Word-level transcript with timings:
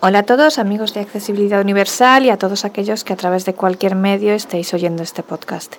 Hola 0.00 0.20
a 0.20 0.22
todos, 0.22 0.60
amigos 0.60 0.94
de 0.94 1.00
Accesibilidad 1.00 1.60
Universal 1.60 2.24
y 2.24 2.30
a 2.30 2.36
todos 2.36 2.64
aquellos 2.64 3.02
que 3.02 3.14
a 3.14 3.16
través 3.16 3.44
de 3.44 3.54
cualquier 3.54 3.96
medio 3.96 4.32
estéis 4.32 4.72
oyendo 4.72 5.02
este 5.02 5.24
podcast. 5.24 5.74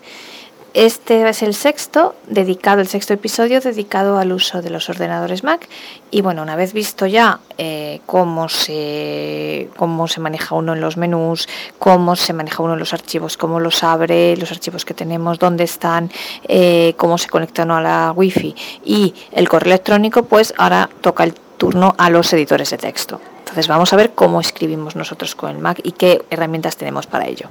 Este 0.74 1.30
es 1.30 1.42
el 1.42 1.54
sexto, 1.54 2.16
dedicado, 2.28 2.82
el 2.82 2.90
sexto 2.90 3.14
episodio 3.14 3.62
dedicado 3.62 4.18
al 4.18 4.34
uso 4.34 4.62
de 4.62 4.72
los 4.72 4.90
ordenadores 4.90 5.46
Mac. 5.46 5.70
Y 6.12 6.20
bueno, 6.20 6.42
una 6.42 6.58
vez 6.58 6.74
visto 6.74 7.06
ya 7.06 7.40
eh, 7.58 8.02
cómo, 8.06 8.50
se, 8.50 9.70
cómo 9.78 10.10
se 10.10 10.20
maneja 10.20 10.54
uno 10.54 10.74
en 10.74 10.82
los 10.82 10.98
menús, 10.98 11.48
cómo 11.80 12.18
se 12.18 12.34
maneja 12.34 12.62
uno 12.62 12.74
en 12.74 12.80
los 12.80 12.92
archivos, 12.92 13.38
cómo 13.38 13.62
los 13.62 13.86
abre, 13.86 14.36
los 14.36 14.52
archivos 14.52 14.84
que 14.84 14.94
tenemos, 14.94 15.40
dónde 15.40 15.64
están, 15.64 16.12
eh, 16.44 16.94
cómo 16.98 17.18
se 17.18 17.30
conecta 17.30 17.64
uno 17.64 17.78
a 17.78 17.82
la 17.82 18.12
Wi-Fi 18.14 18.54
y 18.84 19.16
el 19.32 19.48
correo 19.48 19.72
electrónico, 19.72 20.24
pues 20.24 20.54
ahora 20.58 20.90
toca 21.00 21.24
el 21.24 21.36
turno 21.56 21.96
a 21.98 22.10
los 22.10 22.34
editores 22.34 22.70
de 22.72 22.78
texto. 22.80 23.22
Entonces 23.50 23.68
vamos 23.68 23.92
a 23.94 23.96
ver 23.96 24.12
cómo 24.12 24.40
escribimos 24.40 24.96
nosotros 24.96 25.34
con 25.34 25.50
el 25.50 25.58
Mac 25.58 25.80
y 25.84 25.94
qué 25.94 26.22
herramientas 26.30 26.78
tenemos 26.78 27.08
para 27.08 27.28
ello. 27.28 27.50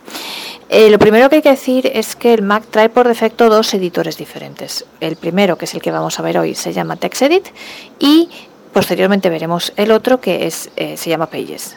Eh, 0.68 0.90
lo 0.90 0.98
primero 1.00 1.28
que 1.28 1.36
hay 1.36 1.42
que 1.42 1.50
decir 1.50 1.90
es 1.92 2.14
que 2.14 2.32
el 2.34 2.42
Mac 2.42 2.64
trae 2.70 2.88
por 2.88 3.08
defecto 3.08 3.48
dos 3.48 3.74
editores 3.74 4.16
diferentes. 4.16 4.84
El 5.00 5.16
primero, 5.16 5.58
que 5.58 5.64
es 5.64 5.74
el 5.74 5.82
que 5.82 5.90
vamos 5.90 6.20
a 6.20 6.22
ver 6.22 6.38
hoy, 6.38 6.54
se 6.54 6.72
llama 6.72 6.94
TextEdit 6.94 7.48
y 7.98 8.28
posteriormente 8.72 9.28
veremos 9.28 9.72
el 9.74 9.90
otro 9.90 10.20
que 10.20 10.46
es, 10.46 10.70
eh, 10.76 10.96
se 10.96 11.10
llama 11.10 11.26
Pages. 11.26 11.76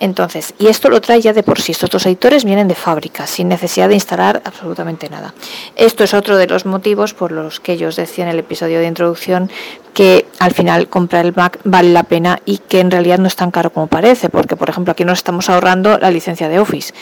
Entonces, 0.00 0.54
y 0.58 0.66
esto 0.66 0.88
lo 0.88 1.00
trae 1.00 1.20
ya 1.20 1.32
de 1.32 1.42
por 1.42 1.60
sí, 1.60 1.72
estos 1.72 1.90
dos 1.90 2.06
editores 2.06 2.44
vienen 2.44 2.68
de 2.68 2.74
fábrica, 2.74 3.26
sin 3.26 3.48
necesidad 3.48 3.88
de 3.88 3.94
instalar 3.94 4.42
absolutamente 4.44 5.08
nada. 5.08 5.34
Esto 5.76 6.04
es 6.04 6.14
otro 6.14 6.36
de 6.36 6.46
los 6.46 6.66
motivos 6.66 7.14
por 7.14 7.32
los 7.32 7.60
que 7.60 7.76
yo 7.76 7.88
os 7.88 7.96
decía 7.96 8.24
en 8.24 8.30
el 8.30 8.38
episodio 8.38 8.80
de 8.80 8.86
introducción 8.86 9.50
que 9.94 10.26
al 10.40 10.52
final 10.52 10.88
comprar 10.88 11.24
el 11.24 11.34
Mac 11.34 11.60
vale 11.64 11.92
la 11.92 12.02
pena 12.02 12.40
y 12.44 12.58
que 12.58 12.80
en 12.80 12.90
realidad 12.90 13.18
no 13.18 13.28
es 13.28 13.36
tan 13.36 13.50
caro 13.50 13.72
como 13.72 13.86
parece, 13.86 14.28
porque 14.28 14.56
por 14.56 14.68
ejemplo 14.68 14.92
aquí 14.92 15.04
nos 15.04 15.18
estamos 15.18 15.48
ahorrando 15.48 15.98
la 15.98 16.10
licencia 16.10 16.48
de 16.48 16.58
Office 16.58 16.92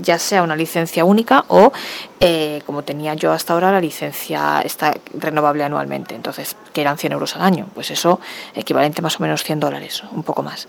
ya 0.00 0.18
sea 0.18 0.42
una 0.42 0.56
licencia 0.56 1.04
única 1.04 1.44
o, 1.48 1.72
eh, 2.20 2.62
como 2.66 2.82
tenía 2.82 3.14
yo 3.14 3.32
hasta 3.32 3.52
ahora, 3.52 3.72
la 3.72 3.80
licencia 3.80 4.60
está 4.64 4.94
renovable 5.14 5.64
anualmente, 5.64 6.14
entonces, 6.14 6.56
que 6.72 6.80
eran 6.80 6.98
100 6.98 7.12
euros 7.12 7.36
al 7.36 7.42
año, 7.42 7.66
pues 7.74 7.90
eso, 7.90 8.20
equivalente 8.54 9.02
más 9.02 9.18
o 9.20 9.22
menos 9.22 9.42
100 9.42 9.60
dólares, 9.60 10.02
un 10.12 10.22
poco 10.22 10.42
más. 10.42 10.68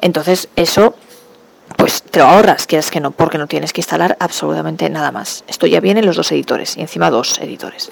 Entonces, 0.00 0.48
eso 0.56 0.94
pues 1.76 2.02
te 2.02 2.18
lo 2.18 2.26
ahorras, 2.26 2.66
quieras 2.66 2.90
que 2.90 3.00
no, 3.00 3.12
porque 3.12 3.38
no 3.38 3.46
tienes 3.46 3.72
que 3.72 3.80
instalar 3.80 4.16
absolutamente 4.18 4.90
nada 4.90 5.12
más. 5.12 5.44
Esto 5.46 5.66
ya 5.66 5.80
viene 5.80 6.00
en 6.00 6.06
los 6.06 6.16
dos 6.16 6.32
editores, 6.32 6.76
y 6.76 6.80
encima 6.80 7.10
dos 7.10 7.38
editores. 7.38 7.90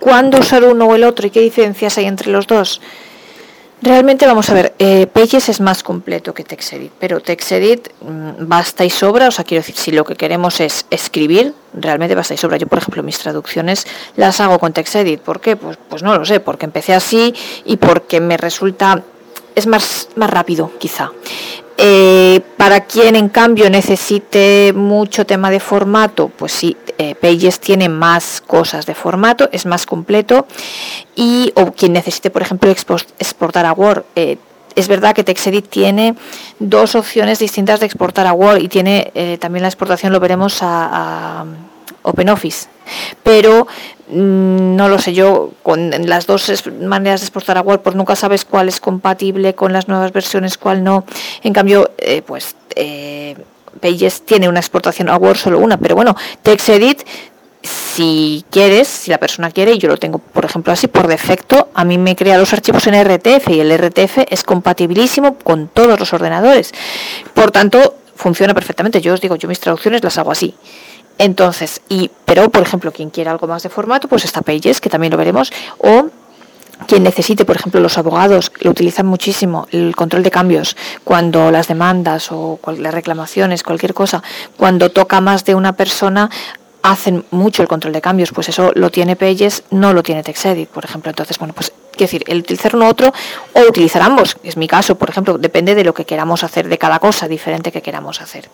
¿Cuándo 0.00 0.38
usar 0.38 0.64
uno 0.64 0.86
o 0.86 0.94
el 0.94 1.04
otro 1.04 1.26
y 1.26 1.30
qué 1.30 1.40
diferencias 1.40 1.96
hay 1.98 2.06
entre 2.06 2.30
los 2.30 2.46
dos? 2.46 2.80
Realmente 3.82 4.26
vamos 4.26 4.48
a 4.48 4.54
ver, 4.54 4.74
eh, 4.78 5.06
Pages 5.06 5.50
es 5.50 5.60
más 5.60 5.82
completo 5.82 6.32
que 6.32 6.44
TextEdit, 6.44 6.92
pero 6.98 7.20
TextEdit 7.20 7.90
mm, 8.00 8.48
basta 8.48 8.86
y 8.86 8.90
sobra, 8.90 9.28
o 9.28 9.30
sea, 9.30 9.44
quiero 9.44 9.60
decir, 9.60 9.76
si 9.76 9.92
lo 9.92 10.02
que 10.04 10.16
queremos 10.16 10.60
es 10.60 10.86
escribir, 10.88 11.52
realmente 11.74 12.14
basta 12.14 12.32
y 12.32 12.38
sobra. 12.38 12.56
Yo, 12.56 12.66
por 12.68 12.78
ejemplo, 12.78 13.02
mis 13.02 13.18
traducciones 13.18 13.86
las 14.16 14.40
hago 14.40 14.58
con 14.58 14.72
TextEdit. 14.72 15.20
¿Por 15.20 15.40
qué? 15.40 15.56
Pues, 15.56 15.78
pues 15.90 16.02
no 16.02 16.16
lo 16.18 16.24
sé, 16.24 16.40
porque 16.40 16.64
empecé 16.64 16.94
así 16.94 17.34
y 17.66 17.76
porque 17.76 18.18
me 18.18 18.38
resulta, 18.38 19.02
es 19.54 19.66
más, 19.66 20.08
más 20.16 20.30
rápido, 20.30 20.72
quizá. 20.78 21.12
Eh, 21.78 22.40
para 22.56 22.84
quien 22.84 23.16
en 23.16 23.28
cambio 23.28 23.68
necesite 23.68 24.72
mucho 24.74 25.26
tema 25.26 25.50
de 25.50 25.60
formato, 25.60 26.28
pues 26.28 26.52
sí, 26.52 26.76
eh, 26.96 27.14
Pages 27.14 27.60
tiene 27.60 27.90
más 27.90 28.40
cosas 28.40 28.86
de 28.86 28.94
formato, 28.94 29.50
es 29.52 29.66
más 29.66 29.84
completo 29.84 30.46
y 31.14 31.52
o 31.54 31.72
quien 31.72 31.92
necesite, 31.92 32.30
por 32.30 32.40
ejemplo, 32.40 32.70
exportar 32.70 33.66
a 33.66 33.72
Word. 33.72 34.04
Eh, 34.14 34.38
es 34.74 34.88
verdad 34.88 35.14
que 35.14 35.24
TextEdit 35.24 35.68
tiene 35.68 36.14
dos 36.58 36.94
opciones 36.94 37.38
distintas 37.38 37.80
de 37.80 37.86
exportar 37.86 38.26
a 38.26 38.32
Word 38.32 38.60
y 38.60 38.68
tiene 38.68 39.38
también 39.40 39.62
la 39.62 39.68
exportación, 39.68 40.12
lo 40.12 40.20
veremos 40.20 40.62
a, 40.62 41.40
a 41.40 41.46
OpenOffice. 42.02 42.68
Pero 43.22 43.66
no 44.08 44.88
lo 44.88 44.98
sé 44.98 45.12
yo, 45.14 45.52
con 45.62 45.90
las 46.06 46.26
dos 46.26 46.64
maneras 46.80 47.20
de 47.20 47.26
exportar 47.26 47.58
a 47.58 47.62
Word, 47.62 47.80
pues 47.80 47.96
nunca 47.96 48.16
sabes 48.16 48.44
cuál 48.44 48.68
es 48.68 48.80
compatible 48.80 49.54
con 49.54 49.72
las 49.72 49.88
nuevas 49.88 50.12
versiones, 50.12 50.58
cuál 50.58 50.84
no. 50.84 51.04
En 51.42 51.52
cambio, 51.52 51.90
eh, 51.98 52.22
pues 52.22 52.56
eh, 52.74 53.36
Pages 53.80 54.22
tiene 54.22 54.48
una 54.48 54.60
exportación 54.60 55.08
a 55.08 55.16
Word, 55.16 55.36
solo 55.36 55.58
una, 55.58 55.76
pero 55.76 55.94
bueno, 55.94 56.16
TextEdit, 56.42 57.02
si 57.62 58.44
quieres, 58.50 58.86
si 58.86 59.10
la 59.10 59.18
persona 59.18 59.50
quiere, 59.50 59.72
y 59.72 59.78
yo 59.78 59.88
lo 59.88 59.96
tengo, 59.96 60.18
por 60.18 60.44
ejemplo, 60.44 60.72
así, 60.72 60.86
por 60.86 61.08
defecto, 61.08 61.68
a 61.74 61.84
mí 61.84 61.98
me 61.98 62.14
crea 62.14 62.38
los 62.38 62.52
archivos 62.52 62.86
en 62.86 62.94
RTF 63.02 63.48
y 63.50 63.60
el 63.60 63.76
RTF 63.76 64.18
es 64.28 64.44
compatibilísimo 64.44 65.36
con 65.38 65.68
todos 65.68 65.98
los 65.98 66.12
ordenadores. 66.12 66.72
Por 67.34 67.50
tanto, 67.50 67.96
funciona 68.14 68.54
perfectamente. 68.54 69.00
Yo 69.00 69.14
os 69.14 69.20
digo, 69.20 69.36
yo 69.36 69.48
mis 69.48 69.60
traducciones 69.60 70.02
las 70.02 70.18
hago 70.18 70.32
así. 70.32 70.54
Entonces, 71.18 71.80
y, 71.88 72.10
pero 72.24 72.50
por 72.50 72.62
ejemplo, 72.62 72.92
quien 72.92 73.10
quiera 73.10 73.30
algo 73.30 73.46
más 73.46 73.62
de 73.62 73.68
formato, 73.68 74.08
pues 74.08 74.24
está 74.24 74.42
Pages, 74.42 74.80
que 74.80 74.90
también 74.90 75.10
lo 75.10 75.16
veremos, 75.16 75.52
o 75.78 76.08
quien 76.86 77.02
necesite, 77.02 77.44
por 77.44 77.56
ejemplo, 77.56 77.80
los 77.80 77.96
abogados 77.96 78.52
lo 78.60 78.70
utilizan 78.70 79.06
muchísimo, 79.06 79.66
el 79.70 79.96
control 79.96 80.22
de 80.22 80.30
cambios, 80.30 80.76
cuando 81.04 81.50
las 81.50 81.68
demandas 81.68 82.30
o 82.30 82.60
las 82.78 82.92
reclamaciones, 82.92 83.62
cualquier 83.62 83.94
cosa, 83.94 84.22
cuando 84.56 84.90
toca 84.90 85.20
más 85.22 85.44
de 85.44 85.54
una 85.54 85.72
persona, 85.72 86.30
hacen 86.90 87.24
mucho 87.30 87.62
el 87.62 87.68
control 87.68 87.92
de 87.92 88.00
cambios, 88.00 88.32
pues 88.32 88.48
eso 88.48 88.72
lo 88.74 88.90
tiene 88.90 89.16
Pages, 89.16 89.64
no 89.70 89.92
lo 89.92 90.02
tiene 90.02 90.22
TextEdit, 90.22 90.68
por 90.68 90.84
ejemplo. 90.84 91.10
Entonces, 91.10 91.38
bueno, 91.38 91.54
pues 91.54 91.72
Quiero 91.96 92.12
decir, 92.12 92.24
el 92.26 92.40
utilizar 92.40 92.76
uno 92.76 92.84
u 92.84 92.88
otro 92.88 93.12
o 93.54 93.60
utilizar 93.62 94.02
ambos, 94.02 94.36
es 94.42 94.58
mi 94.58 94.68
caso, 94.68 94.96
por 94.96 95.08
ejemplo, 95.08 95.38
depende 95.38 95.74
de 95.74 95.82
lo 95.82 95.94
que 95.94 96.04
queramos 96.04 96.44
hacer, 96.44 96.68
de 96.68 96.76
cada 96.76 96.98
cosa 96.98 97.26
diferente 97.26 97.72
que 97.72 97.80
queramos 97.80 98.20
hacer. 98.20 98.50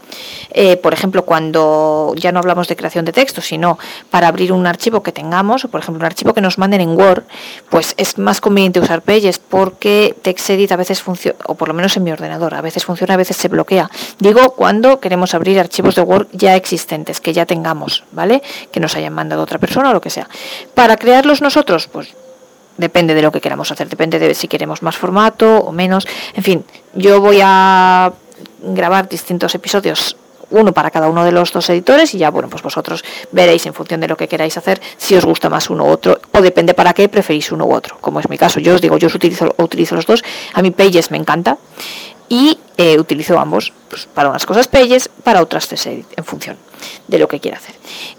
Eh, 0.52 0.76
por 0.76 0.92
ejemplo, 0.92 1.24
cuando 1.24 2.14
ya 2.16 2.30
no 2.30 2.38
hablamos 2.38 2.68
de 2.68 2.76
creación 2.76 3.04
de 3.04 3.12
texto, 3.12 3.40
sino 3.40 3.80
para 4.10 4.28
abrir 4.28 4.52
un 4.52 4.64
archivo 4.68 5.02
que 5.02 5.10
tengamos, 5.10 5.66
por 5.66 5.80
ejemplo 5.80 5.98
un 5.98 6.06
archivo 6.06 6.34
que 6.34 6.40
nos 6.40 6.56
manden 6.58 6.82
en 6.82 6.90
Word, 6.90 7.24
pues 7.68 7.94
es 7.96 8.16
más 8.16 8.40
conveniente 8.40 8.78
usar 8.78 9.02
Pages 9.02 9.40
porque 9.40 10.14
TextEdit 10.22 10.70
a 10.70 10.76
veces 10.76 11.02
funciona, 11.02 11.36
o 11.46 11.56
por 11.56 11.66
lo 11.66 11.74
menos 11.74 11.96
en 11.96 12.04
mi 12.04 12.12
ordenador, 12.12 12.54
a 12.54 12.60
veces 12.60 12.84
funciona, 12.84 13.14
a 13.14 13.16
veces 13.16 13.36
se 13.36 13.48
bloquea. 13.48 13.90
Digo 14.20 14.52
cuando 14.52 15.00
queremos 15.00 15.34
abrir 15.34 15.58
archivos 15.58 15.96
de 15.96 16.02
Word 16.02 16.28
ya 16.32 16.54
existentes, 16.54 17.20
que 17.20 17.32
ya 17.32 17.44
tengamos. 17.44 18.04
Que 18.70 18.80
nos 18.80 18.96
hayan 18.96 19.12
mandado 19.12 19.42
otra 19.42 19.58
persona 19.58 19.90
o 19.90 19.92
lo 19.92 20.00
que 20.00 20.10
sea. 20.10 20.28
Para 20.74 20.96
crearlos 20.96 21.42
nosotros, 21.42 21.88
pues 21.88 22.14
depende 22.76 23.14
de 23.14 23.22
lo 23.22 23.32
que 23.32 23.40
queramos 23.40 23.70
hacer, 23.70 23.88
depende 23.88 24.18
de 24.18 24.34
si 24.34 24.48
queremos 24.48 24.82
más 24.82 24.96
formato 24.96 25.58
o 25.58 25.72
menos. 25.72 26.06
En 26.34 26.42
fin, 26.42 26.64
yo 26.94 27.20
voy 27.20 27.40
a 27.42 28.12
grabar 28.62 29.08
distintos 29.08 29.54
episodios 29.54 30.16
uno 30.50 30.72
para 30.72 30.90
cada 30.90 31.08
uno 31.08 31.24
de 31.24 31.32
los 31.32 31.52
dos 31.52 31.68
editores 31.70 32.14
y 32.14 32.18
ya 32.18 32.30
bueno 32.30 32.48
pues 32.48 32.62
vosotros 32.62 33.02
veréis 33.32 33.64
en 33.66 33.74
función 33.74 34.00
de 34.00 34.08
lo 34.08 34.16
que 34.16 34.28
queráis 34.28 34.56
hacer 34.58 34.80
si 34.96 35.16
os 35.16 35.24
gusta 35.24 35.48
más 35.48 35.70
uno 35.70 35.84
u 35.84 35.88
otro 35.88 36.20
o 36.30 36.42
depende 36.42 36.74
para 36.74 36.92
qué 36.92 37.08
preferís 37.08 37.50
uno 37.52 37.64
u 37.64 37.72
otro 37.72 37.96
como 38.00 38.20
es 38.20 38.28
mi 38.28 38.38
caso 38.38 38.60
yo 38.60 38.74
os 38.74 38.80
digo 38.80 38.98
yo 38.98 39.06
os 39.06 39.14
utilizo 39.14 39.54
utilizo 39.56 39.94
los 39.94 40.06
dos 40.06 40.22
a 40.52 40.62
mí 40.62 40.70
Pages 40.70 41.10
me 41.10 41.16
encanta 41.16 41.56
y 42.28 42.58
eh, 42.76 42.98
utilizo 42.98 43.38
ambos 43.38 43.72
pues, 43.88 44.06
para 44.06 44.28
unas 44.28 44.44
cosas 44.44 44.68
Pages 44.68 45.08
para 45.24 45.40
otras 45.40 45.68
TextEdit 45.68 46.06
en 46.16 46.24
función 46.24 46.56
de 47.08 47.18
lo 47.18 47.28
que 47.28 47.40
quiera 47.40 47.58
hacer. 47.58 47.74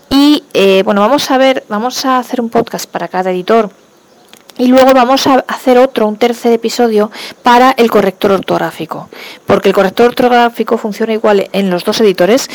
Y 0.09 0.43
eh, 0.53 0.83
bueno 0.83 1.01
vamos 1.01 1.29
a 1.31 1.37
ver 1.37 1.63
vamos 1.69 2.05
a 2.05 2.19
hacer 2.19 2.41
un 2.41 2.49
podcast 2.49 2.89
para 2.89 3.07
cada 3.07 3.31
editor 3.31 3.69
y 4.57 4.67
luego 4.67 4.93
vamos 4.93 5.25
a 5.25 5.43
hacer 5.47 5.79
otro, 5.79 6.07
un 6.07 6.17
tercer 6.17 6.53
episodio 6.53 7.09
para 7.41 7.71
el 7.71 7.89
corrector 7.89 8.31
ortográfico, 8.31 9.09
porque 9.47 9.69
el 9.69 9.75
corrector 9.75 10.07
ortográfico 10.09 10.77
funciona 10.77 11.13
igual 11.13 11.49
en 11.53 11.71
los 11.71 11.83
dos 11.83 11.99
editores, 12.01 12.49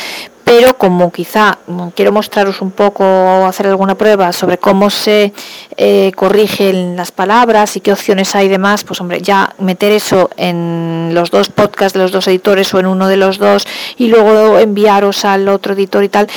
pero 0.49 0.75
como 0.79 1.11
quizá 1.11 1.59
quiero 1.93 2.11
mostraros 2.11 2.59
un 2.63 2.71
poco, 2.71 3.05
hacer 3.45 3.67
alguna 3.67 3.93
prueba 3.93 4.33
sobre 4.33 4.57
cómo 4.57 4.89
se 4.89 5.31
eh, 5.77 6.11
corrigen 6.15 6.95
las 6.95 7.11
palabras 7.11 7.77
y 7.77 7.81
qué 7.81 7.91
opciones 7.93 8.33
hay 8.33 8.47
demás, 8.47 8.83
pues 8.83 8.99
hombre, 8.99 9.21
ya 9.21 9.53
meter 9.59 9.91
eso 9.91 10.31
en 10.37 11.11
los 11.13 11.29
dos 11.29 11.49
podcasts 11.49 11.93
de 11.93 11.99
los 11.99 12.11
dos 12.11 12.27
editores 12.27 12.73
o 12.73 12.79
en 12.79 12.87
uno 12.87 13.07
de 13.07 13.17
los 13.17 13.37
dos 13.37 13.67
y 13.95 14.07
luego 14.07 14.57
enviaros 14.57 15.23
al 15.23 15.47
otro 15.49 15.73
editor 15.75 16.03
y 16.03 16.09
tal, 16.09 16.27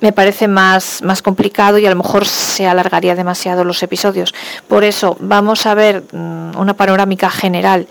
me 0.00 0.12
parece 0.12 0.46
más, 0.46 1.02
más 1.02 1.20
complicado 1.20 1.78
y 1.78 1.86
a 1.86 1.90
lo 1.90 1.96
mejor 1.96 2.24
se 2.24 2.68
alargaría 2.68 3.16
demasiado 3.16 3.64
los 3.64 3.82
episodios. 3.82 4.32
Por 4.68 4.84
eso 4.84 5.16
vamos 5.18 5.66
a 5.66 5.74
ver 5.74 6.04
mm, 6.12 6.56
una 6.56 6.74
panorámica 6.74 7.30
general 7.30 7.88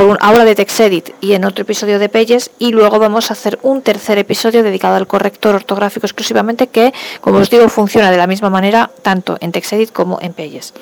por 0.00 0.16
ahora 0.22 0.46
de 0.46 0.54
TextEdit 0.54 1.10
y 1.20 1.34
en 1.34 1.44
otro 1.44 1.60
episodio 1.60 1.98
de 1.98 2.08
Pages 2.08 2.50
y 2.58 2.72
luego 2.72 2.98
vamos 2.98 3.28
a 3.28 3.34
hacer 3.34 3.58
un 3.62 3.82
tercer 3.82 4.16
episodio 4.16 4.62
dedicado 4.62 4.96
al 4.96 5.06
corrector 5.06 5.54
ortográfico 5.54 6.06
exclusivamente 6.06 6.68
que, 6.68 6.94
como 7.20 7.36
os 7.36 7.50
digo, 7.50 7.68
funciona 7.68 8.10
de 8.10 8.16
la 8.16 8.26
misma 8.26 8.48
manera 8.48 8.90
tanto 9.02 9.36
en 9.40 9.52
TextEdit 9.52 9.92
como 9.92 10.18
en 10.22 10.32
Pages. 10.32 10.72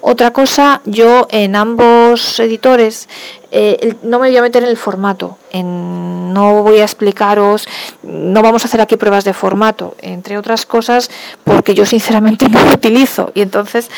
Otra 0.00 0.32
cosa, 0.32 0.80
yo 0.86 1.28
en 1.30 1.54
ambos 1.54 2.40
editores 2.40 3.08
eh, 3.52 3.94
no 4.02 4.18
me 4.18 4.26
voy 4.26 4.36
a 4.36 4.42
meter 4.42 4.64
en 4.64 4.70
el 4.70 4.76
formato, 4.76 5.38
no 5.52 6.64
voy 6.64 6.80
a 6.80 6.82
explicaros, 6.82 7.68
no 8.02 8.42
vamos 8.42 8.64
a 8.64 8.66
hacer 8.66 8.80
aquí 8.80 8.96
pruebas 8.96 9.22
de 9.22 9.34
formato, 9.34 9.94
entre 10.00 10.36
otras 10.36 10.66
cosas 10.66 11.12
porque 11.44 11.74
yo 11.74 11.86
sinceramente 11.86 12.48
no 12.50 12.64
lo 12.64 12.72
utilizo 12.72 13.30
y 13.34 13.42
entonces 13.42 13.88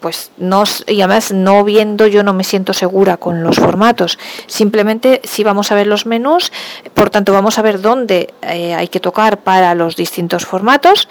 pues 0.00 0.30
no, 0.38 0.64
y 0.86 1.02
además 1.02 1.32
no 1.32 1.62
viendo 1.64 2.06
yo 2.06 2.22
no 2.22 2.32
me 2.32 2.44
siento 2.44 2.72
segura 2.72 3.16
con 3.18 3.42
los 3.42 3.56
formatos. 3.56 4.18
Simplemente 4.46 5.20
si 5.24 5.44
vamos 5.44 5.70
a 5.72 5.74
ver 5.74 5.86
los 5.86 6.06
menús, 6.06 6.52
por 6.94 7.10
tanto 7.10 7.32
vamos 7.32 7.58
a 7.58 7.62
ver 7.62 7.80
dónde 7.80 8.32
eh, 8.42 8.74
hay 8.74 8.88
que 8.88 9.00
tocar 9.00 9.38
para 9.38 9.74
los 9.74 9.96
distintos 9.96 10.46
formatos 10.46 11.08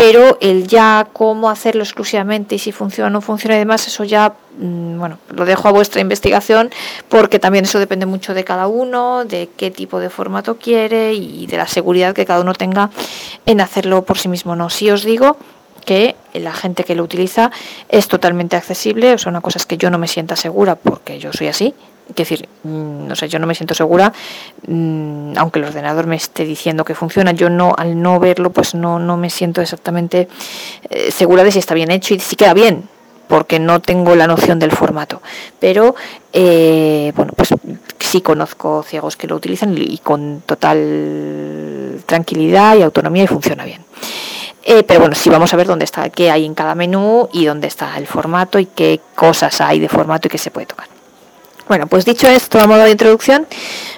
pero 0.00 0.38
el 0.40 0.66
ya 0.66 1.08
cómo 1.12 1.50
hacerlo 1.50 1.82
exclusivamente 1.82 2.54
y 2.54 2.58
si 2.58 2.72
funciona 2.72 3.08
o 3.08 3.10
no 3.10 3.20
funciona 3.20 3.56
y 3.56 3.58
demás, 3.58 3.86
eso 3.86 4.02
ya, 4.02 4.32
mm, 4.58 4.98
bueno, 4.98 5.18
lo 5.28 5.44
dejo 5.44 5.68
a 5.68 5.72
vuestra 5.72 6.00
investigación 6.00 6.70
porque 7.10 7.38
también 7.38 7.66
eso 7.66 7.78
depende 7.78 8.06
mucho 8.06 8.32
de 8.32 8.42
cada 8.42 8.66
uno, 8.66 9.26
de 9.26 9.50
qué 9.58 9.70
tipo 9.70 10.00
de 10.00 10.08
formato 10.08 10.56
quiere 10.56 11.12
y 11.12 11.46
de 11.46 11.58
la 11.58 11.68
seguridad 11.68 12.14
que 12.14 12.24
cada 12.24 12.40
uno 12.40 12.54
tenga 12.54 12.88
en 13.44 13.60
hacerlo 13.60 14.02
por 14.06 14.16
sí 14.16 14.28
mismo. 14.28 14.56
No, 14.56 14.70
si 14.70 14.90
os 14.90 15.04
digo 15.04 15.36
que 15.80 16.16
la 16.34 16.52
gente 16.52 16.84
que 16.84 16.94
lo 16.94 17.02
utiliza 17.02 17.50
es 17.88 18.08
totalmente 18.08 18.56
accesible, 18.56 19.14
o 19.14 19.18
sea, 19.18 19.30
una 19.30 19.40
cosa 19.40 19.58
es 19.58 19.66
que 19.66 19.76
yo 19.76 19.90
no 19.90 19.98
me 19.98 20.08
sienta 20.08 20.36
segura 20.36 20.76
porque 20.76 21.18
yo 21.18 21.32
soy 21.32 21.48
así, 21.48 21.74
es 22.08 22.16
decir, 22.16 22.48
mm, 22.64 23.06
no 23.06 23.16
sé, 23.16 23.28
yo 23.28 23.38
no 23.38 23.46
me 23.46 23.54
siento 23.54 23.74
segura, 23.74 24.12
mm, 24.66 25.34
aunque 25.36 25.60
el 25.60 25.66
ordenador 25.66 26.06
me 26.06 26.16
esté 26.16 26.44
diciendo 26.44 26.84
que 26.84 26.94
funciona, 26.94 27.32
yo 27.32 27.48
no, 27.50 27.74
al 27.76 28.00
no 28.00 28.18
verlo, 28.18 28.50
pues 28.50 28.74
no, 28.74 28.98
no 28.98 29.16
me 29.16 29.30
siento 29.30 29.60
exactamente 29.60 30.28
eh, 30.90 31.10
segura 31.10 31.44
de 31.44 31.52
si 31.52 31.58
está 31.58 31.74
bien 31.74 31.90
hecho 31.90 32.14
y 32.14 32.20
si 32.20 32.36
queda 32.36 32.54
bien, 32.54 32.88
porque 33.28 33.60
no 33.60 33.80
tengo 33.80 34.16
la 34.16 34.26
noción 34.26 34.58
del 34.58 34.72
formato. 34.72 35.22
Pero, 35.60 35.94
eh, 36.32 37.12
bueno, 37.14 37.32
pues 37.36 37.50
sí 38.00 38.20
conozco 38.22 38.82
ciegos 38.82 39.16
que 39.16 39.28
lo 39.28 39.36
utilizan 39.36 39.76
y, 39.78 39.98
con 39.98 40.42
total 40.44 42.02
tranquilidad 42.06 42.76
y 42.76 42.82
autonomía 42.82 43.22
y 43.22 43.28
funciona 43.28 43.64
bien. 43.64 43.84
Eh, 44.62 44.82
pero 44.82 45.00
bueno, 45.00 45.14
sí 45.14 45.30
vamos 45.30 45.52
a 45.54 45.56
ver 45.56 45.66
dónde 45.66 45.84
está, 45.84 46.10
qué 46.10 46.30
hay 46.30 46.44
en 46.44 46.54
cada 46.54 46.74
menú 46.74 47.28
y 47.32 47.46
dónde 47.46 47.66
está 47.66 47.96
el 47.96 48.06
formato 48.06 48.58
y 48.58 48.66
qué 48.66 49.00
cosas 49.14 49.60
hay 49.60 49.80
de 49.80 49.88
formato 49.88 50.28
y 50.28 50.30
qué 50.30 50.38
se 50.38 50.50
puede 50.50 50.66
tocar. 50.66 50.86
Bueno, 51.66 51.86
pues 51.86 52.04
dicho 52.04 52.28
esto, 52.28 52.58
a 52.58 52.66
modo 52.66 52.82
de 52.82 52.90
introducción, 52.90 53.46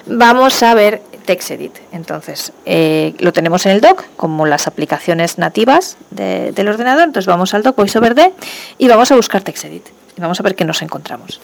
vamos 0.05 0.61
a 0.63 0.73
ver 0.75 1.01
TextEdit. 1.25 1.75
Entonces, 1.91 2.53
eh, 2.65 3.15
lo 3.19 3.33
tenemos 3.33 3.65
en 3.65 3.71
el 3.73 3.81
doc, 3.81 4.05
como 4.15 4.45
las 4.45 4.67
aplicaciones 4.67 5.37
nativas 5.37 5.97
del 6.11 6.67
ordenador. 6.67 7.05
Entonces, 7.05 7.25
vamos 7.25 7.53
al 7.53 7.63
doc 7.63 7.75
VoiceOver 7.75 8.33
y 8.77 8.87
vamos 8.87 9.11
a 9.11 9.15
buscar 9.15 9.41
TextEdit. 9.41 9.87
Y 10.15 10.21
vamos 10.21 10.39
a 10.39 10.43
ver 10.43 10.55
qué 10.55 10.65
nos 10.65 10.81
encontramos. 10.81 11.41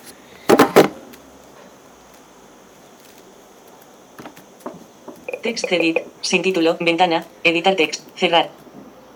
TextEdit, 5.42 6.00
sin 6.22 6.42
título, 6.42 6.78
ventana, 6.80 7.26
editar 7.44 7.76
text, 7.76 8.04
cerrar. 8.16 8.50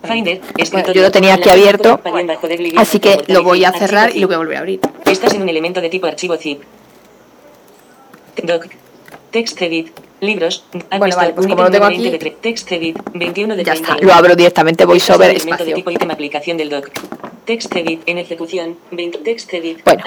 Finder, 0.03 0.41
yo 0.93 1.01
lo 1.01 1.11
tenía 1.11 1.35
aquí 1.35 1.49
abierto, 1.49 1.99
así 2.77 2.99
que 2.99 3.23
lo 3.27 3.43
voy 3.43 3.63
a 3.63 3.71
cerrar 3.71 4.15
y 4.15 4.19
lo 4.19 4.27
voy 4.27 4.35
a 4.35 4.37
volver 4.39 4.57
a 4.57 4.59
abrir. 4.59 4.79
Estás 5.05 5.33
en 5.33 5.41
un 5.41 5.49
elemento 5.49 5.79
de 5.79 5.89
tipo 5.89 6.07
archivo 6.07 6.35
zip. 6.37 6.61
Doc. 8.43 8.67
Text 9.31 9.61
edit. 9.61 9.89
Libros. 10.19 10.63
Bueno, 10.97 11.15
vale, 11.15 11.33
pues 11.33 11.47
como 11.47 11.63
lo 11.63 11.71
tengo 11.71 11.85
aquí. 11.85 12.11
Text 12.41 12.71
edit. 12.71 12.97
21 13.13 13.55
de 13.55 13.63
Ya 13.63 13.73
está, 13.73 13.97
lo 13.99 14.13
abro 14.13 14.35
directamente, 14.35 14.85
voy 14.85 14.99
sobre 14.99 15.35
espacio. 15.35 15.65
de 15.65 15.73
tipo 15.73 15.91
aplicación 16.11 16.57
del 16.57 16.69
doc. 16.69 16.89
Text 17.45 17.75
edit 17.75 18.01
en 18.05 18.17
ejecución. 18.17 18.77
Text 19.23 19.53
edit. 19.53 19.83
Bueno, 19.83 20.03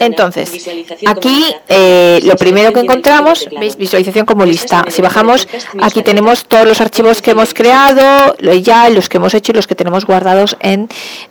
entonces, 0.00 0.68
aquí 1.06 1.44
eh, 1.68 2.20
lo 2.22 2.36
primero 2.36 2.72
que 2.72 2.80
encontramos, 2.80 3.48
veis, 3.58 3.76
visualización 3.76 4.24
como 4.24 4.44
lista. 4.44 4.84
Si 4.88 5.02
bajamos, 5.02 5.48
aquí 5.80 6.02
tenemos 6.02 6.44
todos 6.46 6.66
los 6.66 6.80
archivos 6.80 7.20
que 7.22 7.32
hemos 7.32 7.52
creado, 7.54 8.36
ya 8.62 8.88
los 8.90 9.08
que 9.08 9.18
hemos 9.18 9.34
hecho 9.34 9.52
y 9.52 9.54
los 9.56 9.66
que 9.66 9.74
tenemos 9.74 10.06
guardados 10.06 10.56
en 10.60 10.88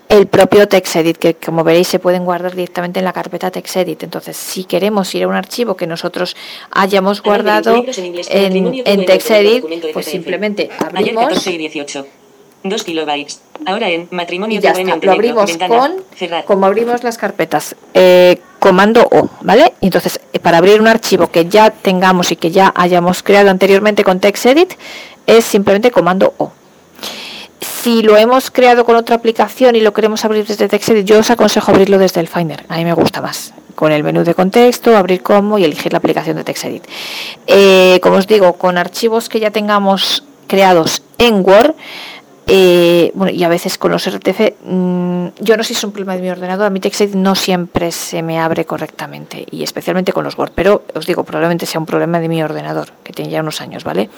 el 0.09 0.27
propio 0.27 0.67
TextEdit, 0.67 1.17
que 1.17 1.33
como 1.35 1.63
veréis 1.63 1.87
se 1.87 1.99
pueden 1.99 2.23
guardar 2.23 2.55
directamente 2.55 2.99
en 2.99 3.05
la 3.05 3.13
carpeta 3.13 3.51
TextEdit. 3.51 4.03
Entonces, 4.03 4.37
si 4.37 4.63
queremos 4.63 5.13
ir 5.15 5.23
a 5.23 5.27
un 5.27 5.35
archivo 5.35 5.75
que 5.75 5.87
nosotros 5.87 6.35
hayamos 6.71 7.21
guardado 7.21 7.83
en, 8.29 8.81
en 8.85 9.05
TextEdit, 9.05 9.65
pues 9.93 10.05
simplemente 10.05 10.69
abrimos. 10.77 11.47
2 12.63 12.83
kilobytes. 12.83 13.41
Ahora 13.65 13.89
en 13.89 14.07
matrimonio 14.11 14.59
ya 14.59 14.71
está, 14.71 14.97
lo 15.01 15.11
abrimos 15.11 15.57
con 15.57 16.03
como 16.45 16.65
abrimos 16.65 17.03
las 17.03 17.17
carpetas 17.17 17.75
eh, 17.93 18.39
comando 18.59 19.07
O, 19.11 19.29
¿vale? 19.41 19.73
Entonces, 19.81 20.19
eh, 20.33 20.39
para 20.39 20.57
abrir 20.57 20.79
un 20.79 20.87
archivo 20.87 21.27
que 21.27 21.45
ya 21.45 21.69
tengamos 21.69 22.31
y 22.31 22.35
que 22.35 22.51
ya 22.51 22.73
hayamos 22.75 23.23
creado 23.23 23.49
anteriormente 23.49 24.03
con 24.03 24.19
TextEdit 24.19 24.73
es 25.25 25.45
simplemente 25.45 25.91
comando 25.91 26.33
O. 26.37 26.51
Si 27.61 28.01
lo 28.01 28.17
hemos 28.17 28.51
creado 28.51 28.85
con 28.85 28.95
otra 28.95 29.15
aplicación 29.15 29.75
y 29.75 29.81
lo 29.81 29.93
queremos 29.93 30.25
abrir 30.25 30.45
desde 30.45 30.67
TextEdit, 30.67 31.05
yo 31.05 31.19
os 31.19 31.29
aconsejo 31.31 31.71
abrirlo 31.71 31.97
desde 31.97 32.19
el 32.19 32.27
Finder. 32.27 32.65
A 32.69 32.77
mí 32.77 32.85
me 32.85 32.93
gusta 32.93 33.21
más. 33.21 33.53
Con 33.75 33.91
el 33.91 34.03
menú 34.03 34.23
de 34.23 34.33
contexto, 34.33 34.97
abrir 34.97 35.21
como 35.21 35.57
y 35.57 35.63
elegir 35.63 35.93
la 35.93 35.99
aplicación 35.99 36.37
de 36.37 36.43
TextEdit. 36.43 36.83
Eh, 37.45 37.99
como 38.01 38.17
os 38.17 38.27
digo, 38.27 38.53
con 38.53 38.77
archivos 38.77 39.29
que 39.29 39.39
ya 39.39 39.51
tengamos 39.51 40.23
creados 40.47 41.03
en 41.17 41.45
Word, 41.45 41.75
eh, 42.47 43.11
bueno, 43.13 43.33
y 43.33 43.43
a 43.43 43.49
veces 43.49 43.77
con 43.77 43.91
los 43.91 44.07
RTF, 44.07 44.53
mm, 44.63 45.27
yo 45.41 45.57
no 45.57 45.63
sé 45.63 45.69
si 45.69 45.73
es 45.73 45.83
un 45.83 45.91
problema 45.91 46.15
de 46.15 46.21
mi 46.21 46.29
ordenador, 46.29 46.67
a 46.67 46.69
mi 46.69 46.79
TextEdit 46.79 47.15
no 47.15 47.35
siempre 47.35 47.91
se 47.91 48.23
me 48.23 48.39
abre 48.39 48.65
correctamente, 48.65 49.45
y 49.51 49.63
especialmente 49.63 50.13
con 50.13 50.23
los 50.23 50.37
Word, 50.37 50.51
pero 50.55 50.83
os 50.95 51.05
digo, 51.05 51.23
probablemente 51.23 51.65
sea 51.65 51.79
un 51.79 51.85
problema 51.85 52.19
de 52.19 52.29
mi 52.29 52.41
ordenador, 52.41 52.89
que 53.03 53.11
tiene 53.13 53.31
ya 53.31 53.41
unos 53.41 53.59
años, 53.59 53.83
¿vale? 53.83 54.09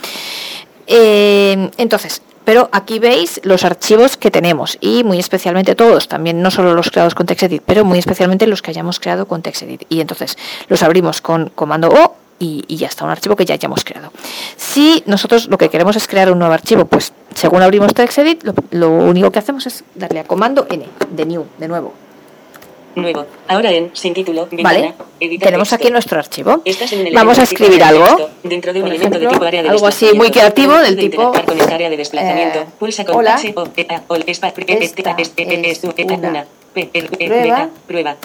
Eh, 0.85 1.69
entonces, 1.77 2.21
pero 2.45 2.69
aquí 2.71 2.97
veis 2.97 3.41
los 3.43 3.63
archivos 3.63 4.17
que 4.17 4.31
tenemos 4.31 4.77
y 4.81 5.03
muy 5.03 5.19
especialmente 5.19 5.75
todos, 5.75 6.07
también 6.07 6.41
no 6.41 6.49
solo 6.49 6.73
los 6.73 6.89
creados 6.89 7.13
con 7.13 7.27
TextEdit, 7.27 7.61
pero 7.63 7.85
muy 7.85 7.99
especialmente 7.99 8.47
los 8.47 8.63
que 8.63 8.71
hayamos 8.71 8.99
creado 8.99 9.27
con 9.27 9.43
TextEdit. 9.43 9.83
Y 9.89 10.01
entonces 10.01 10.35
los 10.67 10.81
abrimos 10.81 11.21
con 11.21 11.49
comando 11.49 11.89
O 11.89 12.15
y, 12.39 12.63
ya 12.75 12.87
está, 12.87 13.05
un 13.05 13.11
archivo 13.11 13.35
que 13.35 13.45
ya 13.45 13.53
hayamos 13.53 13.83
creado. 13.83 14.11
Si 14.57 15.03
nosotros 15.05 15.47
lo 15.47 15.57
que 15.57 15.69
queremos 15.69 15.95
es 15.95 16.07
crear 16.07 16.31
un 16.31 16.39
nuevo 16.39 16.53
archivo, 16.53 16.85
pues 16.85 17.13
según 17.35 17.61
abrimos 17.61 17.93
TextEdit, 17.93 18.43
lo, 18.43 18.53
lo 18.71 18.89
único 18.89 19.31
que 19.31 19.39
hacemos 19.39 19.65
es 19.67 19.83
darle 19.95 20.19
a 20.19 20.23
comando 20.23 20.67
N, 20.69 20.85
de 21.11 21.25
new, 21.25 21.45
de 21.57 21.67
nuevo. 21.67 21.93
Nuevo. 22.95 23.25
Ahora 23.47 23.71
en 23.71 23.91
sin 23.93 24.13
título. 24.13 24.47
vale. 24.61 24.93
Tenemos 25.39 25.71
aquí 25.73 25.91
nuestro 25.91 26.19
archivo. 26.19 26.63
Vamos 27.13 27.39
a 27.39 27.43
escribir 27.43 27.83
algo. 27.83 28.29
Dentro 28.43 28.73
de 28.73 28.81
un 28.81 28.87
elemento 28.87 29.19
de 29.19 29.27
tipo 29.27 29.43
área 29.43 29.63
de 29.63 29.69
algo 29.69 29.87
así 29.87 30.11
muy 30.15 30.31
creativo 30.31 30.75
del 30.77 30.97
tipo. 30.97 31.31
Con 31.31 31.59
esta 31.59 31.75
área 31.75 31.89
de 31.89 31.97
desplazamiento. 31.97 32.65
Pulsa 32.79 33.05
con 33.05 33.17
hola. 33.17 33.37
Prueba, 36.73 37.69
prueba, 37.87 38.15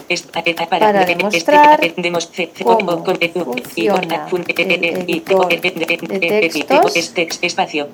para 0.69 1.05
demostrar 1.05 1.81
cómo 2.63 3.05
funciona 3.05 4.27
el 4.31 4.85
editor 4.85 5.49
de 5.49 6.51
textos, 6.53 6.97
espacio, 7.43 7.89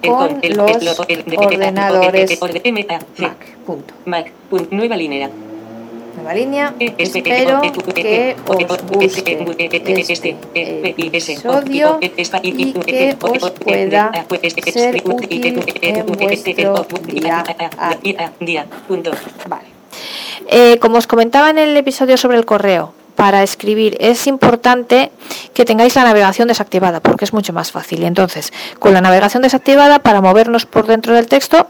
con 0.00 0.40
los 0.80 1.00
ordenadores 1.00 2.38
Mac. 3.18 3.56
Punto. 3.66 3.94
Mac. 4.06 4.32
Nueva 4.70 4.96
línea 4.96 5.30
nueva 6.18 6.34
línea. 6.34 6.74
Espero 6.78 7.62
que 7.94 8.36
os 8.46 8.82
guste 8.82 9.38
este 9.58 10.36
episodio 11.22 11.98
y 12.00 12.10
que 12.10 13.16
os 13.20 13.50
pueda 13.50 14.08
ser 14.72 15.02
útil 15.04 15.46
en 15.46 16.06
vuestro 16.06 17.02
día 18.40 18.64
Vale. 19.48 19.68
Eh, 20.50 20.78
como 20.78 20.98
os 20.98 21.06
comentaba 21.06 21.50
en 21.50 21.58
el 21.58 21.76
episodio 21.76 22.16
sobre 22.16 22.38
el 22.38 22.44
correo, 22.44 22.94
para 23.14 23.42
escribir 23.42 23.96
es 24.00 24.26
importante 24.28 25.10
que 25.52 25.64
tengáis 25.64 25.96
la 25.96 26.04
navegación 26.04 26.46
desactivada 26.46 27.00
porque 27.00 27.24
es 27.24 27.32
mucho 27.32 27.52
más 27.52 27.72
fácil. 27.72 28.02
Y 28.02 28.06
entonces, 28.06 28.52
con 28.78 28.94
la 28.94 29.00
navegación 29.00 29.42
desactivada, 29.42 29.98
para 29.98 30.20
movernos 30.20 30.66
por 30.66 30.86
dentro 30.86 31.14
del 31.14 31.26
texto, 31.26 31.66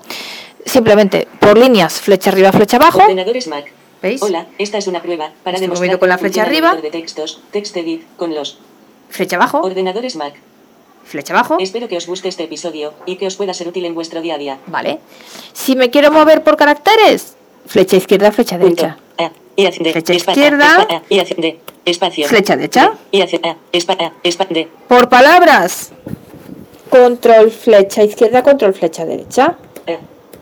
simplemente 0.66 1.26
por 1.40 1.56
líneas, 1.56 2.00
flecha 2.00 2.30
arriba, 2.30 2.52
flecha 2.52 2.76
abajo. 2.76 3.00
¿Veis? 4.02 4.22
Hola, 4.22 4.46
esta 4.58 4.78
es 4.78 4.86
una 4.86 5.02
prueba 5.02 5.32
para 5.42 5.58
demostrar 5.58 5.98
con 5.98 6.08
la 6.08 6.18
flecha 6.18 6.42
arriba 6.42 6.76
de 6.76 6.90
textos, 6.90 7.40
TextEdit 7.50 8.02
con 8.16 8.34
los 8.34 8.58
flecha 9.08 9.36
abajo, 9.36 9.60
ordenadores 9.60 10.16
Mac. 10.16 10.34
Flecha 11.04 11.32
abajo. 11.32 11.56
Espero 11.58 11.88
que 11.88 11.96
os 11.96 12.06
guste 12.06 12.28
este 12.28 12.44
episodio 12.44 12.92
y 13.06 13.16
que 13.16 13.26
os 13.26 13.36
pueda 13.36 13.54
ser 13.54 13.66
útil 13.66 13.84
en 13.86 13.94
vuestro 13.94 14.20
día 14.20 14.34
a 14.34 14.38
día. 14.38 14.58
Vale. 14.66 14.98
Si 15.54 15.74
me 15.74 15.90
quiero 15.90 16.12
mover 16.12 16.44
por 16.44 16.56
caracteres, 16.56 17.34
flecha 17.66 17.96
izquierda, 17.96 18.30
flecha 18.30 18.58
derecha. 18.58 18.98
A, 19.16 19.30
y 19.56 19.66
ascender, 19.66 19.92
flecha 19.92 20.14
izquierda 20.14 20.86
y 21.08 21.18
ascender, 21.18 21.58
espacio. 21.84 22.28
Flecha 22.28 22.56
derecha. 22.56 22.92
Y 23.10 23.22
expander. 24.22 24.68
Por 24.86 25.08
palabras. 25.08 25.92
Control 26.90 27.50
flecha 27.50 28.04
izquierda, 28.04 28.42
control 28.42 28.74
flecha 28.74 29.04
derecha. 29.04 29.56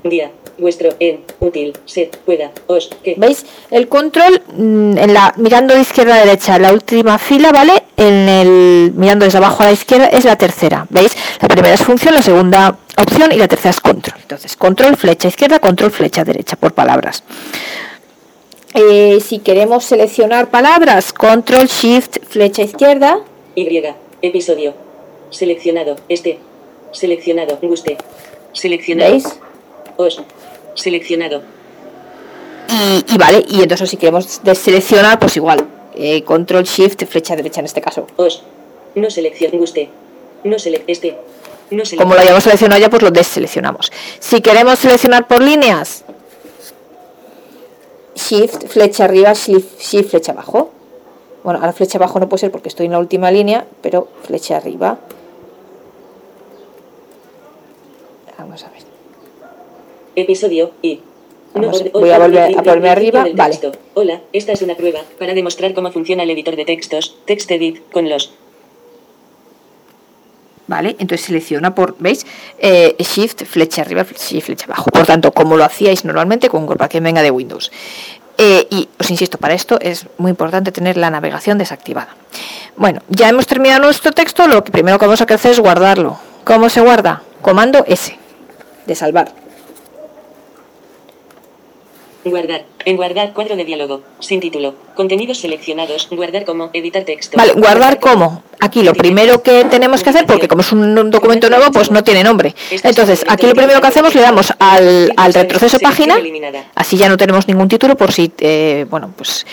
día. 0.03 0.31
Vuestro, 0.59 0.91
en, 1.01 1.21
útil, 1.41 1.77
set, 1.85 2.17
pueda, 2.19 2.51
os, 2.67 2.91
que. 3.03 3.15
¿Veis? 3.17 3.45
El 3.71 3.89
control, 3.89 4.43
mm, 4.53 4.99
en 4.99 5.15
la, 5.15 5.35
mirando 5.37 5.75
de 5.75 5.81
izquierda 5.81 6.17
a 6.17 6.25
derecha, 6.25 6.59
la 6.59 6.73
última 6.73 7.19
fila, 7.19 7.53
¿vale? 7.53 7.83
En 7.97 8.29
el, 8.29 8.93
mirando 8.95 9.25
desde 9.25 9.39
abajo 9.39 9.63
a 9.63 9.67
la 9.67 9.73
izquierda, 9.73 10.07
es 10.07 10.25
la 10.25 10.37
tercera. 10.37 10.87
¿Veis? 10.91 11.17
La 11.41 11.49
primera 11.49 11.75
es 11.75 11.83
función, 11.83 12.15
la 12.15 12.23
segunda 12.23 12.79
opción 12.97 13.33
y 13.33 13.37
la 13.37 13.49
tercera 13.49 13.71
es 13.71 13.81
control. 13.81 14.19
Entonces, 14.21 14.57
control 14.57 14.97
flecha 14.97 15.29
izquierda, 15.29 15.59
control 15.59 15.91
flecha 15.91 16.25
derecha, 16.25 16.57
por 16.57 16.73
palabras. 16.73 17.23
Eh, 18.75 19.21
si 19.21 19.39
queremos 19.39 19.85
seleccionar 19.85 20.51
palabras, 20.51 21.13
control 21.13 21.67
shift 21.67 22.19
flecha 22.29 22.63
izquierda. 22.63 23.21
Y, 23.55 23.83
episodio. 24.21 24.75
Seleccionado, 25.31 25.97
este. 26.09 26.39
Seleccionado, 26.93 27.59
guste. 27.63 27.97
Seleccionado. 28.53 29.13
¿Veis? 29.13 29.39
Os. 29.97 30.23
Seleccionado. 30.77 31.43
Y, 32.69 33.05
y 33.15 33.19
vale, 33.19 33.45
y 33.49 33.63
entonces 33.63 33.91
si 33.91 33.97
queremos 33.97 34.41
deseleccionar, 34.45 35.19
pues 35.19 35.37
igual. 35.37 35.67
eh, 35.95 36.23
control 36.25 36.65
shift 36.65 37.05
flecha 37.07 37.35
derecha 37.37 37.61
en 37.61 37.67
este 37.67 37.81
caso. 37.81 38.07
Os. 38.17 38.43
No 38.95 39.11
selección, 39.11 39.53
guste. 39.59 39.89
No 40.45 40.59
selec, 40.59 40.85
este. 40.87 41.19
No 41.71 41.83
selec- 41.85 41.99
Como 41.99 42.15
lo 42.15 42.21
hayamos 42.21 42.45
seleccionado 42.45 42.81
ya, 42.81 42.89
pues 42.91 43.03
lo 43.03 43.11
deseleccionamos. 43.11 43.91
Si 44.21 44.41
queremos 44.41 44.79
seleccionar 44.79 45.27
por 45.27 45.43
líneas, 45.43 46.05
Shift, 48.15 48.69
flecha 48.69 49.05
arriba, 49.05 49.33
Shift, 49.35 49.79
shift, 49.81 50.11
flecha 50.11 50.33
abajo. 50.33 50.71
Bueno, 51.45 51.61
ahora 51.61 51.73
flecha 51.73 51.99
abajo 51.99 52.19
no 52.19 52.29
puede 52.29 52.41
ser 52.41 52.51
porque 52.51 52.69
estoy 52.69 52.87
en 52.87 52.93
la 52.93 52.99
última 52.99 53.31
línea, 53.31 53.67
pero 53.83 54.09
flecha 54.25 54.57
arriba. 54.57 54.99
Vamos 58.39 58.63
a 58.65 58.69
ver. 58.71 58.76
Episodio 60.17 60.73
orde- 61.55 61.91
voy 61.93 62.11
a 62.11 62.19
volver 62.19 62.59
a 62.59 62.63
ponerme 62.63 62.91
arriba, 62.91 63.27
vale. 63.35 63.59
Hola, 63.95 64.21
esta 64.33 64.53
es 64.53 64.63
una 64.63 64.75
prueba 64.75 65.01
para 65.19 65.35
demostrar 65.35 65.73
cómo 65.75 65.91
funciona 65.93 66.23
el 66.23 66.31
editor 66.31 66.57
de 66.57 66.65
textos, 66.65 67.17
TextEdit, 67.27 67.91
con 67.93 68.09
los. 68.09 68.33
¿Vale? 70.69 70.97
Entonces 70.99 71.27
selecciona 71.27 71.75
por, 71.75 71.95
¿veis? 72.01 72.27
Eh, 72.59 72.97
shift, 72.99 73.45
flecha 73.45 73.83
arriba, 73.83 74.05
Shift, 74.05 74.47
flecha 74.47 74.65
abajo. 74.67 74.91
Por 74.91 75.07
tanto, 75.07 75.31
como 75.33 75.57
lo 75.57 75.65
hacíais 75.65 76.05
normalmente 76.05 76.49
con 76.49 76.67
cualquier 76.67 77.03
venga 77.05 77.23
de 77.23 77.31
Windows. 77.31 77.71
Eh, 78.39 78.67
y 78.71 78.89
os 78.99 79.11
insisto, 79.11 79.39
para 79.39 79.55
esto 79.55 79.79
es 79.81 80.07
muy 80.19 80.31
importante 80.31 80.73
tener 80.73 80.97
la 80.97 81.09
navegación 81.09 81.57
desactivada. 81.57 82.17
Bueno, 82.77 83.01
ya 83.09 83.29
hemos 83.29 83.47
terminado 83.47 83.85
nuestro 83.85 84.13
texto, 84.13 84.47
lo 84.49 84.65
que 84.65 84.73
primero 84.73 84.99
que 84.99 85.07
vamos 85.07 85.21
a 85.21 85.25
hacer 85.25 85.53
es 85.53 85.61
guardarlo. 85.61 86.19
¿Cómo 86.45 86.69
se 86.69 86.81
guarda? 86.81 87.23
Comando 87.41 87.85
S, 87.87 88.17
de 88.87 88.95
salvar. 88.95 89.33
Guardar. 92.31 92.65
En 92.85 92.97
guardar 92.97 93.33
cuadro 93.33 93.55
de 93.55 93.65
diálogo. 93.65 94.03
Sin 94.19 94.41
título. 94.41 94.75
Contenidos 94.97 95.39
seleccionados. 95.39 96.09
Guardar 96.11 96.45
como. 96.45 96.71
Editar 96.73 97.05
texto. 97.05 97.37
Vale, 97.37 97.53
guardar 97.53 98.01
como. 98.01 98.43
Aquí 98.59 98.83
lo 98.83 98.95
primero 98.95 99.43
que 99.43 99.65
tenemos 99.65 100.03
que 100.03 100.11
hacer, 100.11 100.27
porque 100.27 100.49
como 100.49 100.63
es 100.63 100.73
un 100.73 101.11
documento 101.11 101.49
nuevo, 101.49 101.71
pues 101.71 101.91
no 101.91 102.03
tiene 102.03 102.25
nombre. 102.25 102.55
Entonces, 102.71 103.25
aquí 103.29 103.47
lo 103.47 103.55
primero 103.55 103.81
que 103.81 103.87
hacemos, 103.87 104.15
le 104.15 104.23
damos 104.23 104.53
al, 104.59 105.13
al 105.17 105.35
retroceso 105.35 105.79
página. 105.79 106.17
Así 106.75 106.97
ya 106.97 107.09
no 107.09 107.17
tenemos 107.17 107.47
ningún 107.47 107.69
título 107.69 107.97
por 107.97 108.11
si, 108.11 108.33
eh, 108.39 108.87
bueno, 108.91 109.13
pues 109.17 109.47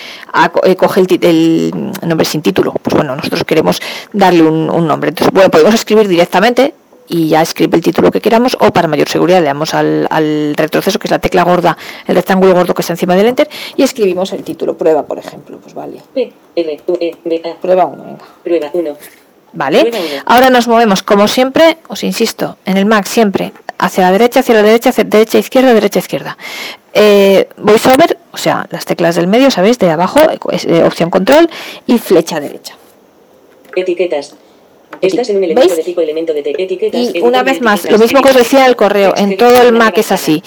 eh, 0.64 0.76
coge 0.76 1.02
el, 1.02 1.20
el 1.22 1.92
nombre 2.08 2.26
sin 2.26 2.42
título. 2.42 2.74
Pues 2.82 2.96
bueno, 2.96 3.16
nosotros 3.16 3.44
queremos 3.44 3.82
darle 4.14 4.42
un, 4.44 4.70
un 4.70 4.88
nombre. 4.88 5.10
Entonces, 5.10 5.32
bueno, 5.32 5.52
podemos 5.52 5.76
escribir 5.76 6.08
directamente 6.08 6.74
y 7.14 7.28
ya 7.28 7.44
escribe 7.44 7.78
el 7.78 7.84
título 7.84 8.12
que 8.12 8.20
queramos 8.20 8.58
o 8.60 8.74
para 8.74 8.88
mayor 8.88 9.08
seguridad 9.08 9.40
le 9.40 9.46
damos 9.46 9.76
al, 9.76 10.08
al 10.10 10.56
retroceso, 10.56 10.98
que 10.98 11.06
es 11.06 11.12
la 11.12 11.20
tecla 11.20 11.44
gorda, 11.44 11.78
el 12.08 12.16
rectángulo 12.16 12.56
gordo 12.56 12.74
que 12.74 12.82
está 12.82 12.94
encima 12.94 13.16
del 13.16 13.28
enter 13.28 13.48
y 13.76 13.84
escribimos 13.84 14.34
el 14.34 14.44
título. 14.44 14.76
Prueba, 14.76 15.04
por 15.04 15.20
ejemplo. 15.20 15.60
Pues 15.60 15.76
vale. 15.76 16.02
P. 16.12 16.34
R. 16.56 16.82
U. 16.88 16.98
E. 17.00 17.16
B. 17.24 17.42
A. 17.46 17.62
Prueba 17.62 17.86
1, 17.86 18.04
venga. 18.04 18.26
Prueba 18.44 18.70
1. 18.74 18.98
¿Vale? 19.54 19.92
Ahora 20.26 20.50
nos 20.50 20.68
movemos, 20.68 21.04
como 21.04 21.28
siempre, 21.28 21.78
os 21.88 22.04
insisto, 22.04 22.58
en 22.66 22.78
el 22.78 22.88
Mac 22.88 23.06
siempre 23.06 23.54
hacia 23.78 24.06
la 24.06 24.12
derecha, 24.12 24.40
hacia 24.40 24.56
la 24.56 24.64
derecha, 24.64 24.90
hacia 24.90 25.04
derecha, 25.04 25.38
izquierda, 25.38 25.72
derecha, 25.72 26.00
izquierda. 26.00 26.36
Eh, 26.94 27.48
VoiceOver, 27.58 28.18
o 28.32 28.38
sea, 28.38 28.66
las 28.72 28.86
teclas 28.86 29.16
del 29.16 29.28
medio, 29.28 29.52
¿sabéis? 29.52 29.78
De 29.78 29.92
abajo, 29.92 30.20
es, 30.52 30.66
eh, 30.66 30.84
opción 30.84 31.12
control 31.12 31.48
y 31.86 32.00
flecha 32.00 32.40
derecha. 32.40 32.76
Etiquetas. 33.76 34.36
Estás 35.04 35.30
en 35.30 35.38
un 35.38 35.44
elemento 35.44 35.68
¿Veis? 35.68 35.78
de 35.78 35.84
tipo 35.84 36.02
elemento 36.02 36.34
de 36.34 36.40
etiquetas. 36.40 37.14
Y 37.14 37.20
una 37.20 37.44
vez 37.44 37.62
más, 37.62 37.90
lo 37.90 37.98
mismo 37.98 38.22
que 38.22 38.30
os 38.30 38.38
decía 38.38 38.66
el 38.66 38.76
correo, 38.76 39.14
en 39.18 39.36
todo 39.36 39.62
el 39.62 39.74
Mac 39.74 39.98
es 39.98 40.12
así. 40.12 40.42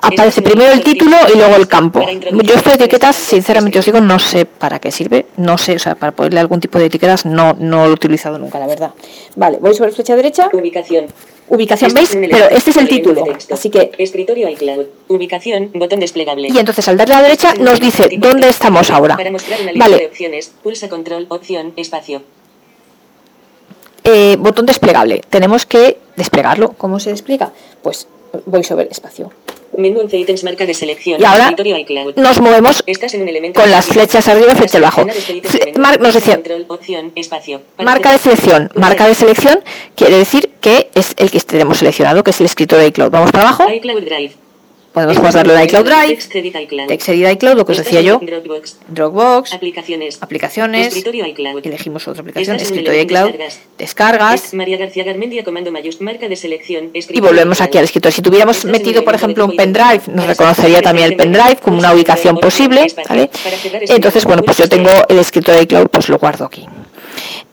Aparece 0.00 0.42
primero 0.42 0.70
el 0.70 0.82
título 0.82 1.16
y 1.32 1.36
luego 1.36 1.56
el 1.56 1.66
campo. 1.66 2.00
Yo 2.44 2.54
esto 2.54 2.70
de 2.70 2.76
etiquetas, 2.76 3.16
sinceramente 3.16 3.80
os 3.80 3.84
digo, 3.84 4.00
no 4.00 4.18
sé 4.20 4.44
para 4.46 4.78
qué 4.78 4.92
sirve. 4.92 5.26
No 5.36 5.58
sé, 5.58 5.74
o 5.74 5.78
sea, 5.80 5.96
para 5.96 6.12
ponerle 6.12 6.38
algún 6.38 6.60
tipo 6.60 6.78
de 6.78 6.86
etiquetas 6.86 7.26
no, 7.26 7.54
no 7.58 7.86
lo 7.86 7.90
he 7.90 7.94
utilizado 7.94 8.38
nunca, 8.38 8.60
la 8.60 8.66
verdad. 8.68 8.90
Vale, 9.34 9.58
voy 9.60 9.74
sobre 9.74 9.90
flecha 9.90 10.14
derecha. 10.14 10.50
Ubicación. 10.52 11.06
Ubicación, 11.48 11.92
¿veis? 11.94 12.10
Pero 12.10 12.48
este 12.50 12.70
es 12.70 12.76
el 12.76 12.88
título. 12.88 13.24
Así 13.50 13.70
que, 13.70 13.90
Escritorio 13.98 14.48
iCloud. 14.50 14.86
Ubicación. 15.08 15.70
Botón 15.74 15.98
desplegable. 16.00 16.48
y 16.48 16.58
entonces 16.58 16.86
al 16.88 16.96
darle 16.96 17.14
a 17.14 17.16
la 17.18 17.22
derecha 17.24 17.54
nos 17.54 17.80
dice 17.80 18.08
dónde 18.18 18.48
estamos 18.48 18.90
ahora. 18.90 19.16
Para 19.16 19.30
mostrar 19.32 19.60
una 19.60 19.72
lista 19.72 19.88
de 19.88 19.94
Vale, 19.94 20.06
opciones, 20.06 20.52
pulsa 20.62 20.88
control, 20.88 21.26
opción, 21.28 21.72
espacio. 21.76 22.22
Eh, 24.06 24.36
botón 24.38 24.64
desplegable. 24.66 25.20
Tenemos 25.28 25.66
que 25.66 25.98
desplegarlo. 26.16 26.72
¿Cómo 26.78 26.98
se 27.00 27.10
despliega? 27.10 27.52
Pues 27.82 28.06
voy 28.46 28.64
sobre 28.64 28.88
espacio. 28.90 29.32
Menú 29.76 30.00
11 30.00 30.16
ítems 30.16 30.42
marca 30.44 30.64
de 30.64 30.72
selección. 30.72 31.20
Y 31.20 31.24
ahora 31.24 31.54
nos 32.16 32.40
movemos 32.40 32.82
con 33.54 33.70
las 33.70 33.86
flechas 33.86 34.26
arriba 34.28 34.52
y 34.52 34.56
flechas 34.56 34.76
abajo. 34.76 35.04
Mar- 35.76 36.00
nos 36.00 36.14
decía, 36.14 36.40
marca 37.78 38.12
de 38.12 38.18
selección. 38.18 38.70
Marca 38.74 39.06
de 39.06 39.14
selección 39.14 39.60
quiere 39.94 40.16
decir 40.16 40.50
que 40.60 40.88
es 40.94 41.12
el 41.18 41.30
que 41.30 41.40
tenemos 41.40 41.78
seleccionado, 41.78 42.24
que 42.24 42.30
es 42.30 42.40
el 42.40 42.46
escritorio 42.46 42.82
de 42.82 42.88
iCloud. 42.88 43.10
Vamos 43.10 43.32
para 43.32 43.48
abajo. 43.48 43.70
iCloud 43.70 44.02
Drive. 44.02 44.32
Podemos 44.96 45.18
guardarlo 45.18 45.54
en 45.54 45.64
iCloud 45.64 45.84
Drive. 45.84 46.16
TextEdit 46.88 47.30
iCloud. 47.32 47.54
Lo 47.54 47.66
que 47.66 47.72
os 47.72 47.76
decía 47.76 48.00
yo. 48.00 48.18
Dropbox. 48.18 48.78
Dropbox. 48.88 49.52
Aplicaciones. 49.52 50.22
Aplicaciones. 50.22 50.86
Escritorio 50.86 51.26
iCloud. 51.26 51.66
Elegimos 51.66 52.08
otra 52.08 52.22
aplicación. 52.22 52.56
Escritorio 52.56 53.02
iCloud. 53.02 53.26
descargas. 53.26 53.60
Descargas. 53.76 54.44
Es 54.46 54.54
María 54.54 54.78
García 54.78 55.04
Garmendia, 55.04 55.44
comando 55.44 55.70
mayús, 55.70 56.00
marca 56.00 56.30
de 56.30 56.36
selección. 56.36 56.92
Y 56.94 57.20
volvemos 57.20 57.60
aquí 57.60 57.76
al 57.76 57.84
escritorio. 57.84 58.16
Si 58.16 58.22
tuviéramos 58.22 58.56
Estás 58.56 58.70
en 58.70 58.72
metido, 58.72 59.04
por 59.04 59.14
ejemplo, 59.14 59.44
un 59.44 59.54
pendrive, 59.54 60.00
nos 60.14 60.26
reconocería 60.28 60.80
también 60.80 61.08
el 61.08 61.16
pendrive 61.16 61.56
como 61.56 61.76
una 61.76 61.92
ubicación 61.92 62.38
posible. 62.38 62.86
¿vale? 63.06 63.28
Entonces, 63.88 64.24
bueno, 64.24 64.42
pues 64.44 64.56
yo 64.56 64.66
tengo 64.66 64.88
el 65.10 65.18
escritorio 65.18 65.58
de 65.58 65.64
iCloud, 65.64 65.88
pues 65.88 66.08
lo 66.08 66.16
guardo 66.16 66.46
aquí. 66.46 66.66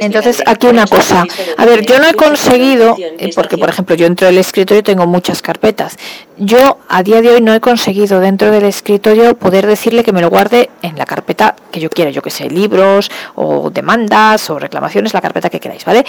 entonces 0.00 0.42
aquí 0.44 0.66
una 0.66 0.86
cosa. 0.86 1.24
A 1.56 1.64
ver, 1.64 1.86
yo 1.86 1.98
no 1.98 2.06
he 2.06 2.14
conseguido, 2.14 2.96
eh, 2.98 3.30
porque 3.34 3.56
por 3.56 3.70
ejemplo 3.70 3.94
yo 3.94 4.04
dentro 4.04 4.26
del 4.26 4.36
escritorio 4.36 4.82
tengo 4.82 5.06
muchas 5.06 5.40
carpetas. 5.40 5.96
Yo 6.36 6.78
a 6.88 7.02
día 7.02 7.22
de 7.22 7.30
hoy 7.30 7.40
no 7.40 7.54
he 7.54 7.60
conseguido 7.60 8.20
dentro 8.20 8.50
del 8.50 8.64
escritorio 8.64 9.34
poder 9.36 9.66
decirle 9.66 10.04
que 10.04 10.12
me 10.12 10.20
lo 10.20 10.28
guarde 10.28 10.68
en 10.82 10.98
la 10.98 11.06
carpeta 11.06 11.56
que 11.70 11.80
yo 11.80 11.88
quiera, 11.88 12.10
yo 12.10 12.20
que 12.20 12.30
sé, 12.30 12.50
libros 12.50 13.10
o 13.34 13.70
demandas 13.70 14.50
o 14.50 14.58
reclamaciones, 14.58 15.14
la 15.14 15.22
carpeta 15.22 15.48
que 15.48 15.58
queráis, 15.58 15.84
¿vale? 15.86 16.04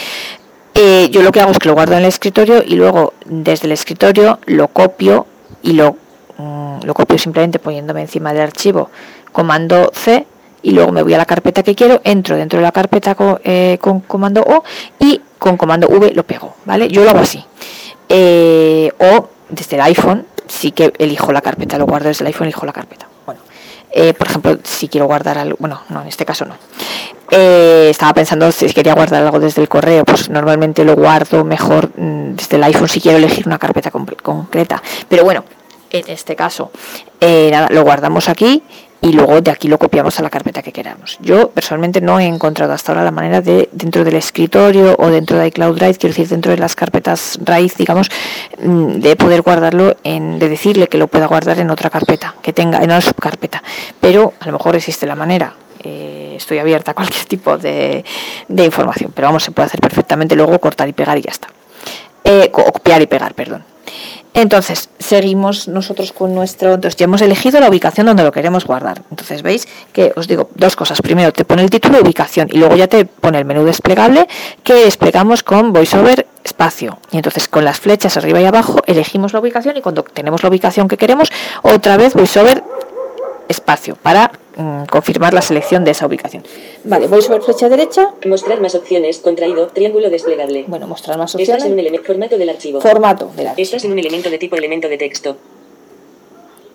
Eh, 0.74 1.10
yo 1.10 1.22
lo 1.22 1.32
que 1.32 1.42
hago 1.42 1.52
es 1.52 1.60
que 1.60 1.70
lo 1.70 1.74
guardo 1.74 1.94
en 1.94 2.00
el 2.00 2.06
escritorio 2.06 2.62
y 2.66 2.76
luego 2.76 3.14
desde 3.26 3.68
el 3.68 3.74
escritorio 3.74 4.40
lo 4.46 4.68
copio 4.70 5.26
y 5.64 5.74
lo, 5.74 5.96
mm, 6.38 6.84
lo 6.84 6.94
copio 6.94 7.18
simplemente 7.18 7.60
poniéndome 7.60 8.02
encima 8.02 8.34
del 8.34 8.44
archivo 8.44 8.90
comando 9.32 9.92
C 9.94 10.26
y 10.64 10.72
luego 10.72 10.92
me 10.92 11.02
voy 11.02 11.14
a 11.14 11.18
la 11.18 11.26
carpeta 11.26 11.64
que 11.64 11.76
quiero, 11.76 12.02
entro 12.04 12.36
dentro 12.36 12.60
de 12.60 12.64
la 12.64 12.72
carpeta 12.72 13.16
con, 13.16 13.40
eh, 13.44 13.78
con 13.82 14.02
comando 14.02 14.42
O 14.42 14.64
y 15.00 15.22
con 15.40 15.58
comando 15.58 15.88
V 15.88 16.14
lo 16.14 16.24
pego, 16.24 16.56
¿vale? 16.66 16.88
Yo 16.88 17.04
lo 17.04 17.10
hago 17.10 17.20
así. 17.20 17.44
Eh, 18.10 18.92
o 19.00 19.30
desde 19.50 19.76
el 19.78 19.82
iPhone 19.84 20.26
sí 20.48 20.72
que 20.72 20.94
elijo 20.98 21.32
la 21.32 21.42
carpeta, 21.42 21.78
lo 21.78 21.86
guardo 21.86 22.10
desde 22.10 22.24
el 22.24 22.28
iPhone, 22.28 22.48
elijo 22.48 22.66
la 22.66 22.74
carpeta. 22.74 23.08
Bueno, 23.26 23.42
eh, 23.92 24.14
por 24.14 24.28
ejemplo, 24.28 24.60
si 24.64 24.88
quiero 24.88 25.08
guardar 25.08 25.38
algo, 25.38 25.58
bueno, 25.60 25.82
no, 25.90 26.02
en 26.02 26.08
este 26.08 26.26
caso 26.26 26.46
no. 26.46 26.56
Estaba 27.34 28.14
pensando 28.14 28.52
si 28.52 28.68
quería 28.74 28.94
guardar 28.94 29.24
algo 29.24 29.40
desde 29.40 29.62
el 29.62 29.70
correo, 29.70 30.04
pues 30.04 30.30
normalmente 30.30 30.84
lo 30.84 30.96
guardo 30.96 31.46
mejor 31.46 31.90
mm, 31.98 32.36
desde 32.36 32.58
el 32.58 32.64
iPhone 32.66 32.90
si 32.90 33.00
quiero 33.00 33.18
elegir 33.18 33.48
una 33.48 33.58
carpeta 33.58 33.90
concreta. 33.90 34.84
Pero 35.08 35.24
bueno, 35.24 35.46
en 35.90 36.04
este 36.10 36.36
caso, 36.36 36.72
nada, 37.22 37.70
lo 37.72 37.84
guardamos 37.84 38.28
aquí 38.28 38.64
y 39.02 39.14
luego 39.14 39.42
de 39.42 39.50
aquí 39.50 39.68
lo 39.68 39.80
copiamos 39.80 40.20
a 40.20 40.24
la 40.24 40.30
carpeta 40.30 40.62
que 40.62 40.72
queramos. 40.72 41.18
Yo 41.22 41.50
personalmente 41.50 42.02
no 42.02 42.20
he 42.20 42.26
encontrado 42.26 42.72
hasta 42.74 42.92
ahora 42.92 43.04
la 43.04 43.12
manera 43.12 43.42
de 43.42 43.68
dentro 43.72 44.04
del 44.04 44.16
escritorio 44.16 44.96
o 45.00 45.08
dentro 45.10 45.38
de 45.40 45.48
iCloud 45.48 45.76
Drive, 45.76 45.96
quiero 45.96 46.14
decir 46.14 46.28
dentro 46.28 46.52
de 46.52 46.60
las 46.60 46.76
carpetas 46.76 47.40
raíz, 47.44 47.76
digamos, 47.76 48.12
mm, 48.64 49.00
de 49.00 49.16
poder 49.16 49.42
guardarlo 49.42 49.96
en, 50.04 50.38
de 50.38 50.50
decirle 50.50 50.88
que 50.88 51.00
lo 51.00 51.08
pueda 51.08 51.26
guardar 51.26 51.60
en 51.60 51.72
otra 51.72 51.90
carpeta, 51.90 52.36
que 52.44 52.54
tenga 52.54 52.78
en 52.78 52.86
una 52.86 53.02
subcarpeta. 53.02 53.64
Pero 54.00 54.34
a 54.40 54.46
lo 54.46 54.54
mejor 54.54 54.76
existe 54.76 55.08
la 55.08 55.16
manera. 55.16 55.56
Eh, 55.84 56.36
estoy 56.38 56.60
abierta 56.60 56.92
a 56.92 56.94
cualquier 56.94 57.26
tipo 57.26 57.58
de, 57.58 58.06
información, 58.50 59.12
pero 59.16 59.30
vamos, 59.30 59.44
se 59.44 59.52
puede 59.52 59.66
hacer 59.66 59.80
perfectamente 59.80 60.36
luego 60.36 60.60
cortar 60.60 60.88
y 60.88 60.94
pegar 60.94 61.18
y 61.18 61.22
ya 61.22 61.32
está. 61.32 61.48
Eh, 62.24 62.52
copiar 62.52 63.02
y 63.02 63.08
pegar, 63.08 63.34
perdón. 63.34 63.64
Entonces, 64.34 64.90
seguimos 65.00 65.68
nosotros 65.68 66.14
con 66.14 66.34
nuestro. 66.34 66.74
Entonces, 66.74 66.98
ya 66.98 67.04
hemos 67.04 67.22
elegido 67.22 67.60
la 67.60 67.70
ubicación 67.70 68.08
donde 68.08 68.24
lo 68.24 68.32
queremos 68.32 68.66
guardar. 68.66 69.02
Entonces, 69.10 69.42
veis 69.42 69.68
que 69.92 70.14
os 70.16 70.28
digo 70.28 70.50
dos 70.56 70.76
cosas. 70.76 71.02
Primero, 71.02 71.34
te 71.34 71.44
pone 71.44 71.64
el 71.64 71.70
título 71.70 72.00
ubicación 72.02 72.48
y 72.52 72.58
luego 72.58 72.76
ya 72.76 72.88
te 72.88 73.06
pone 73.06 73.38
el 73.40 73.46
menú 73.46 73.66
desplegable 73.66 74.28
que 74.64 74.74
desplegamos 74.74 75.44
con 75.44 75.74
VoiceOver 75.74 76.28
espacio. 76.44 76.98
Y 77.12 77.18
entonces, 77.18 77.48
con 77.48 77.66
las 77.66 77.80
flechas 77.80 78.18
arriba 78.18 78.40
y 78.42 78.46
abajo, 78.46 78.80
elegimos 78.88 79.34
la 79.34 79.40
ubicación 79.40 79.78
y 79.78 79.82
cuando 79.82 80.04
tenemos 80.04 80.44
la 80.44 80.50
ubicación 80.50 80.88
que 80.88 80.98
queremos, 80.98 81.30
otra 81.62 81.98
vez 81.98 82.14
VoiceOver 82.14 82.64
espacio 83.52 83.96
para 83.96 84.32
mm, 84.56 84.86
confirmar 84.86 85.34
la 85.34 85.42
selección 85.42 85.84
de 85.84 85.92
esa 85.92 86.06
ubicación. 86.08 86.44
Vale, 86.84 87.08
voy 87.08 87.22
sobre 87.22 87.42
flecha 87.42 87.70
derecha. 87.70 88.14
Mostrar 88.26 88.60
más 88.60 88.76
opciones, 88.76 89.20
contraído, 89.20 89.68
triángulo 89.68 90.10
desplegable. 90.10 90.66
Bueno, 90.68 90.88
mostrar 90.88 91.18
más 91.18 91.36
opciones. 91.36 91.50
Estás 91.50 91.66
en 91.68 91.74
un 91.74 91.80
elemento, 91.80 92.06
formato 92.06 92.38
del 92.38 92.50
archivo. 92.50 92.82
Formato 92.82 93.32
del 93.36 93.48
archivo. 93.48 93.64
Estás 93.64 93.86
en 93.86 93.92
un 93.92 94.00
elemento 94.00 94.30
de 94.30 94.38
tipo 94.38 94.56
elemento 94.56 94.90
de 94.90 94.98
texto. 94.98 95.38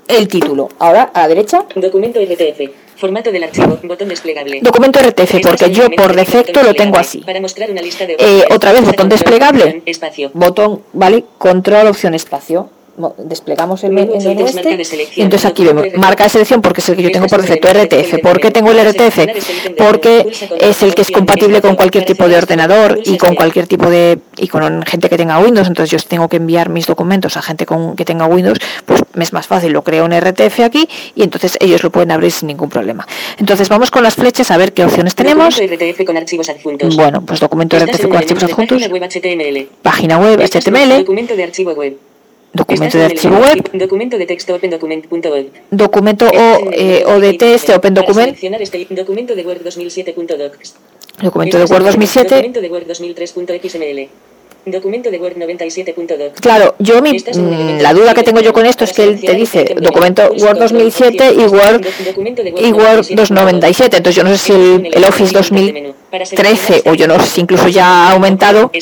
El 0.09 0.29
título. 0.29 0.69
Ahora, 0.79 1.11
a 1.13 1.23
la 1.23 1.29
derecha. 1.29 1.67
Documento 1.75 2.21
RTF. 2.21 2.61
Formato 2.97 3.33
del 3.33 3.43
archivo. 3.43 3.79
Botón 3.83 4.09
desplegable. 4.09 4.61
Documento 4.63 5.01
RTF, 5.01 5.41
porque 5.43 5.71
yo 5.71 5.91
por 5.91 6.15
defecto 6.15 6.63
lo 6.63 6.75
tengo 6.75 6.97
así. 6.97 7.19
Para 7.19 7.41
mostrar 7.41 7.71
una 7.71 7.83
lista 7.83 8.07
de 8.07 8.17
eh, 8.19 8.45
otra 8.55 8.73
vez, 8.73 8.87
botón 8.87 9.09
desplegable. 9.09 9.83
Espacio. 9.85 10.31
Botón, 10.33 10.83
vale, 10.93 11.25
control, 11.39 11.89
opción, 11.89 12.15
espacio 12.15 12.71
desplegamos 13.19 13.85
el 13.85 13.93
menú 13.93 14.15
este 14.15 15.07
y 15.17 15.23
entonces 15.23 15.45
aquí 15.47 15.65
vemos 15.65 15.87
marca 15.97 16.25
de 16.25 16.31
selección 16.31 16.63
porque 16.63 16.81
es 16.81 16.89
el 16.89 16.97
que 16.97 17.03
yo 17.03 17.13
tengo 17.13 17.27
por 17.27 17.43
defecto 17.43 17.69
RTF. 17.69 18.21
¿Por 18.23 18.41
qué 18.41 18.51
tengo 18.51 18.71
el 18.71 18.79
RTF? 18.89 19.75
Porque 19.77 20.27
es 20.61 20.83
el 20.83 20.95
que 20.95 21.03
es 21.03 21.11
compatible 21.11 21.61
con 21.61 21.77
cualquier 21.77 22.05
tipo 22.05 22.29
de 22.29 22.37
ordenador 22.37 22.99
y 23.05 23.19
con 23.19 23.35
cualquier 23.35 23.67
tipo 23.67 23.91
de 23.91 24.19
y 24.37 24.49
con 24.49 24.83
gente 24.85 25.09
que 25.09 25.17
tenga 25.17 25.39
Windows. 25.39 25.69
Entonces 25.69 25.91
yo 25.91 26.09
tengo 26.09 26.29
que 26.29 26.37
enviar 26.37 26.69
mis 26.69 26.87
documentos 26.87 27.37
a 27.37 27.43
gente 27.43 27.67
con, 27.67 27.97
que 27.97 28.05
tenga 28.05 28.27
Windows, 28.27 28.59
pues 28.85 29.03
me 29.15 29.25
es 29.25 29.33
más 29.33 29.47
fácil. 29.47 29.73
Lo 29.73 29.83
creo 29.83 30.07
en 30.07 30.19
RTF 30.19 30.61
aquí 30.61 30.89
y 31.15 31.23
entonces 31.23 31.57
ellos 31.61 31.83
lo 31.83 31.91
pueden 31.91 32.11
abrir 32.11 32.33
sin 32.33 32.49
ningún 32.49 32.71
problema. 32.71 33.07
Entonces 33.39 33.69
vamos 33.69 33.91
con 33.91 34.03
las 34.03 34.15
flechas 34.15 34.51
a 34.51 34.57
ver 34.57 34.73
qué 34.73 34.85
opciones 34.85 35.15
tenemos. 35.15 35.61
Bueno, 36.97 37.23
pues 37.23 37.41
documento 37.41 37.79
RTF 37.79 38.03
con 38.03 38.17
archivos 38.17 38.43
adjuntos. 38.45 38.83
Página 39.83 40.19
web 40.19 40.41
HTML. 40.41 40.99
Documento 40.99 41.37
de 41.37 41.45
archivo 41.45 41.73
web. 41.73 41.97
Documento 42.57 42.97
de 42.97 43.05
archivo 43.05 43.37
web. 43.37 43.59
Documento 43.75 44.17
de 44.17 44.27
texto 44.27 44.55
opendocument.org. 44.55 45.47
Documento 45.71 46.25
o, 46.27 46.71
eh, 46.73 47.05
o 47.07 47.21
de 47.21 47.35
texto 47.35 47.77
open 47.77 47.93
document. 47.93 48.37
Este 48.61 48.87
documento 48.91 49.35
de 49.35 49.45
Word 49.45 49.63
2007.docs. 49.63 50.75
Documento 51.23 51.59
de 51.59 51.65
Word 51.65 51.85
2007. 51.85 52.35
Documento 52.35 52.61
de 52.63 52.69
Word 52.71 52.87
2003.xml. 52.87 54.09
Documento 54.69 55.13
de 55.13 55.19
Word 55.19 55.37
97.doc. 55.37 56.41
Claro, 56.41 56.75
yo 56.81 57.01
mi, 57.01 57.13
mm, 57.13 57.81
la 57.81 57.95
duda 57.95 58.15
que 58.15 58.25
tengo 58.25 58.41
yo 58.41 58.53
con 58.53 58.67
esto 58.67 58.83
es 58.83 58.93
que 58.93 59.05
él 59.05 59.21
te 59.21 59.35
dice 59.35 59.77
documento 59.81 60.29
Word 60.41 60.59
2007 60.59 61.35
y 61.35 61.43
Word 61.45 61.87
y 62.59 62.73
Word 62.73 63.07
297. 63.09 63.97
Entonces 63.99 64.17
yo 64.17 64.25
no 64.25 64.31
sé 64.31 64.39
si 64.39 64.53
el, 64.53 64.91
el 64.93 65.05
Office 65.05 65.33
2013 65.33 66.83
o 66.87 66.95
yo 66.95 67.07
no 67.07 67.21
sé 67.21 67.27
si 67.27 67.41
incluso 67.43 67.69
ya 67.69 68.09
ha 68.09 68.13
aumentado. 68.15 68.73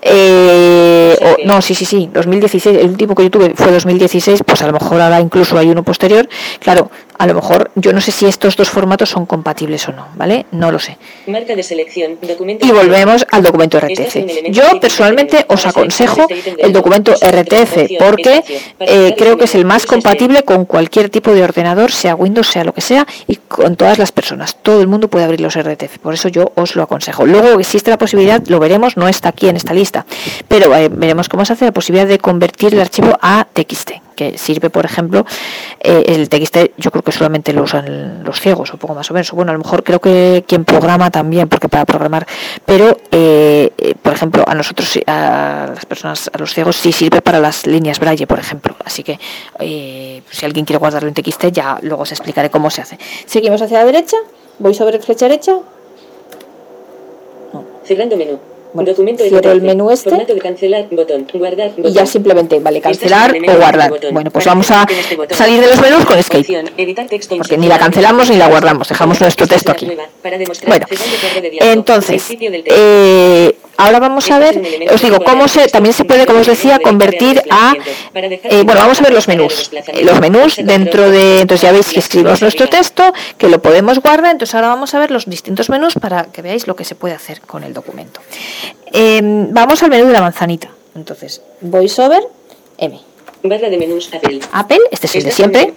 Eh, 0.00 1.16
o, 1.20 1.46
no, 1.46 1.60
sí, 1.60 1.74
sí, 1.74 1.84
sí, 1.84 2.08
2016. 2.10 2.78
El 2.78 2.88
último 2.88 3.14
que 3.14 3.24
yo 3.24 3.30
tuve 3.30 3.52
fue 3.54 3.70
2016, 3.72 4.40
pues 4.42 4.62
a 4.62 4.66
lo 4.68 4.72
mejor 4.72 5.02
ahora 5.02 5.20
incluso 5.20 5.58
hay 5.58 5.68
uno 5.68 5.82
posterior. 5.82 6.26
Claro, 6.60 6.90
a 7.18 7.26
lo 7.26 7.34
mejor 7.34 7.70
yo 7.74 7.92
no 7.92 8.00
sé 8.00 8.12
si 8.12 8.26
estos 8.26 8.56
dos 8.56 8.68
formatos 8.68 9.10
son 9.10 9.26
compatibles 9.26 9.88
o 9.88 9.92
no, 9.92 10.08
¿vale? 10.14 10.46
No 10.52 10.70
lo 10.70 10.78
sé. 10.78 10.98
Marca 11.26 11.54
de 11.54 11.62
selección, 11.62 12.18
documento 12.22 12.66
y 12.66 12.70
volvemos 12.70 13.26
al 13.30 13.42
documento 13.42 13.78
RTF. 13.78 14.16
Yo 14.50 14.80
personalmente 14.80 15.44
os 15.48 15.66
aconsejo 15.66 16.26
el 16.58 16.72
documento 16.72 17.12
RTF 17.12 17.98
porque 17.98 18.44
eh, 18.80 19.14
creo 19.16 19.36
que 19.36 19.44
es 19.44 19.54
el 19.54 19.64
más 19.64 19.86
compatible 19.86 20.42
con 20.42 20.64
cualquier 20.64 21.10
tipo 21.10 21.32
de 21.32 21.42
ordenador, 21.42 21.90
sea 21.90 22.14
Windows, 22.14 22.48
sea 22.48 22.64
lo 22.64 22.72
que 22.72 22.80
sea, 22.80 23.06
y 23.26 23.36
con 23.36 23.76
todas 23.76 23.98
las 23.98 24.12
personas. 24.12 24.56
Todo 24.62 24.80
el 24.80 24.86
mundo 24.86 25.08
puede 25.08 25.24
abrir 25.24 25.40
los 25.40 25.58
RTF, 25.58 25.98
por 25.98 26.14
eso 26.14 26.28
yo 26.28 26.52
os 26.54 26.76
lo 26.76 26.82
aconsejo. 26.82 27.26
Luego 27.26 27.58
existe 27.58 27.90
la 27.90 27.98
posibilidad, 27.98 28.42
lo 28.46 28.60
veremos, 28.60 28.96
no 28.96 29.08
está 29.08 29.30
aquí 29.30 29.48
en 29.48 29.56
esta 29.56 29.74
lista, 29.74 30.06
pero 30.48 30.74
eh, 30.74 30.88
veremos 30.90 31.28
cómo 31.28 31.44
se 31.44 31.54
hace 31.54 31.64
la 31.64 31.72
posibilidad 31.72 32.06
de 32.06 32.18
convertir 32.18 32.74
el 32.74 32.80
archivo 32.80 33.16
a 33.20 33.46
TXT 33.52 34.05
que 34.16 34.36
sirve, 34.38 34.70
por 34.70 34.84
ejemplo, 34.84 35.24
eh, 35.80 36.02
el 36.08 36.28
TXT 36.28 36.72
yo 36.76 36.90
creo 36.90 37.02
que 37.02 37.12
solamente 37.12 37.52
lo 37.52 37.62
usan 37.62 38.24
los 38.24 38.40
ciegos, 38.40 38.74
o 38.74 38.76
poco 38.78 38.94
más 38.94 39.08
o 39.10 39.14
menos. 39.14 39.30
Bueno, 39.30 39.50
a 39.50 39.52
lo 39.52 39.60
mejor 39.60 39.84
creo 39.84 40.00
que 40.00 40.44
quien 40.48 40.64
programa 40.64 41.10
también, 41.10 41.48
porque 41.48 41.68
para 41.68 41.84
programar, 41.84 42.26
pero, 42.64 42.98
eh, 43.12 43.70
eh, 43.78 43.94
por 44.02 44.14
ejemplo, 44.14 44.42
a 44.46 44.54
nosotros, 44.54 44.98
a 45.06 45.66
las 45.74 45.86
personas, 45.86 46.30
a 46.32 46.38
los 46.38 46.52
ciegos, 46.52 46.74
sí 46.74 46.90
sirve 46.90 47.20
para 47.20 47.38
las 47.38 47.66
líneas 47.66 48.00
Braille, 48.00 48.26
por 48.26 48.40
ejemplo. 48.40 48.74
Así 48.84 49.04
que 49.04 49.20
si 50.30 50.44
alguien 50.44 50.64
quiere 50.64 50.78
guardarlo 50.78 51.08
en 51.08 51.14
TXT, 51.14 51.52
ya 51.52 51.78
luego 51.82 52.02
os 52.02 52.10
explicaré 52.10 52.50
cómo 52.50 52.70
se 52.70 52.82
hace. 52.82 52.98
Seguimos 53.26 53.62
hacia 53.62 53.78
la 53.78 53.84
derecha, 53.84 54.16
voy 54.58 54.74
sobre 54.74 54.98
flecha 54.98 55.28
derecha. 55.28 55.52
Cerrando 57.84 58.16
menú. 58.16 58.55
Bueno, 58.72 58.92
cierro 58.94 59.52
el 59.52 59.62
menú 59.62 59.90
este. 59.90 60.26
y 61.82 61.92
ya 61.92 62.06
simplemente 62.06 62.58
vale 62.60 62.80
cancelar 62.80 63.34
o 63.36 63.56
guardar. 63.56 63.92
Bueno, 64.12 64.30
pues 64.30 64.44
vamos 64.44 64.70
a 64.70 64.86
este 64.88 65.34
salir 65.34 65.60
de 65.60 65.68
los 65.68 65.80
menús 65.80 66.04
con 66.04 66.18
Escape, 66.18 66.64
porque 67.36 67.58
ni 67.58 67.68
la 67.68 67.78
cancelamos 67.78 68.30
ni 68.30 68.36
la 68.36 68.48
guardamos, 68.48 68.88
dejamos 68.88 69.20
nuestro 69.20 69.46
texto 69.46 69.72
aquí. 69.72 69.86
Bueno, 70.66 70.86
entonces, 71.60 72.36
eh, 72.66 73.56
ahora 73.76 74.00
vamos 74.00 74.30
a 74.30 74.38
ver, 74.38 74.88
os 74.92 75.02
digo, 75.02 75.18
cómo 75.24 75.48
se, 75.48 75.68
también 75.68 75.92
se 75.92 76.04
puede, 76.04 76.26
como 76.26 76.40
os 76.40 76.46
decía, 76.46 76.78
convertir 76.78 77.42
a, 77.50 77.74
eh, 78.14 78.62
bueno, 78.64 78.80
vamos 78.80 79.00
a 79.00 79.04
ver 79.04 79.12
los 79.12 79.28
menús. 79.28 79.70
Los 80.02 80.20
menús 80.20 80.56
dentro 80.56 81.10
de, 81.10 81.40
entonces 81.40 81.62
ya 81.62 81.72
veis 81.72 81.92
que 81.92 82.00
escribimos 82.00 82.42
nuestro 82.42 82.68
texto, 82.68 83.12
que 83.38 83.48
lo 83.48 83.60
podemos 83.60 84.00
guardar, 84.00 84.32
entonces 84.32 84.54
ahora 84.54 84.68
vamos 84.68 84.94
a 84.94 84.98
ver 84.98 85.10
los 85.10 85.26
distintos 85.26 85.68
menús 85.68 85.94
para 85.94 86.24
que 86.24 86.42
veáis 86.42 86.66
lo 86.66 86.76
que 86.76 86.84
se 86.84 86.94
puede 86.94 87.14
hacer 87.14 87.40
con 87.40 87.64
el 87.64 87.74
documento. 87.74 88.20
Em, 88.92 89.52
vamos 89.52 89.82
al 89.82 89.90
menú 89.90 90.06
de 90.06 90.12
la 90.12 90.20
manzanita. 90.20 90.68
Entonces, 90.94 91.42
VoiceOver 91.60 92.22
M. 92.78 93.00
Barra 93.48 93.68
de 93.68 93.78
menús 93.78 94.10
Apple. 94.12 94.40
Apple, 94.52 94.80
este 94.90 95.06
es 95.06 95.16
el 95.16 95.24
de 95.24 95.30
siempre. 95.30 95.72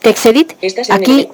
TextEdit. 0.00 0.52
Aquí. 0.90 1.28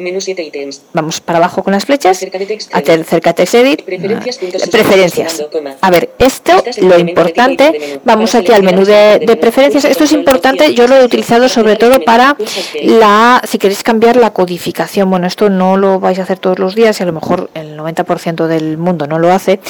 menú 0.00 0.20
7 0.20 0.42
ítems. 0.42 0.82
Vamos 0.92 1.20
para 1.20 1.38
abajo 1.38 1.62
con 1.62 1.72
las 1.72 1.84
flechas. 1.84 2.18
Cerca 2.18 2.38
de 2.38 2.46
TextEdit. 2.46 3.04
Cerca 3.04 3.30
de 3.30 3.34
TextEdit. 3.34 3.82
Preferencias. 3.82 4.38
preferencias. 4.70 5.44
A 5.80 5.90
ver, 5.90 6.10
esto, 6.18 6.62
lo 6.78 6.98
importante, 6.98 8.00
vamos 8.04 8.34
aquí 8.34 8.52
al 8.52 8.62
menú 8.62 8.84
de, 8.84 9.18
de 9.18 9.36
preferencias. 9.36 9.84
Esto 9.84 10.04
es 10.04 10.12
importante, 10.12 10.74
yo 10.74 10.86
lo 10.86 10.96
he 10.96 11.04
utilizado 11.04 11.48
sobre 11.48 11.76
todo 11.76 12.00
para 12.00 12.36
la, 12.82 13.42
si 13.46 13.58
queréis 13.58 13.82
cambiar 13.82 14.16
la 14.16 14.32
codificación. 14.32 15.10
Bueno, 15.10 15.26
esto 15.26 15.50
no 15.50 15.76
lo 15.76 16.00
vais 16.00 16.18
a 16.18 16.22
hacer 16.22 16.38
todos 16.38 16.58
los 16.58 16.74
días 16.74 16.98
y 17.00 17.02
a 17.02 17.06
lo 17.06 17.12
mejor 17.12 17.50
el 17.54 17.78
90% 17.78 18.46
del 18.46 18.78
mundo 18.78 19.06
no 19.06 19.18
lo 19.18 19.32
hace. 19.32 19.60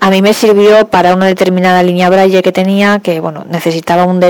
A 0.00 0.10
mí 0.10 0.22
me 0.22 0.34
sirvió 0.34 0.88
para 0.88 1.14
una 1.14 1.26
determinada 1.26 1.82
línea 1.82 2.08
braille 2.10 2.42
que 2.42 2.52
tenía, 2.52 3.00
que 3.00 3.20
bueno, 3.20 3.44
necesitaba 3.48 4.04
un 4.04 4.20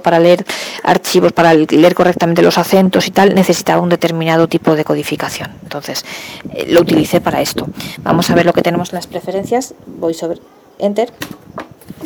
para 0.00 0.18
leer 0.20 0.44
archivos, 0.82 1.32
para 1.32 1.52
leer 1.54 1.94
correctamente 1.94 2.42
los 2.42 2.58
acentos 2.58 3.06
y 3.06 3.10
tal, 3.10 3.34
necesitaba 3.34 3.82
un 3.82 3.88
determinado 3.88 4.48
tipo 4.48 4.76
de 4.76 4.84
codificación. 4.84 5.50
Entonces, 5.62 6.04
eh, 6.54 6.66
lo 6.68 6.80
utilicé 6.80 7.20
para 7.20 7.40
esto. 7.40 7.66
Vamos 8.02 8.30
a 8.30 8.34
ver 8.34 8.46
lo 8.46 8.52
que 8.52 8.62
tenemos 8.62 8.90
en 8.90 8.96
las 8.96 9.06
preferencias. 9.06 9.74
Voy 9.86 10.14
sobre 10.14 10.38
Enter. 10.78 11.12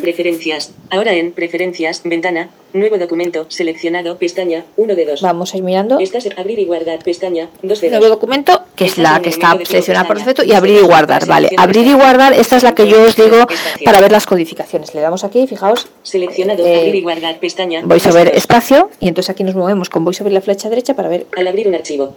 Preferencias. 0.01 0.71
Ahora 0.89 1.13
en 1.13 1.31
Preferencias, 1.31 2.01
ventana, 2.03 2.49
nuevo 2.79 2.97
documento, 2.97 3.45
seleccionado, 3.49 4.17
pestaña, 4.17 4.65
1 4.75 4.95
de 4.95 5.05
2. 5.05 5.21
Vamos 5.21 5.53
a 5.53 5.57
ir 5.57 5.63
mirando. 5.63 5.99
Abrir 6.37 6.59
y 6.59 6.65
guardar, 6.65 6.99
pestaña, 7.03 7.49
2 7.61 7.81
de 7.81 7.89
2. 7.89 7.99
Nuevo 7.99 8.15
documento, 8.15 8.61
que 8.75 8.85
es 8.85 8.97
la 8.97 9.21
que 9.21 9.29
está 9.29 9.57
seleccionada 9.63 10.07
por 10.07 10.17
defecto, 10.17 10.43
y 10.43 10.53
abrir 10.53 10.81
y 10.81 10.85
guardar. 10.85 11.25
Vale, 11.25 11.49
abrir 11.57 11.87
y 11.87 11.93
guardar, 11.93 12.33
esta 12.33 12.57
es 12.57 12.63
la 12.63 12.73
que 12.75 12.87
yo 12.87 13.03
os 13.03 13.15
digo 13.15 13.45
para 13.83 14.01
ver 14.01 14.11
las 14.11 14.25
codificaciones. 14.25 14.93
Le 14.93 15.01
damos 15.01 15.23
aquí, 15.23 15.47
fijaos. 15.47 15.87
Seleccionado, 16.03 16.65
eh, 16.65 16.79
abrir 16.79 16.95
y 16.95 17.01
guardar, 17.01 17.39
pestaña. 17.39 17.81
Voy 17.83 18.01
a 18.03 18.11
ver 18.11 18.35
espacio, 18.35 18.89
y 18.99 19.07
entonces 19.07 19.29
aquí 19.29 19.43
nos 19.43 19.55
movemos 19.55 19.89
con 19.89 20.03
voy 20.03 20.13
sobre 20.13 20.33
la 20.33 20.41
flecha 20.41 20.69
derecha 20.69 20.95
para 20.95 21.09
ver. 21.09 21.27
Al 21.35 21.47
abrir 21.47 21.67
un 21.67 21.75
archivo. 21.75 22.15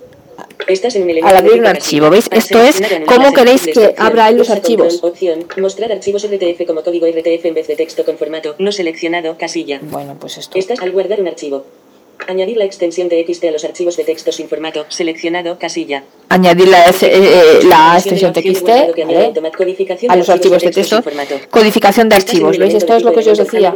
Estás 0.67 0.97
en 0.97 1.03
un 1.03 1.25
Al 1.25 1.37
abrir 1.37 1.61
un 1.61 1.67
archivo, 1.67 2.11
¿veis? 2.11 2.29
Esto 2.31 2.63
es 2.63 2.81
cómo 3.07 3.33
queréis 3.33 3.67
que 3.67 3.95
abra 3.97 4.31
los 4.31 4.51
archivos. 4.51 5.03
Opción, 5.03 5.47
mostrar 5.57 5.93
archivos 5.93 6.27
RTF 6.27 6.67
como 6.67 6.83
código 6.83 7.07
RTF 7.07 7.45
en 7.45 7.55
vez 7.55 7.67
de 7.69 7.77
texto 7.77 8.05
con 8.05 8.19
formato 8.19 8.55
no 8.59 8.73
seleccionado, 8.73 9.37
casilla. 9.39 9.81
Bueno, 9.83 10.17
pues 10.21 10.39
esto. 10.39 10.59
Estás 10.59 10.81
al 10.81 10.93
guardar 10.93 11.21
un 11.21 11.29
archivo. 11.29 11.65
Añadir 12.27 12.57
la 12.59 12.65
extensión 12.65 13.09
de 13.09 13.25
XT 13.27 13.45
a 13.45 13.51
los 13.51 13.65
archivos 13.65 13.97
de 13.97 14.05
texto 14.05 14.31
sin 14.31 14.49
formato. 14.49 14.85
Seleccionado. 14.89 15.59
Casilla. 15.59 16.05
Añadir 16.29 16.69
la, 16.69 16.85
eh, 16.85 16.93
eh, 17.03 17.61
la 17.65 17.97
extensión 17.97 18.33
de 18.33 18.41
añade 18.41 19.33
¿vale? 19.33 19.33
a 20.09 20.17
los 20.17 20.29
archivos 20.29 20.63
de 20.63 20.71
texto. 20.71 21.03
Codificación 21.51 22.09
de 22.09 22.17
archivos. 22.17 22.59
¿Veis? 22.59 22.75
Esto 22.75 22.97
es 22.97 23.03
lo 23.03 23.13
que 23.13 23.23
yo 23.23 23.33
os 23.33 23.39
de 23.39 23.45
decía. 23.45 23.73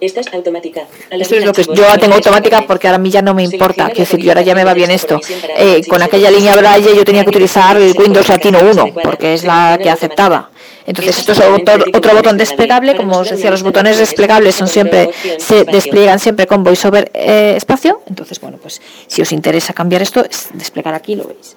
Esta 0.00 0.20
es 0.20 0.32
automática. 0.32 0.86
Esto 1.10 1.34
es 1.36 1.44
lo 1.44 1.52
que 1.52 1.64
yo 1.64 1.86
la 1.86 1.98
tengo 1.98 2.14
automática 2.14 2.60
que 2.60 2.66
porque 2.66 2.88
ahora 2.88 2.96
a 2.96 3.00
mí 3.00 3.10
ya 3.10 3.20
no 3.20 3.34
me 3.34 3.42
importa. 3.42 3.86
Quiero 3.86 4.00
decir, 4.00 4.20
yo 4.20 4.30
ahora 4.30 4.42
ya 4.42 4.54
me 4.54 4.64
va 4.64 4.72
bien 4.72 4.90
esto. 4.90 5.20
Eh, 5.56 5.82
con 5.88 6.00
aquella 6.02 6.30
línea 6.30 6.56
Braille 6.56 6.96
yo 6.96 7.04
tenía 7.04 7.22
que 7.22 7.30
utilizar 7.30 7.76
el 7.76 7.94
Windows 7.96 8.28
Latino 8.28 8.60
1 8.60 8.70
adecuada. 8.70 9.02
porque 9.02 9.34
es 9.34 9.44
la 9.44 9.78
que 9.82 9.90
aceptaba. 9.90 10.50
Entonces 10.86 11.18
esto 11.18 11.32
es 11.32 11.40
otro, 11.40 11.84
otro 11.92 12.14
botón 12.14 12.38
desplegable. 12.38 12.96
como 12.96 13.18
os 13.18 13.30
decía, 13.30 13.50
los 13.50 13.62
botones 13.62 13.98
desplegables 13.98 14.54
son 14.54 14.68
siempre, 14.68 15.10
se 15.38 15.64
despliegan 15.64 16.18
siempre 16.18 16.46
con 16.46 16.64
VoiceOver 16.64 17.10
eh, 17.12 17.54
espacio. 17.56 18.00
Entonces, 18.08 18.40
bueno, 18.40 18.58
pues 18.60 18.80
si 19.06 19.20
os 19.20 19.30
interesa 19.32 19.74
cambiar 19.74 20.00
esto, 20.02 20.24
es 20.24 20.48
desplegar 20.54 20.94
aquí, 20.94 21.14
lo 21.14 21.24
veis. 21.24 21.56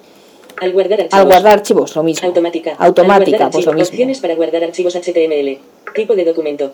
Al 0.60 0.72
guardar 0.72 1.00
archivos. 1.00 1.20
Al 1.20 1.26
guardar 1.26 1.52
archivos, 1.54 1.96
lo 1.96 2.02
mismo. 2.02 2.28
Automática. 2.28 2.74
Automática, 2.78 3.50
pues 3.50 3.64
lo 3.66 3.72
mismo. 3.72 3.88
Opciones 3.88 4.20
para 4.20 4.34
guardar 4.34 4.62
archivos 4.62 4.94
HTML. 4.94 5.58
Tipo 5.94 6.14
de 6.14 6.24
documento. 6.24 6.72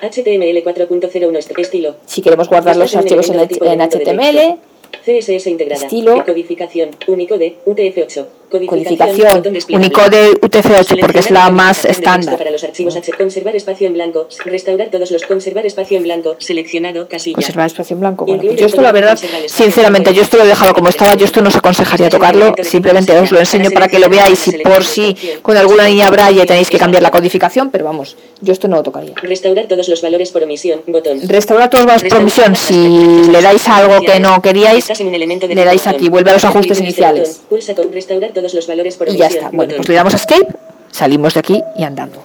HTML 0.00 0.62
4.01 0.64 1.36
est- 1.36 1.58
estilo. 1.58 1.96
Si 2.06 2.22
queremos 2.22 2.48
guardar 2.48 2.76
los 2.76 2.94
archivos 2.96 3.28
en, 3.30 3.40
en 3.40 3.80
HTML, 3.80 4.56
CSS 5.04 5.46
integrada. 5.48 5.82
Estilo. 5.84 6.24
Codificación. 6.24 6.90
Unicode. 7.06 7.56
UTF-8. 7.66 8.26
Codificación. 8.58 9.42
Unicode 9.70 10.32
UTF-8 10.40 11.00
porque 11.00 11.20
es 11.20 11.30
la 11.30 11.50
más 11.50 11.84
estándar. 11.84 12.38
Para 12.38 12.50
los 12.50 12.64
archivos 12.64 12.96
H. 12.96 13.12
Conservar 13.12 13.56
espacio 13.56 13.86
en 13.86 13.94
blanco. 13.94 14.28
Restaurar 14.44 14.88
todos 14.90 15.10
los. 15.10 15.22
Conservar 15.24 15.66
espacio 15.66 15.96
en 15.96 16.04
blanco. 16.04 16.36
Seleccionado. 16.38 17.08
Casilla. 17.08 17.34
Conservar 17.34 17.66
espacio 17.66 17.94
en 17.94 18.00
blanco. 18.00 18.26
Bueno, 18.26 18.42
pues 18.42 18.56
yo 18.56 18.66
esto 18.66 18.82
la 18.82 18.92
verdad, 18.92 19.18
sinceramente, 19.46 20.10
en 20.10 20.16
yo 20.16 20.22
esto 20.22 20.36
lo 20.36 20.44
he 20.44 20.46
dejado 20.46 20.74
como 20.74 20.88
estaba, 20.88 21.14
yo 21.14 21.24
esto 21.24 21.40
no 21.40 21.48
os 21.48 21.56
aconsejaría 21.56 22.08
tocarlo, 22.08 22.54
simplemente 22.62 23.18
os 23.18 23.30
lo 23.30 23.38
enseño 23.38 23.70
para 23.70 23.88
que 23.88 23.98
lo 23.98 24.08
veáis 24.08 24.48
y 24.48 24.58
por 24.58 24.84
si 24.84 25.16
con 25.42 25.56
alguna 25.56 25.88
línea 25.88 26.10
braille 26.10 26.44
tenéis 26.46 26.70
que 26.70 26.78
cambiar 26.78 27.02
la 27.02 27.10
codificación, 27.10 27.70
pero 27.70 27.84
vamos, 27.84 28.16
yo 28.40 28.52
esto 28.52 28.68
no 28.68 28.76
lo 28.76 28.82
tocaría. 28.82 29.14
Restaurar 29.22 29.66
todos 29.66 29.88
los 29.88 30.02
valores 30.02 30.30
por 30.30 30.42
omisión. 30.42 30.82
Botón. 30.86 31.20
Restaurar 31.26 31.70
todos 31.70 31.86
los 31.86 32.02
por 32.02 32.18
omisión, 32.18 32.56
si 32.56 33.24
le 33.30 33.40
dais 33.40 33.68
algo 33.68 34.00
que 34.00 34.20
no 34.20 34.40
queríais, 34.42 34.88
le 35.00 35.64
dais 35.64 35.86
aquí, 35.86 36.08
vuelve 36.08 36.30
a 36.30 36.34
los 36.34 36.44
ajustes 36.44 36.72
este 36.72 36.84
iniciales. 36.84 37.28
botón. 37.28 37.46
Pulsa 37.48 37.74
con 37.74 37.92
restaurar 37.92 38.32
todos 38.42 38.54
los 38.54 38.66
valores 38.66 38.96
por 38.96 39.08
Y 39.08 39.16
ya 39.16 39.26
está. 39.28 39.50
Bueno, 39.52 39.74
pues 39.76 39.88
le 39.88 39.94
damos 39.94 40.14
a 40.14 40.16
escape, 40.16 40.48
salimos 40.90 41.34
de 41.34 41.40
aquí 41.40 41.62
y 41.76 41.84
andando. 41.84 42.18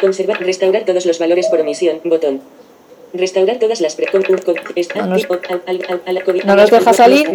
Conservar, 0.00 0.40
restaurar 0.40 0.84
todos 0.84 1.04
los 1.06 1.18
valores 1.18 1.46
por 1.48 1.60
omisión. 1.60 2.00
Botón. 2.04 2.40
Restaurar 3.14 3.58
todas 3.58 3.80
las 3.80 3.94
pre 3.94 4.06
No 4.12 5.06
nos- 5.06 5.26
no 6.44 6.56
nos 6.56 6.70
deja 6.70 6.90
al- 6.90 6.96
salir. 6.96 7.30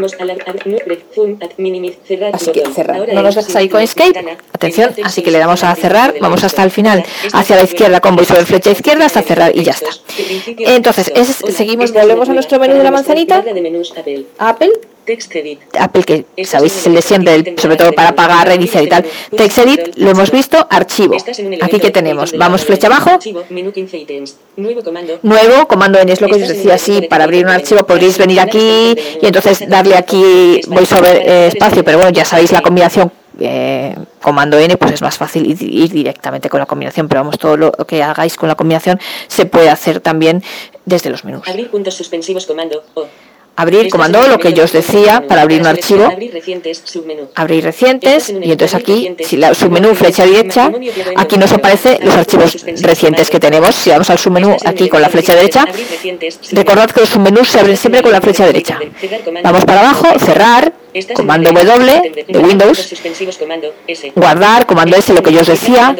Así 2.35 2.51
que 2.51 2.61
cerrar. 2.71 3.07
No 3.13 3.21
nos 3.23 3.35
es 3.35 3.47
dejas 3.47 3.55
ahí 3.55 3.67
con 3.67 3.81
escape. 3.81 4.37
Atención, 4.53 4.93
así 5.03 5.21
que 5.23 5.31
le 5.31 5.39
damos 5.39 5.63
a 5.63 5.73
cerrar. 5.75 6.13
Vamos 6.21 6.43
hasta 6.43 6.63
el 6.63 6.71
final, 6.71 7.03
hacia 7.33 7.55
la 7.55 7.63
izquierda 7.63 7.99
con 7.99 8.15
textos, 8.15 8.37
VoiceOver 8.37 8.45
flecha 8.61 8.71
izquierda 8.71 9.05
hasta 9.05 9.21
cerrar 9.23 9.55
y 9.57 9.63
ya 9.63 9.71
está. 9.71 9.89
Entonces, 10.59 11.11
es- 11.15 11.41
seguimos, 11.55 11.91
volvemos 11.91 12.29
a 12.29 12.33
nuestro 12.33 12.59
menú 12.59 12.75
de 12.75 12.83
la 12.83 12.91
manzanita. 12.91 13.43
Apple. 14.37 14.69
TextEdit. 15.05 15.59
Apple 15.79 16.03
que 16.03 16.45
sabéis 16.45 16.75
es 16.75 16.87
el 16.87 16.95
de 16.95 17.01
siempre, 17.01 17.55
sobre 17.57 17.75
todo 17.75 17.91
para 17.93 18.13
pagar, 18.13 18.47
reiniciar 18.47 18.83
y 18.83 18.87
tal. 18.87 19.05
TextEdit 19.35 19.97
lo 19.97 20.11
hemos 20.11 20.31
visto, 20.31 20.65
archivo. 20.69 21.15
Aquí 21.61 21.79
que 21.79 21.91
tenemos, 21.91 22.37
vamos 22.37 22.63
flecha 22.65 22.87
abajo, 22.87 23.11
Archivo, 23.11 23.43
menú 23.49 23.71
15 23.71 23.97
ítems. 23.97 24.37
Nuevo 24.57 24.83
comando. 25.67 25.99
N 25.99 26.11
es 26.11 26.21
lo 26.21 26.27
que 26.27 26.35
os 26.35 26.47
decía, 26.47 26.77
sí, 26.77 27.01
para 27.09 27.23
abrir 27.25 27.45
un 27.45 27.51
archivo 27.51 27.85
podréis 27.85 28.17
venir 28.17 28.39
aquí 28.39 28.95
y 29.21 29.25
entonces 29.25 29.67
darle 29.67 29.95
aquí 29.95 30.61
VoiceOver 30.67 31.17
eh, 31.17 31.47
espacio, 31.47 31.83
pero 31.83 31.97
bueno, 31.97 32.11
ya 32.11 32.25
sabéis 32.25 32.51
la 32.51 32.61
combinación 32.61 33.11
eh, 33.39 33.95
comando 34.21 34.59
N, 34.59 34.77
pues 34.77 34.93
es 34.93 35.01
más 35.01 35.17
fácil 35.17 35.49
ir, 35.49 35.61
ir 35.61 35.91
directamente 35.91 36.49
con 36.49 36.59
la 36.59 36.65
combinación, 36.65 37.07
pero 37.07 37.21
vamos, 37.21 37.37
todo 37.37 37.57
lo 37.57 37.71
que 37.71 38.03
hagáis 38.03 38.35
con 38.35 38.49
la 38.49 38.55
combinación 38.55 38.99
se 39.27 39.45
puede 39.45 39.69
hacer 39.69 39.99
también 39.99 40.43
desde 40.85 41.09
los 41.09 41.23
menús. 41.25 41.47
Abrir 41.47 41.69
puntos 41.69 41.95
suspensivos 41.95 42.45
comando. 42.45 42.83
O. 42.93 43.07
Abrir 43.55 43.89
comando, 43.89 44.25
lo 44.27 44.39
que 44.39 44.53
yo 44.53 44.63
os 44.63 44.71
decía, 44.71 45.27
para 45.27 45.41
abrir 45.41 45.59
un 45.61 45.67
archivo, 45.67 46.05
Abrir 46.05 46.33
recientes, 46.33 46.81
submenú. 46.83 47.29
abrir 47.35 47.63
recientes 47.63 48.29
y 48.29 48.51
entonces 48.51 48.73
aquí, 48.73 49.15
si 49.23 49.37
la 49.37 49.53
submenú 49.53 49.93
flecha 49.93 50.25
derecha, 50.25 50.71
aquí 51.17 51.37
nos 51.37 51.51
aparece 51.51 51.99
los 52.01 52.15
archivos 52.15 52.65
recientes 52.81 53.29
que 53.29 53.39
tenemos. 53.39 53.75
Si 53.75 53.89
vamos 53.89 54.09
al 54.09 54.17
submenú 54.17 54.55
aquí 54.65 54.87
con 54.89 55.01
la 55.01 55.09
flecha 55.09 55.35
derecha, 55.35 55.65
recordad 56.51 56.89
que 56.89 57.01
los 57.01 57.09
submenús 57.09 57.49
se 57.49 57.59
abren 57.59 57.77
siempre 57.77 58.01
con 58.01 58.11
la 58.11 58.21
flecha 58.21 58.45
derecha. 58.45 58.79
Vamos 59.43 59.65
para 59.65 59.81
abajo, 59.81 60.07
cerrar, 60.19 60.73
comando 61.15 61.51
W 61.51 62.25
de 62.27 62.39
Windows, 62.39 62.93
guardar, 64.15 64.65
comando 64.65 64.97
S, 64.97 65.13
lo 65.13 65.21
que 65.23 65.31
yo 65.31 65.41
os 65.41 65.47
decía, 65.47 65.95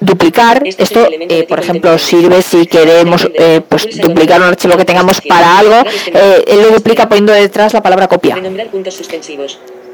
duplicar. 0.00 0.62
Esto, 0.64 1.08
eh, 1.10 1.44
por 1.48 1.60
ejemplo, 1.60 1.98
sirve 1.98 2.42
si 2.42 2.66
queremos 2.66 3.28
eh, 3.34 3.60
pues, 3.68 3.96
duplicar 4.00 4.40
un 4.40 4.48
archivo 4.48 4.76
que 4.76 4.84
tengamos 4.84 5.20
para 5.20 5.58
algo. 5.58 5.76
eh, 6.06 6.44
él 6.46 6.62
lo 6.62 6.70
duplica 6.70 7.08
poniendo 7.08 7.32
detrás 7.32 7.72
la 7.72 7.82
palabra 7.82 8.08
copia. 8.08 8.36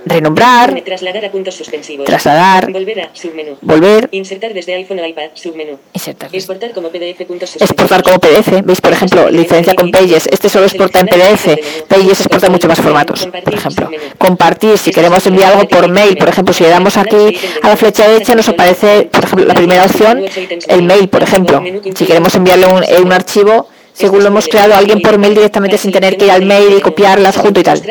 Renombrar 0.07 0.83
Trasladar 0.83 1.25
a 1.27 1.31
puntos 1.31 1.55
suspensivos. 1.55 2.07
trasladar, 2.07 2.73
Volver 2.73 3.01
a 3.01 3.11
submenú. 3.13 3.59
volver, 3.61 4.09
Insertar 4.13 4.55
desde 4.55 4.75
iPhone 4.75 4.99
o 4.99 5.07
iPad, 5.07 5.31
submenú. 5.35 5.79
insertar. 5.93 6.31
Exportar 6.33 6.73
como 6.73 6.89
PDF 6.89 7.23
puntos 7.27 7.57
Exportar 7.57 8.03
como 8.03 8.19
PDF, 8.19 8.63
veis 8.65 8.81
por 8.81 8.93
ejemplo, 8.93 9.31
la 9.31 9.39
diferencia 9.39 9.75
con 9.75 9.91
Pages, 9.91 10.27
este 10.33 10.49
solo 10.49 10.65
exporta 10.67 11.01
en 11.01 11.07
PDF, 11.07 11.85
Pages 11.87 12.21
exporta 12.21 12.49
mucho 12.49 12.67
más 12.67 12.81
formatos, 12.81 13.27
por 13.27 13.55
ejemplo. 13.55 13.80
Compartir, 14.19 14.79
si 14.79 14.91
queremos 14.91 15.27
enviar 15.27 15.53
algo 15.53 15.69
por 15.69 15.89
mail, 15.89 16.17
por 16.17 16.29
ejemplo, 16.29 16.53
si 16.53 16.65
le 16.65 16.71
damos 16.71 16.97
aquí 16.97 17.39
a 17.63 17.69
la 17.69 17.77
flecha 17.77 18.09
derecha 18.09 18.35
nos 18.35 18.49
aparece, 18.49 19.09
por 19.11 19.25
ejemplo, 19.25 19.47
la 19.47 19.55
primera 19.55 19.85
opción, 19.85 20.23
el 20.69 20.83
mail, 20.83 21.09
por 21.09 21.23
ejemplo. 21.23 21.63
Si 21.95 22.05
queremos 22.05 22.35
enviarle 22.35 22.67
un, 22.67 22.83
eh, 22.85 23.01
un 23.03 23.13
archivo, 23.13 23.69
según 23.93 24.21
lo 24.21 24.29
hemos 24.29 24.49
creado 24.49 24.75
alguien 24.75 25.01
por 25.03 25.19
mail 25.19 25.35
directamente 25.35 25.77
sin 25.77 25.93
tener 25.93 26.17
que 26.17 26.25
ir 26.27 26.31
al 26.31 26.45
mail 26.45 26.75
y 26.79 26.81
copiar 26.81 27.19
el 27.19 27.27
adjunto 27.27 27.61
y 27.61 27.63
tal. 27.63 27.83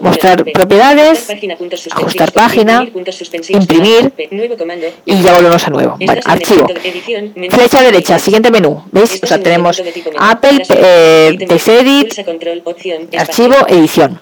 Mostrar 0.00 0.44
propiedades, 0.44 1.28
Ajustar 1.90 2.32
página, 2.32 2.88
imprimir. 3.48 4.12
Y 5.04 5.22
ya 5.22 5.34
volvemos 5.34 5.66
a 5.66 5.70
nuevo. 5.70 5.96
Vale, 6.06 6.20
archivo. 6.24 6.66
Flecha 7.50 7.82
derecha, 7.82 8.18
siguiente 8.18 8.50
menú. 8.50 8.82
¿Veis? 8.92 9.20
O 9.22 9.26
sea, 9.26 9.38
tenemos. 9.38 9.82
Apple, 10.18 10.62
eh, 10.70 11.36
TextEdit, 11.46 12.14
archivo, 13.16 13.56
edición. 13.68 14.20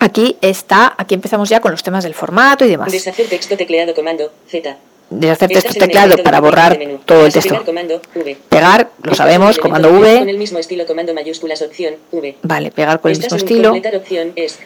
Aquí 0.00 0.38
está, 0.40 0.94
aquí 0.96 1.14
empezamos 1.14 1.50
ya 1.50 1.60
con 1.60 1.72
los 1.72 1.82
temas 1.82 2.02
del 2.04 2.14
formato 2.14 2.64
y 2.64 2.68
demás. 2.68 2.90
Deshacer 2.90 3.28
texto 3.28 3.56
tecleado 3.56 3.94
comando 3.94 4.32
Z. 4.48 4.76
Deshacer 5.10 5.50
texto 5.50 5.74
teclado 5.74 6.16
para 6.22 6.40
borrar 6.40 6.78
todo 7.04 7.26
el 7.26 7.32
texto. 7.32 7.62
comando 7.64 8.00
V. 8.14 8.36
Pegar, 8.48 8.90
lo 9.02 9.14
sabemos, 9.14 9.58
comando 9.58 9.88
elemento 9.88 10.14
Con 10.14 10.22
V. 10.22 10.30
el 10.30 10.38
mismo 10.38 10.58
estilo 10.58 10.86
comando 10.86 11.12
mayúsculas 11.12 11.60
opción 11.60 11.96
V. 12.12 12.36
Vale, 12.42 12.70
pegar 12.70 13.00
con 13.00 13.12
el 13.12 13.18
mismo 13.18 13.36
estilo. 13.36 13.70
Completar 13.70 13.96
opción 13.96 14.32
es. 14.36 14.58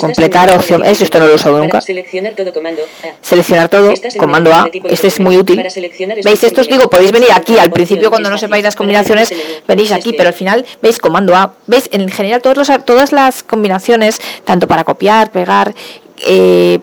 Completar 0.00 0.50
opción 0.56 0.84
esto 0.84 1.18
no 1.18 1.26
lo 1.26 1.32
he 1.32 1.34
usado 1.34 1.58
nunca. 1.58 1.80
Seleccionar 1.80 2.34
todo 2.34 2.52
comando 2.52 2.82
A. 2.82 3.08
Seleccionar 3.20 3.68
todo, 3.68 3.92
comando 4.18 4.52
A. 4.52 4.70
Este 4.84 5.08
es 5.08 5.20
muy 5.20 5.36
útil. 5.36 5.62
¿Veis? 6.24 6.44
Esto 6.44 6.60
os 6.60 6.68
digo, 6.68 6.88
podéis 6.88 7.12
venir 7.12 7.28
aquí. 7.32 7.58
Al 7.58 7.70
principio, 7.70 8.10
cuando 8.10 8.30
no 8.30 8.38
sepáis 8.38 8.64
las 8.64 8.76
combinaciones, 8.76 9.32
venís 9.66 9.92
aquí. 9.92 10.10
Este. 10.10 10.16
Pero 10.16 10.28
al 10.28 10.34
final, 10.34 10.66
¿veis? 10.82 10.98
Comando 10.98 11.34
A. 11.34 11.54
¿Veis? 11.66 11.88
En 11.92 12.08
general, 12.08 12.42
todos 12.42 12.56
los, 12.56 12.84
todas 12.84 13.12
las 13.12 13.42
combinaciones, 13.42 14.20
tanto 14.44 14.66
para 14.66 14.84
copiar, 14.84 15.30
pegar, 15.30 15.74
eh, 16.26 16.78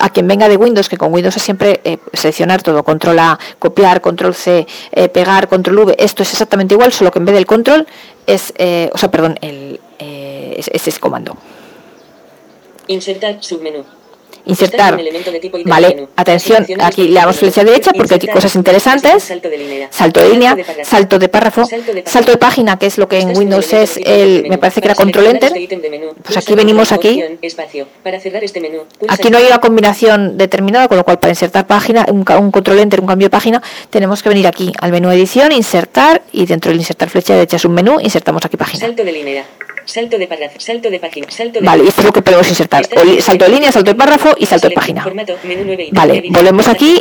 a 0.00 0.10
quien 0.10 0.26
venga 0.26 0.48
de 0.48 0.56
Windows, 0.56 0.88
que 0.88 0.96
con 0.96 1.12
Windows 1.12 1.36
es 1.36 1.42
siempre 1.42 1.80
eh, 1.84 1.98
seleccionar 2.12 2.62
todo, 2.62 2.82
control 2.82 3.18
A, 3.18 3.38
copiar, 3.58 4.00
control 4.00 4.34
C, 4.34 4.66
eh, 4.92 5.08
pegar, 5.08 5.48
control 5.48 5.78
V, 5.78 5.96
esto 5.98 6.22
es 6.22 6.32
exactamente 6.32 6.74
igual, 6.74 6.92
solo 6.92 7.10
que 7.10 7.18
en 7.18 7.24
vez 7.24 7.34
del 7.34 7.46
control 7.46 7.86
es, 8.26 8.52
eh, 8.58 8.90
o 8.92 8.98
sea, 8.98 9.10
perdón, 9.10 9.38
el, 9.40 9.80
es, 9.98 10.68
es 10.72 10.88
ese 10.88 11.00
comando. 11.00 11.36
Insertar 12.88 13.36
submenú. 13.42 13.97
Insertar, 14.46 14.98
vale, 15.64 16.08
atención, 16.16 16.66
aquí 16.80 17.02
este 17.02 17.02
le 17.02 17.20
damos 17.20 17.36
flecha 17.36 17.64
derecha 17.64 17.92
porque 17.92 18.14
aquí 18.14 18.28
hay 18.28 18.34
cosas 18.34 18.54
interesantes, 18.56 19.24
Salto 19.24 19.48
de 19.48 19.58
línea. 19.58 19.88
salto 19.90 20.20
de 20.20 20.28
línea, 20.30 20.56
párrafo. 20.56 20.84
salto 20.84 21.18
de 21.18 21.28
párrafo, 21.28 21.66
Salto 21.66 21.92
de 21.92 22.02
salto 22.06 22.30
de 22.30 22.38
página, 22.38 22.78
que 22.78 22.86
es 22.86 22.98
lo 22.98 23.08
que 23.08 23.20
en 23.20 23.36
Windows 23.36 23.72
el 23.72 23.80
es 23.80 23.96
el, 24.04 24.46
me 24.48 24.58
parece 24.58 24.80
que 24.80 24.88
era 24.88 24.94
control 24.94 25.26
enter, 25.26 25.52
este 25.56 25.78
pues 26.22 26.36
aquí 26.36 26.54
venimos 26.54 26.92
aquí. 26.92 27.22
este 27.42 27.62
Aquí 29.08 29.30
no 29.30 29.38
hay 29.38 29.44
una 29.46 29.58
combinación 29.60 30.38
determinada, 30.38 30.88
con 30.88 30.96
lo 30.96 31.04
cual 31.04 31.18
para 31.18 31.30
insertar 31.30 31.66
página, 31.66 32.06
un, 32.08 32.24
control 32.24 32.78
enter, 32.78 33.00
un 33.00 33.06
cambio 33.06 33.26
de 33.26 33.30
página, 33.30 33.62
tenemos 33.90 34.22
que 34.22 34.28
venir 34.28 34.46
aquí 34.46 34.72
al 34.80 34.92
menú 34.92 35.10
edición, 35.10 35.52
insertar 35.52 36.22
y 36.32 36.46
dentro 36.46 36.70
del 36.70 36.78
insertar 36.78 37.10
flecha 37.10 37.34
derecha 37.34 37.56
es 37.56 37.64
un 37.64 37.74
menú, 37.74 37.98
insertamos 38.00 38.44
aquí 38.44 38.56
página. 38.56 38.80
Salto 38.80 39.04
de 39.04 39.12
línea. 39.12 39.44
Salto 39.84 40.18
de 40.18 40.26
párrafo. 40.26 40.60
Salto 40.60 40.90
de 40.90 41.00
página. 41.00 41.30
Salto 41.30 41.60
de 41.60 41.66
Vale, 41.66 41.84
y 41.84 41.88
esto 41.88 42.02
es 42.02 42.06
lo 42.06 42.12
que 42.12 42.20
podemos 42.20 42.46
insertar. 42.46 42.86
O 42.94 43.22
salto 43.22 43.46
de 43.46 43.50
línea, 43.50 43.72
salto 43.72 43.90
de 43.90 43.94
párrafo 43.94 44.34
y 44.38 44.46
salto 44.46 44.68
de 44.68 44.74
página. 44.74 45.04
Vale, 45.92 46.22
volvemos 46.30 46.68
aquí. 46.68 46.98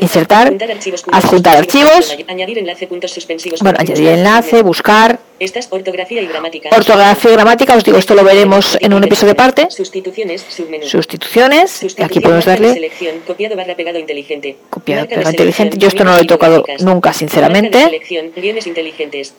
Insertar, 0.00 0.52
adjuntar 1.12 1.56
archivos, 1.56 2.16
Bueno, 3.60 3.78
añadir 3.78 4.08
enlace, 4.08 4.62
buscar. 4.62 5.18
Estas 5.38 5.66
ortografía 5.70 6.22
y 6.22 6.26
gramática. 6.26 6.68
Ortografía 6.76 7.30
y 7.30 7.34
gramática, 7.34 7.74
os 7.74 7.82
digo, 7.82 7.98
esto 7.98 8.14
lo 8.14 8.22
veremos 8.22 8.78
en 8.80 8.94
un 8.94 9.02
episodio 9.02 9.32
aparte. 9.32 9.66
Sustituciones, 9.70 10.44
submenú. 10.48 10.86
Sustituciones, 10.86 11.84
aquí 11.98 12.20
podemos 12.20 12.44
darle 12.44 12.72
selección, 12.74 13.16
copiado 13.26 13.56
barra 13.56 13.74
pegado 13.74 13.98
inteligente. 13.98 14.56
Copiado, 14.70 15.08
pegado 15.08 15.30
inteligente. 15.30 15.78
Yo 15.78 15.88
esto 15.88 16.04
no 16.04 16.12
lo 16.12 16.18
he 16.18 16.26
tocado 16.26 16.64
nunca, 16.80 17.12
sinceramente. 17.12 18.00
Guiones 18.36 18.66
inteligentes. 18.68 19.34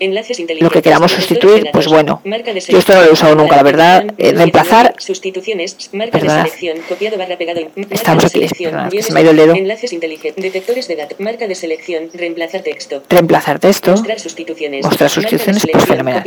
Enlaces. 0.00 0.38
Lo 0.60 0.70
que 0.70 0.82
queramos 0.82 1.12
sustituir, 1.12 1.70
pues 1.72 1.86
bueno. 1.88 2.22
Yo 2.68 2.78
esto 2.78 2.94
no 2.94 3.02
lo 3.02 3.08
he 3.08 3.12
usado 3.12 3.34
nunca, 3.34 3.56
la 3.56 3.62
verdad. 3.62 4.04
Eh, 4.18 4.32
reemplazar. 4.32 4.94
Sustituciones. 4.98 5.76
Marca 5.92 6.12
Perdonad. 6.12 6.44
de 6.44 6.50
selección. 6.50 6.78
Copiado 6.88 7.18
barra 7.18 7.36
pegado. 7.36 7.60
Marca 7.74 7.94
Estamos 7.94 8.24
aquí, 8.24 8.40
perdonad, 8.40 8.90
que 8.90 9.02
se 9.02 9.12
me 9.12 9.20
ha 9.20 9.22
ido 9.22 9.30
el 9.32 9.36
dedo. 9.36 9.54
Enlaces 9.54 9.92
inteligentes. 9.92 10.42
Detectores 10.42 10.88
de 10.88 10.96
datos. 10.96 11.20
Marca 11.20 11.46
de 11.46 11.54
selección. 11.54 12.10
Reemplazar 12.14 12.62
texto. 12.62 13.02
reemplazar 13.08 13.58
texto. 13.58 13.92
Mostrar 13.92 14.20
sustituciones. 14.20 14.84
Mostrar 14.84 15.10
sustituciones, 15.10 15.66
pues 15.70 15.84
fenomenal. 15.84 16.22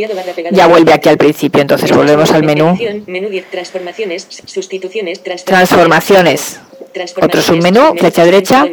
Ya 0.52 0.68
vuelve 0.68 0.94
aquí 0.94 1.10
al 1.10 1.18
principio, 1.18 1.62
entonces 1.62 1.92
volvemos 1.92 2.32
al 2.32 2.44
menú. 2.44 2.78
Menú 3.08 3.30
10. 3.30 3.50
Transformaciones. 3.52 4.28
Sustituciones. 4.46 5.22
Transformaciones. 5.46 6.60
Otro 7.22 7.42
submenú, 7.42 7.94
flecha 7.98 8.24
derecha. 8.26 8.66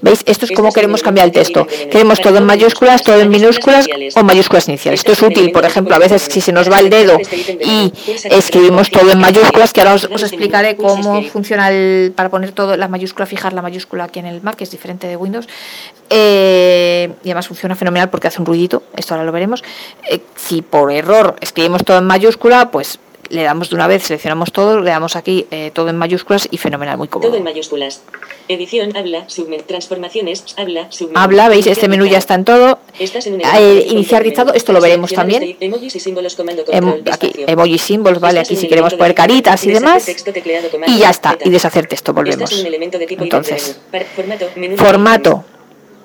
¿Veis? 0.00 0.22
Esto 0.26 0.44
es 0.44 0.52
como 0.52 0.72
queremos 0.72 1.02
cambiar 1.02 1.26
el 1.26 1.32
texto. 1.32 1.66
Queremos 1.66 2.20
todo 2.20 2.38
en 2.38 2.44
mayúsculas, 2.44 3.02
todo 3.02 3.20
en 3.20 3.28
minúsculas 3.28 3.86
o 4.14 4.22
mayúsculas 4.22 4.68
iniciales. 4.68 5.00
Esto 5.00 5.12
es 5.12 5.22
útil, 5.22 5.50
por 5.52 5.64
ejemplo, 5.64 5.94
a 5.94 5.98
veces 5.98 6.22
si 6.22 6.40
se 6.40 6.52
nos 6.52 6.70
va 6.70 6.78
el 6.80 6.90
dedo 6.90 7.18
y 7.64 7.92
escribimos 8.24 8.90
todo 8.90 9.10
en 9.10 9.18
mayúsculas, 9.18 9.72
que 9.72 9.80
ahora 9.80 9.94
os, 9.94 10.04
os 10.04 10.22
explicaré 10.22 10.76
cómo 10.76 11.22
funciona 11.24 11.70
el, 11.70 12.12
para 12.14 12.28
poner 12.28 12.52
todo 12.52 12.76
la 12.76 12.88
mayúscula, 12.88 13.26
fijar 13.26 13.52
la 13.52 13.62
mayúscula 13.62 14.04
aquí 14.04 14.18
en 14.18 14.26
el 14.26 14.42
Mac, 14.42 14.56
que 14.56 14.64
es 14.64 14.70
diferente 14.70 15.06
de 15.06 15.16
Windows. 15.16 15.48
Eh, 16.08 17.12
y 17.22 17.28
además 17.28 17.46
funciona 17.46 17.76
fenomenal 17.76 18.10
porque 18.10 18.28
hace 18.28 18.40
un 18.40 18.46
ruidito, 18.46 18.82
esto 18.96 19.14
ahora 19.14 19.24
lo 19.24 19.32
veremos. 19.32 19.62
Eh, 20.08 20.20
si 20.36 20.62
por 20.62 20.90
error 20.90 21.36
escribimos 21.40 21.84
todo 21.84 21.98
en 21.98 22.04
mayúscula, 22.04 22.70
pues 22.70 22.98
le 23.30 23.42
damos 23.42 23.70
de 23.70 23.76
una 23.76 23.86
vez, 23.86 24.02
seleccionamos 24.02 24.52
todo, 24.52 24.80
le 24.80 24.90
damos 24.90 25.16
aquí 25.16 25.46
eh, 25.50 25.70
todo 25.72 25.88
en 25.88 25.96
mayúsculas 25.96 26.48
y 26.50 26.58
fenomenal, 26.58 26.98
muy 26.98 27.08
Todo 27.08 27.22
en 27.24 27.30
cómodo. 27.30 27.44
mayúsculas. 27.44 28.02
Edición, 28.48 28.96
habla, 28.96 29.28
submenú, 29.28 29.62
transformaciones, 29.64 30.44
habla, 30.56 30.90
submenú. 30.90 31.18
Habla, 31.18 31.48
veis, 31.48 31.66
este 31.68 31.88
menú 31.88 32.04
ya 32.06 32.18
está 32.18 32.34
en 32.34 32.44
todo. 32.44 32.78
Estás 32.98 33.26
en 33.28 33.40
Eh, 33.40 33.86
iniciar 33.90 34.22
dictado, 34.24 34.52
esto 34.52 34.72
lo 34.72 34.80
veremos 34.80 35.10
Seleccionados 35.10 35.40
también. 35.48 35.56
Emojis 35.60 35.96
y 35.96 36.00
símbolos, 36.00 36.34
comando, 36.34 36.62
Em, 36.70 36.84
control, 36.84 37.14
aquí, 37.14 37.26
espacio. 37.28 37.48
emoji 37.48 37.78
symbols, 37.78 38.18
vale, 38.20 38.40
aquí 38.40 38.56
si 38.56 38.66
queremos 38.68 38.94
poner 38.94 39.14
caritas 39.14 39.62
y 39.64 39.68
deshacer 39.68 39.86
demás. 39.88 40.04
texto, 40.04 40.32
tecleado, 40.32 40.68
comando, 40.70 40.92
Y 40.94 40.98
ya 40.98 41.10
está, 41.10 41.38
y 41.44 41.50
deshacer 41.50 41.86
texto, 41.86 42.12
volvemos. 42.12 42.50
Entonces, 42.52 43.80
menú, 44.56 44.76
Formato, 44.76 45.44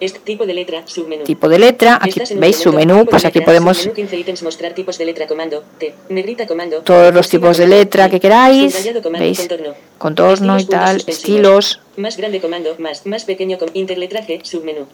Este 0.05 0.19
tipo 0.19 0.45
de 0.45 0.53
letra, 0.53 0.83
submenú. 0.85 1.23
tipo 1.23 1.49
de 1.49 1.57
letra, 1.59 1.97
aquí 2.01 2.21
veis 2.35 2.57
su 2.57 2.71
menú, 2.71 3.05
pues 3.05 3.25
aquí 3.25 3.41
podemos 3.41 3.77
submenú, 3.77 3.95
15 3.95 4.17
ítems, 4.17 4.43
mostrar 4.43 4.73
tipos 4.73 4.97
de 4.99 5.05
letra, 5.05 5.25
comando, 5.27 5.63
T, 5.79 5.95
negrita, 6.09 6.45
comando, 6.45 6.81
todos 6.81 7.13
los 7.13 7.27
tipos 7.27 7.57
de 7.57 7.67
letra 7.67 8.09
que 8.09 8.19
queráis, 8.19 8.75
comando, 9.01 9.19
veis, 9.19 9.39
contorno. 9.39 9.73
contorno 9.97 10.59
y 10.59 10.65
tal, 10.65 11.03
estilos, 11.07 11.79
Más 11.97 12.17
grande 12.17 12.39
comando, 12.39 12.75
más, 12.77 13.05
más 13.05 13.23
pequeño 13.25 13.57
con 13.57 13.69
interletraje, 13.73 14.41
submenú. 14.43 14.85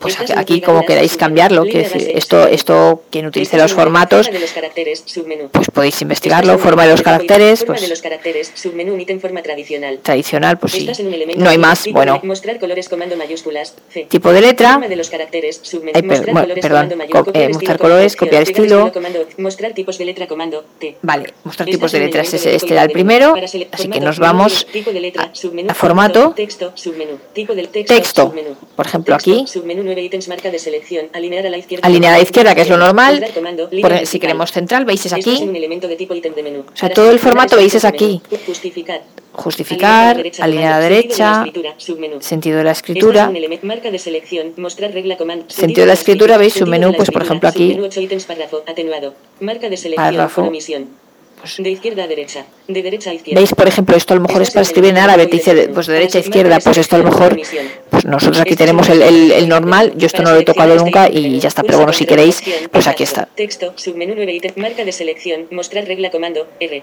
Pues 0.00 0.16
aquí, 0.36 0.60
como 0.62 0.84
queráis 0.86 1.16
cambiarlo, 1.16 1.64
base, 1.64 2.16
esto, 2.18 2.46
esto, 2.48 3.02
quien 3.10 3.26
utilice 3.26 3.56
Estás 3.56 3.70
los 3.70 3.74
formatos, 3.74 4.26
pues 5.52 5.68
podéis 5.70 6.00
investigarlo, 6.02 6.58
forma 6.58 6.84
de 6.86 6.90
los 6.92 7.02
caracteres, 7.02 7.60
Forma 7.60 7.74
de 7.74 7.80
pues 7.80 7.90
los 7.90 8.02
caracteres, 8.02 8.50
submenú, 8.54 8.96
ítem 8.98 9.20
forma 9.20 9.42
tradicional. 9.42 9.98
tradicional, 10.02 10.58
pues 10.58 10.72
sí, 10.72 10.78
no 11.44 11.50
hay 11.50 11.58
más, 11.58 11.86
bueno, 11.92 12.14
tipo 14.08 14.32
de 14.32 14.40
letra, 14.40 14.78
per- 16.02 16.18
mostrar 16.18 16.32
bueno, 16.32 16.54
perdón, 16.62 16.88
co- 17.12 17.30
eh, 17.34 17.48
mostrar 17.54 17.78
colores, 17.78 18.16
copiar 18.16 18.42
estilo. 18.62 18.92
vale, 21.02 21.34
mostrar 21.44 21.68
tipos 21.76 21.92
de 21.92 21.98
letras, 22.06 22.32
este 22.54 22.72
era 22.72 22.82
el 22.84 22.90
primero, 22.90 23.34
así 23.72 23.82
que 23.88 24.00
nos 24.00 24.18
vamos 24.18 24.66
a- 25.24 25.32
a 25.70 25.74
formato, 25.74 26.32
texto. 27.96 28.22
Por 28.76 28.86
ejemplo, 28.86 29.14
aquí. 29.14 29.44
Submenú 29.90 29.94
9 29.94 30.02
ítems, 30.02 30.28
marca 30.28 30.50
de 30.50 30.58
selección, 30.58 31.08
alinear 31.12 31.46
a 31.46 31.50
la 31.50 31.58
izquierda. 31.58 31.86
alinear 31.86 32.14
a 32.14 32.16
la 32.18 32.22
izquierda, 32.22 32.54
que 32.54 32.60
es 32.62 32.68
lo 32.68 32.76
normal, 32.76 33.24
comando, 33.34 33.68
por- 33.68 34.06
si 34.06 34.18
queremos 34.20 34.52
central, 34.52 34.84
veis 34.84 35.04
es 35.06 35.12
aquí, 35.12 35.38
un 35.42 35.54
elemento 35.56 35.88
de 35.88 35.96
tipo 35.96 36.14
ítem 36.14 36.34
de 36.34 36.42
menú. 36.42 36.60
O 36.60 36.76
sea, 36.76 36.88
Para 36.88 36.94
todo 36.94 37.10
el 37.10 37.18
formato, 37.18 37.56
veis, 37.56 37.74
es 37.74 37.84
menú. 37.84 37.94
aquí. 37.94 38.22
Justificar. 38.46 39.02
justificar, 39.32 40.22
alinear 40.40 40.72
a 40.72 40.76
la 40.76 40.80
derecha, 40.80 41.44
sentido 42.18 42.58
de 42.58 42.64
la 42.64 42.72
escritura, 42.72 43.24
en 43.24 43.30
un 43.30 43.36
elemento- 43.36 43.66
marca 43.66 43.90
de 43.90 43.98
selección, 43.98 44.52
mostrar 44.56 44.92
regla 44.92 45.16
comando. 45.16 45.44
Sentido 45.48 45.82
de 45.82 45.86
la 45.86 45.92
escritura, 45.94 46.36
veis, 46.36 46.54
de 46.54 46.60
la 46.92 46.96
pues, 46.96 47.10
por 47.10 47.22
ejemplo, 47.22 47.48
aquí. 47.48 47.78
párrafo, 49.96 50.42
omisión. 50.42 50.88
Pues- 51.40 51.56
De 51.58 51.70
izquierda 51.70 52.04
a 52.04 52.06
derecha. 52.06 52.44
De 52.68 52.82
derecha 52.82 53.10
a 53.10 53.14
izquierda. 53.14 53.40
veis, 53.40 53.54
por 53.54 53.66
ejemplo, 53.66 53.96
esto 53.96 54.12
a 54.14 54.16
lo 54.16 54.22
mejor 54.22 54.42
es 54.42 54.50
para 54.50 54.62
escribir 54.62 54.90
en 54.90 54.98
árabe, 54.98 55.26
te 55.26 55.36
dice 55.36 55.68
pues 55.74 55.86
de 55.86 55.94
derecha 55.94 56.18
a 56.18 56.20
izquierda, 56.20 56.58
pues 56.60 56.76
esto 56.78 56.96
a 56.96 56.98
lo 56.98 57.04
mejor, 57.06 57.38
pues 57.90 58.04
nosotros 58.04 58.40
aquí 58.40 58.56
tenemos 58.56 58.88
el, 58.88 59.02
el- 59.02 59.32
el 59.32 59.48
normal, 59.48 59.92
yo 59.96 60.06
esto 60.06 60.22
no 60.22 60.32
lo 60.32 60.38
he 60.40 60.44
tocado 60.44 60.74
nunca 60.76 61.08
y 61.10 61.38
ya 61.38 61.48
está, 61.48 61.62
pero 61.62 61.78
bueno, 61.78 61.92
si 61.92 62.04
queréis, 62.06 62.42
pues 62.70 62.86
aquí 62.86 63.02
está. 63.04 63.26
Texto, 63.34 63.72
submenú 63.76 64.14
9 64.16 64.32
ítem, 64.34 64.52
marca 64.56 64.84
de 64.84 64.92
selección, 64.92 65.46
mostrar 65.50 65.84
regla 65.86 66.10
comando, 66.10 66.46
R. 66.60 66.82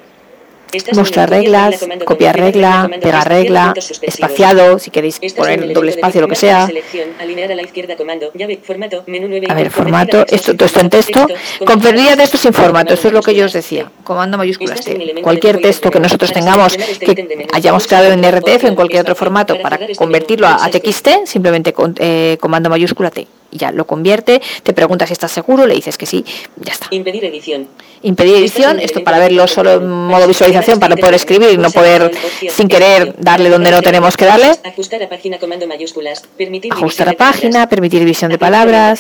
Mostrar 0.96 1.30
reglas, 1.30 1.86
copiar 2.06 2.38
regla, 2.38 2.90
pegar 3.02 3.28
regla, 3.28 3.74
espaciado, 4.02 4.80
si 4.80 4.92
queréis 4.92 5.20
poner 5.36 5.74
doble 5.74 5.92
de 5.92 5.98
espacio, 5.98 6.22
lo 6.22 6.28
que 6.28 6.36
de 6.36 6.42
sea. 6.42 6.66
A 6.66 7.56
la 7.56 7.62
izquierda 7.62 7.96
comando, 7.96 8.32
llave, 8.34 8.60
formato, 8.64 9.04
menú 9.08 9.28
9 9.28 9.48
A 9.50 9.54
ver, 9.54 9.72
formato, 9.72 10.26
esto, 10.28 10.56
todo 10.56 10.66
esto 10.66 10.80
en 10.80 10.90
texto, 10.90 11.28
convertiría 11.66 12.16
texto 12.18 12.38
sin 12.38 12.54
formato, 12.54 12.94
esto 12.94 13.08
es 13.08 13.14
lo 13.14 13.22
que 13.22 13.36
yo 13.36 13.46
os 13.46 13.54
decía, 13.54 13.92
comando 14.04 14.38
mayúsculas 14.38 14.82
T. 14.82 15.22
Cualquier 15.22 15.58
de 15.58 15.62
texto 15.62 15.90
que 15.90 16.00
de 16.00 16.04
nosotros 16.04 16.32
tengamos, 16.32 16.76
este 16.76 17.06
que 17.06 17.16
de 17.16 17.48
hayamos 17.54 17.88
creado 17.88 18.12
en 18.12 18.24
RTF 18.24 18.66
o 18.66 18.68
en 18.68 18.76
cualquier 18.76 19.02
otro 19.02 19.14
espacio. 19.14 19.16
formato, 19.16 19.62
Para 19.62 19.78
este 19.78 19.96
convertirlo 19.96 20.48
a 20.48 20.70
TXT, 20.70 21.26
simplemente 21.26 21.74
con 21.74 21.96
eh, 22.00 22.38
comando 22.40 22.70
mayúscula 22.70 23.12
T. 23.12 23.28
Y 23.52 23.58
ya 23.58 23.72
lo 23.72 23.88
convierte, 23.88 24.42
te 24.64 24.74
pregunta 24.74 25.08
si 25.08 25.14
estás 25.14 25.32
seguro, 25.32 25.66
le 25.66 25.76
dices 25.76 25.98
que 25.98 26.06
sí, 26.06 26.26
ya 26.58 26.74
está. 26.74 26.88
Impedir 26.92 27.24
edición. 27.26 27.68
Impedir 28.02 28.36
edición, 28.36 28.80
esto 28.80 29.04
para 29.04 29.20
verlo 29.20 29.48
solo 29.48 29.74
en 29.74 29.88
modo 29.90 30.28
visualización, 30.28 30.80
para 30.80 30.96
poder 30.96 31.16
escribir 31.16 31.52
y 31.52 31.58
no 31.58 31.72
poder 31.72 32.12
sin 32.50 32.68
querer 32.68 33.16
darle 33.18 33.50
donde 33.50 33.72
no 33.72 33.82
tenemos 33.82 34.18
que 34.18 34.26
darle. 34.26 34.52
Ajustar 34.64 35.02
a 35.04 35.10
página 35.10 35.40
comando 35.40 35.68
mayúsculas. 35.68 36.24
Permitir 36.38 36.74
Ajustar 36.74 37.10
a 37.10 37.14
página, 37.14 37.68
permitir 37.70 38.00
división 38.00 38.32
de 38.32 38.38
palabras, 38.38 39.00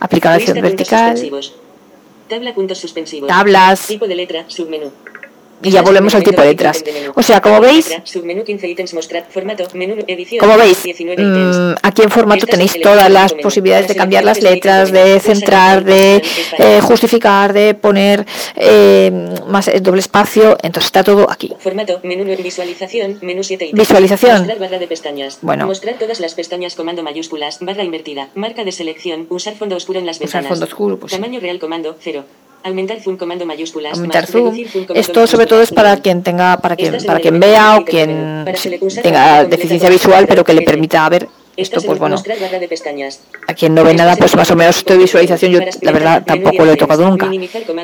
Aplicación 0.00 0.60
vertical. 0.60 1.16
Tabla 2.28 2.54
puntos 2.54 2.78
suspensivos. 2.78 3.26
tablas, 3.26 3.86
Tipo 3.86 4.06
de 4.06 4.14
letra, 4.14 4.44
submenú. 4.48 4.92
Y 5.62 5.70
ya 5.70 5.82
volvemos 5.82 6.14
al 6.14 6.22
tipo 6.22 6.40
de 6.42 6.48
letras. 6.48 6.84
O 7.14 7.22
sea, 7.22 7.40
como 7.40 7.60
veis, 7.60 7.88
Letra, 7.88 8.06
submenú 8.06 8.44
15 8.44 8.68
ítems 8.68 8.94
mostrar 8.94 9.26
formato 9.28 9.66
menú 9.74 9.96
edición 10.06 10.40
como 10.40 10.56
veis, 10.56 10.82
19 10.82 11.20
ítems. 11.22 11.56
mm, 11.58 11.74
aquí 11.82 12.02
en 12.02 12.10
formato 12.10 12.46
tenéis 12.46 12.74
el 12.76 12.82
todas 12.82 13.10
las 13.10 13.34
posibilidades 13.34 13.88
de 13.88 13.96
cambiar 13.96 14.24
las 14.24 14.40
letras, 14.42 14.92
de 14.92 15.18
centrar, 15.20 15.84
de 15.84 16.22
eh, 16.58 16.80
justificar, 16.82 17.52
de 17.52 17.74
poner 17.74 18.24
eh, 18.56 19.10
más 19.46 19.68
eh, 19.68 19.80
doble 19.80 20.00
espacio, 20.00 20.56
entonces 20.62 20.86
está 20.86 21.02
todo 21.02 21.30
aquí. 21.30 21.52
Formato, 21.58 22.00
menú 22.02 22.24
visualización, 22.42 23.18
menú 23.22 23.42
7 23.42 23.66
ítems. 23.66 23.78
Visualización. 23.78 24.38
Mostrar 24.38 24.58
barra 24.58 24.78
de 24.78 24.86
pestañas. 24.86 25.38
Bueno. 25.42 25.66
Mostrar 25.66 25.96
todas 25.98 26.20
las 26.20 26.34
pestañas 26.34 26.74
comando 26.74 27.02
mayúsculas, 27.02 27.58
barra 27.60 27.84
invertida, 27.84 28.28
marca 28.34 28.64
de 28.64 28.72
selección, 28.72 29.26
usar 29.28 29.54
fondo 29.56 29.76
oscuro 29.76 29.98
en 29.98 30.06
las 30.06 30.16
Usar 30.16 30.26
ventanas. 30.42 30.48
fondo 30.50 30.64
oscuro, 30.66 30.98
pues. 30.98 31.12
Tamaño 31.12 31.40
real 31.40 31.58
comando 31.58 31.96
0. 32.00 32.24
Aumentar 32.64 33.00
zoom 33.00 33.16
comando 33.16 33.46
mayúsculas. 33.46 33.94
aumentar 33.94 34.26
zoom. 34.26 34.54
Esto 34.94 35.26
sobre 35.26 35.46
todo 35.46 35.62
es 35.62 35.70
para 35.72 35.96
quien 35.98 36.22
tenga, 36.22 36.58
para 36.58 36.76
quien, 36.76 36.96
para 37.04 37.20
quien 37.20 37.38
vea 37.40 37.78
o 37.78 37.84
quien 37.84 38.44
tenga 39.02 39.44
deficiencia 39.44 39.88
visual, 39.88 40.26
pero 40.26 40.44
que 40.44 40.52
le 40.54 40.62
permita 40.62 41.08
ver 41.08 41.28
esto, 41.56 41.82
pues 41.82 41.98
bueno, 41.98 42.22
a 43.48 43.54
quien 43.54 43.74
no 43.74 43.82
ve 43.82 43.92
nada, 43.92 44.14
pues 44.14 44.36
más 44.36 44.48
o 44.52 44.54
menos 44.54 44.76
esto 44.76 44.92
de 44.92 45.00
visualización 45.00 45.50
yo 45.50 45.60
la 45.80 45.90
verdad 45.90 46.22
tampoco 46.24 46.64
lo 46.64 46.72
he 46.72 46.76
tocado 46.76 47.08
nunca. 47.10 47.28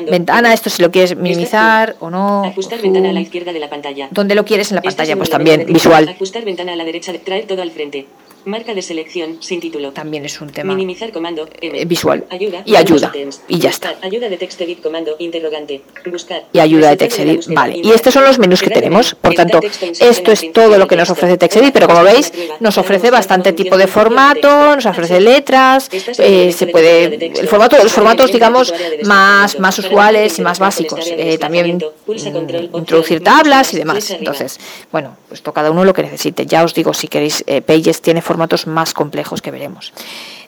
Ventana, 0.09 0.53
esto 0.53 0.69
si 0.69 0.81
lo 0.81 0.91
quieres 0.91 1.17
minimizar 1.17 1.97
o 1.99 2.09
no. 2.09 2.45
Ajustar 2.45 2.81
ventana 2.81 3.09
a 3.09 3.13
la 3.13 3.19
izquierda 3.19 3.51
de 3.51 3.59
la 3.59 3.69
pantalla. 3.69 4.07
¿Dónde 4.11 4.33
lo 4.35 4.45
quieres 4.45 4.71
en 4.71 4.75
la 4.75 4.81
pantalla? 4.81 5.17
Pues 5.17 5.29
también 5.29 5.65
visual. 5.67 6.07
Ajustar 6.07 6.45
ventana 6.45 6.71
a 6.71 6.75
la 6.77 6.85
derecha, 6.85 7.11
de- 7.11 7.19
traer 7.19 7.47
todo 7.47 7.61
al 7.61 7.71
frente. 7.71 8.07
Marca 8.45 8.75
de 8.75 8.81
selección 8.83 9.37
sin 9.41 9.59
título. 9.59 9.91
También 9.91 10.23
es 10.23 10.39
un 10.39 10.51
tema 10.51 10.73
Minimizar 10.75 11.11
comando 11.11 11.49
M. 11.59 11.81
eh, 11.81 11.85
visual. 11.85 12.25
Ayuda. 12.29 12.61
Y 12.63 12.75
ayuda. 12.75 13.11
Y 13.47 13.57
ya 13.57 13.69
está. 13.71 13.95
Ayuda 14.03 14.29
de 14.29 14.37
text 14.37 14.61
edit 14.61 14.81
comando 14.81 15.15
interrogante. 15.17 15.81
Buscar. 16.11 16.43
y 16.53 16.59
ayuda 16.59 16.89
de 16.89 16.97
TextEdit. 16.97 17.37
búsqueda. 17.37 17.55
Vale, 17.55 17.81
y 17.83 17.91
estos 17.91 18.13
son 18.13 18.23
los 18.23 18.37
menús 18.37 18.61
que 18.61 18.69
tenemos. 18.69 19.15
Por 19.15 19.33
tanto, 19.33 19.59
esto 19.99 20.31
es 20.31 20.51
todo 20.53 20.77
lo 20.77 20.87
que 20.87 20.95
nos 20.95 21.09
ofrece 21.09 21.37
TextEdit, 21.37 21.73
pero 21.73 21.87
como 21.87 22.03
veis, 22.03 22.31
nos 22.59 22.77
ofrece 22.77 23.09
bastante 23.09 23.53
tipo 23.53 23.77
de 23.77 23.87
formato, 23.87 24.75
nos 24.75 24.85
ofrece 24.85 25.19
letras, 25.19 25.89
eh, 26.19 26.51
se 26.51 26.67
puede 26.67 27.15
el 27.15 27.47
formato, 27.47 27.77
los 27.81 27.91
formatos 27.91 28.31
digamos 28.31 28.73
más 29.05 29.59
más 29.59 29.79
usuales 29.79 30.37
y 30.37 30.41
más 30.43 30.59
básicos. 30.59 31.07
Eh, 31.07 31.39
también 31.39 31.77
mm, 31.77 32.77
introducir 32.77 33.23
tablas 33.23 33.73
y 33.73 33.77
demás. 33.77 34.11
Entonces, 34.11 34.59
bueno, 34.91 35.17
pues 35.27 35.41
cada 35.41 35.71
uno 35.71 35.85
lo 35.85 35.93
que 35.93 36.03
necesite. 36.03 36.45
Ya 36.45 36.63
os 36.63 36.73
digo, 36.73 36.93
si 36.93 37.07
queréis, 37.07 37.43
eh, 37.47 37.61
Pages 37.61 38.01
tiene 38.01 38.21
formatos 38.35 38.67
más 38.67 38.93
complejos 38.93 39.41
que 39.41 39.49
veremos. 39.49 39.93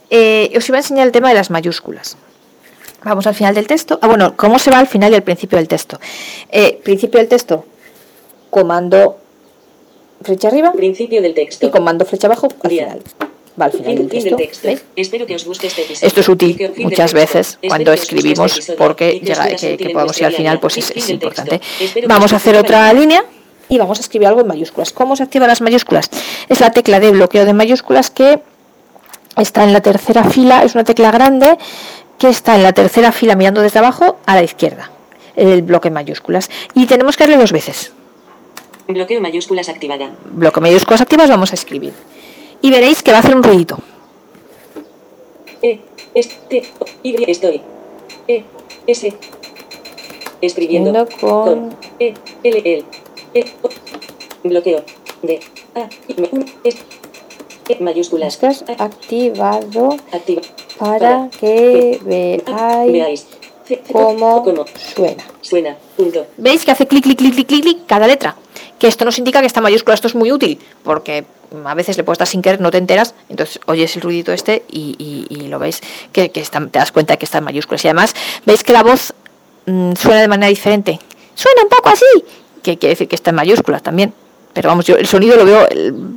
Eh, 0.09 0.51
os 0.57 0.67
iba 0.67 0.77
a 0.77 0.81
enseñar 0.81 1.07
el 1.07 1.13
tema 1.13 1.29
de 1.29 1.35
las 1.35 1.49
mayúsculas. 1.49 2.17
Vamos 3.03 3.25
al 3.27 3.33
final 3.33 3.55
del 3.55 3.65
texto. 3.65 3.97
Ah, 4.01 4.07
bueno, 4.07 4.35
¿cómo 4.35 4.59
se 4.59 4.69
va 4.69 4.79
al 4.79 4.87
final 4.87 5.13
y 5.13 5.15
al 5.15 5.23
principio 5.23 5.57
del 5.57 5.69
texto? 5.69 5.97
Eh, 6.51 6.79
principio 6.83 7.19
del 7.19 7.29
texto, 7.29 7.65
comando 8.49 9.19
flecha 10.21 10.49
arriba 10.49 10.73
Principio 10.73 11.21
del 11.21 11.33
texto. 11.33 11.67
y 11.67 11.69
comando 11.69 12.03
flecha 12.03 12.27
abajo 12.27 12.49
al 12.63 12.69
Bien. 12.69 12.85
final. 12.85 13.01
Va 13.59 13.65
al 13.65 13.71
final 13.71 13.85
Fin, 13.85 13.95
del 13.95 14.09
fin 14.09 14.23
del 14.23 14.35
texto. 14.35 14.69
Espero 14.95 15.25
que 15.25 15.35
os 15.35 15.45
guste 15.45 15.67
este 15.67 15.83
episodio. 15.83 16.07
Esto 16.07 16.19
es 16.19 16.29
útil 16.29 16.71
muchas 16.77 17.13
texto. 17.13 17.17
veces 17.17 17.59
cuando 17.65 17.93
este 17.93 18.03
escribimos 18.03 18.71
porque 18.77 19.19
llega, 19.19 19.47
que, 19.55 19.89
podamos 19.93 20.19
ir 20.19 20.25
al 20.25 20.33
final, 20.33 20.59
pues 20.59 20.77
es, 20.77 21.09
importante. 21.09 21.61
Vamos 22.07 22.25
os 22.25 22.33
a 22.33 22.35
hacer 22.35 22.55
guste 22.55 22.67
otra 22.67 22.91
línea 22.93 23.23
y 23.69 23.77
vamos 23.77 23.97
a 23.99 24.01
escribir 24.01 24.27
algo 24.27 24.41
en 24.41 24.47
mayúsculas. 24.47 24.91
¿Cómo 24.93 25.15
se 25.15 25.23
activan 25.23 25.47
las 25.47 25.61
mayúsculas? 25.61 26.09
Es 26.49 26.59
la 26.59 26.71
tecla 26.71 26.99
de 26.99 27.11
bloqueo 27.11 27.45
de 27.45 27.53
mayúsculas 27.53 28.09
que 28.09 28.39
está 29.35 29.63
en 29.63 29.73
la 29.73 29.81
tercera 29.81 30.23
fila, 30.23 30.63
es 30.63 30.75
una 30.75 30.83
tecla 30.83 31.11
grande 31.11 31.57
que 32.17 32.29
está 32.29 32.55
en 32.55 32.63
la 32.63 32.73
tercera 32.73 33.11
fila 33.11 33.35
mirando 33.35 33.61
desde 33.61 33.79
abajo 33.79 34.17
a 34.25 34.35
la 34.35 34.43
izquierda, 34.43 34.89
el 35.35 35.61
bloque 35.61 35.89
en 35.89 35.93
mayúsculas. 35.93 36.49
Y 36.73 36.85
tenemos 36.87 37.15
que 37.17 37.23
darle 37.23 37.37
dos 37.37 37.51
veces. 37.51 37.91
Bloqueo 38.87 39.19
mayúsculas 39.21 39.69
activada. 39.69 40.11
Bloque 40.31 40.61
mayúsculas 40.61 41.01
activas, 41.01 41.29
vamos 41.29 41.51
a 41.51 41.55
escribir. 41.55 41.93
Y 42.61 42.71
veréis 42.71 43.03
que 43.03 43.11
va 43.11 43.17
a 43.17 43.19
hacer 43.19 43.35
un 43.35 43.43
ruidito. 43.43 43.77
E, 45.61 45.81
este, 46.15 46.63
Y, 47.03 47.29
estoy. 47.29 47.61
E, 48.27 48.43
S. 48.87 49.13
Escribiendo. 50.41 50.91
Escribiendo 51.03 51.07
con- 51.19 51.75
E, 51.99 52.13
L, 52.43 52.61
L. 52.63 52.85
Bloqueo. 54.43 54.83
D, 55.23 55.39
A. 55.75 55.89
E, 57.69 57.77
mayúsculas. 57.81 58.33
Estás 58.35 58.63
activado 58.79 59.97
activa. 60.13 60.41
para 60.79 61.29
que 61.39 61.99
veáis 62.05 63.25
cómo 63.91 64.43
suena. 64.95 65.23
suena. 65.41 65.75
Punto. 65.97 66.25
¿Veis 66.37 66.63
que 66.63 66.71
hace 66.71 66.87
clic, 66.87 67.03
clic, 67.03 67.17
clic, 67.17 67.33
clic, 67.33 67.47
clic, 67.47 67.61
clic 67.63 67.77
cada 67.87 68.07
letra? 68.07 68.35
Que 68.79 68.87
esto 68.87 69.03
nos 69.05 69.17
indica 69.17 69.41
que 69.41 69.47
está 69.47 69.59
mayúscula. 69.59 69.95
Esto 69.95 70.07
es 70.07 70.15
muy 70.15 70.31
útil 70.31 70.59
porque 70.83 71.25
a 71.65 71.73
veces 71.73 71.97
le 71.97 72.03
puedes 72.03 72.19
dar 72.19 72.27
sin 72.27 72.41
querer, 72.41 72.61
no 72.61 72.71
te 72.71 72.77
enteras, 72.77 73.15
entonces 73.29 73.59
oyes 73.65 73.95
el 73.95 74.01
ruidito 74.01 74.31
este 74.33 74.63
y, 74.69 74.95
y- 74.99 75.25
y 75.33 75.47
lo 75.47 75.59
veis 75.59 75.81
que, 76.11 76.29
que 76.29 76.41
está- 76.41 76.59
te 76.67 76.77
das 76.79 76.91
cuenta 76.91 77.13
de 77.13 77.17
que 77.17 77.25
está 77.25 77.39
en 77.39 77.45
mayúsculas. 77.45 77.83
Y 77.85 77.87
además 77.87 78.13
veis 78.45 78.63
que 78.63 78.71
la 78.73 78.83
voz 78.83 79.13
mm, 79.65 79.93
suena 79.95 80.21
de 80.21 80.27
manera 80.27 80.49
diferente. 80.49 80.99
Suena 81.35 81.63
un 81.63 81.69
poco 81.69 81.89
así, 81.89 82.05
que 82.61 82.77
quiere 82.77 82.93
decir 82.93 83.07
que 83.07 83.15
está 83.15 83.29
en 83.31 83.35
mayúsculas 83.37 83.81
también. 83.83 84.13
Pero 84.53 84.69
vamos, 84.69 84.85
yo 84.85 84.95
el 84.95 85.05
sonido 85.05 85.35
lo 85.37 85.45
veo 85.45 85.67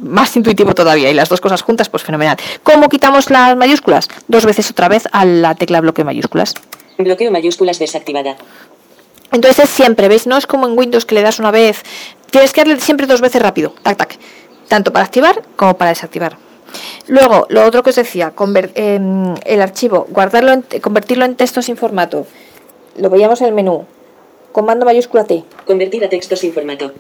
más 0.03 0.35
intuitivo 0.37 0.75
todavía 0.75 1.11
y 1.11 1.15
las 1.15 1.29
dos 1.29 1.41
cosas 1.43 1.61
juntas, 1.63 1.89
pues 1.91 2.03
fenomenal. 2.03 2.37
¿Cómo 2.63 2.89
quitamos 2.89 3.29
las 3.31 3.55
mayúsculas? 3.57 4.09
Dos 4.29 4.47
veces 4.47 4.71
otra 4.71 4.89
vez 4.89 5.05
a 5.13 5.25
la 5.27 5.55
tecla 5.55 5.81
bloque 5.83 6.05
mayúsculas. 6.05 6.55
Bloqueo 6.97 7.31
mayúsculas 7.31 7.79
desactivada. 7.79 8.37
Entonces 9.33 9.69
siempre, 9.69 10.09
¿veis? 10.09 10.27
No 10.27 10.37
es 10.39 10.47
como 10.47 10.67
en 10.67 10.77
Windows 10.79 11.05
que 11.05 11.15
le 11.15 11.23
das 11.23 11.39
una 11.39 11.51
vez. 11.51 11.83
Tienes 12.31 12.53
que 12.53 12.63
darle 12.63 12.81
siempre 12.81 13.07
dos 13.07 13.21
veces 13.21 13.43
rápido. 13.43 13.75
Tac, 13.83 13.97
tac. 13.99 14.19
Tanto 14.69 14.93
para 14.93 15.05
activar 15.05 15.43
como 15.57 15.77
para 15.77 15.91
desactivar. 15.91 16.37
Luego, 17.09 17.47
lo 17.51 17.65
otro 17.67 17.83
que 17.83 17.91
os 17.91 17.97
decía, 17.97 18.33
em, 18.75 19.35
el 19.45 19.61
archivo, 19.63 20.07
guardarlo, 20.11 20.53
en- 20.53 20.65
convertirlo 20.81 21.25
en 21.25 21.35
texto 21.37 21.61
sin 21.63 21.77
formato. 21.77 22.27
Lo 22.97 23.11
veíamos 23.11 23.41
en 23.41 23.49
el 23.49 23.55
menú. 23.55 23.85
Comando 24.53 24.85
mayúscula 24.85 25.25
T. 25.25 25.45
Convertir 25.67 26.05
a 26.05 26.09
texto 26.09 26.35
sin 26.37 26.53
formato. 26.53 26.93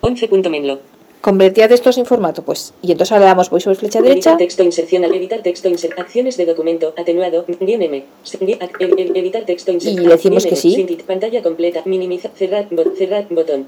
11.menlo. 0.00 0.78
Convertir 1.20 1.64
a 1.64 1.68
texto 1.68 1.92
sin 1.92 2.06
formato, 2.06 2.42
pues. 2.42 2.72
Y 2.80 2.92
entonces 2.92 3.12
ahora 3.12 3.26
le 3.26 3.28
damos 3.28 3.50
voy 3.50 3.60
sobre 3.60 3.76
flecha 3.76 4.00
derecha. 4.00 4.38
Texto 4.38 4.62
inserción 4.62 5.04
al 5.04 5.14
editar 5.14 5.42
texto 5.42 5.68
insert 5.68 5.98
acciones 5.98 6.38
de 6.38 6.46
documento 6.46 6.94
atenuado 6.96 7.44
guion 7.60 7.82
M 7.82 7.96
e- 7.98 8.58
e- 8.80 9.18
editar 9.18 9.44
texto 9.44 9.70
insert 9.72 9.98
Y 9.98 10.00
le 10.00 10.08
decimos 10.08 10.46
que 10.46 10.56
sí. 10.56 10.98
pantalla 11.06 11.42
completa 11.42 11.82
minimizar 11.84 12.30
cerrar 12.34 12.68
cerrar 12.96 13.26
botón 13.28 13.66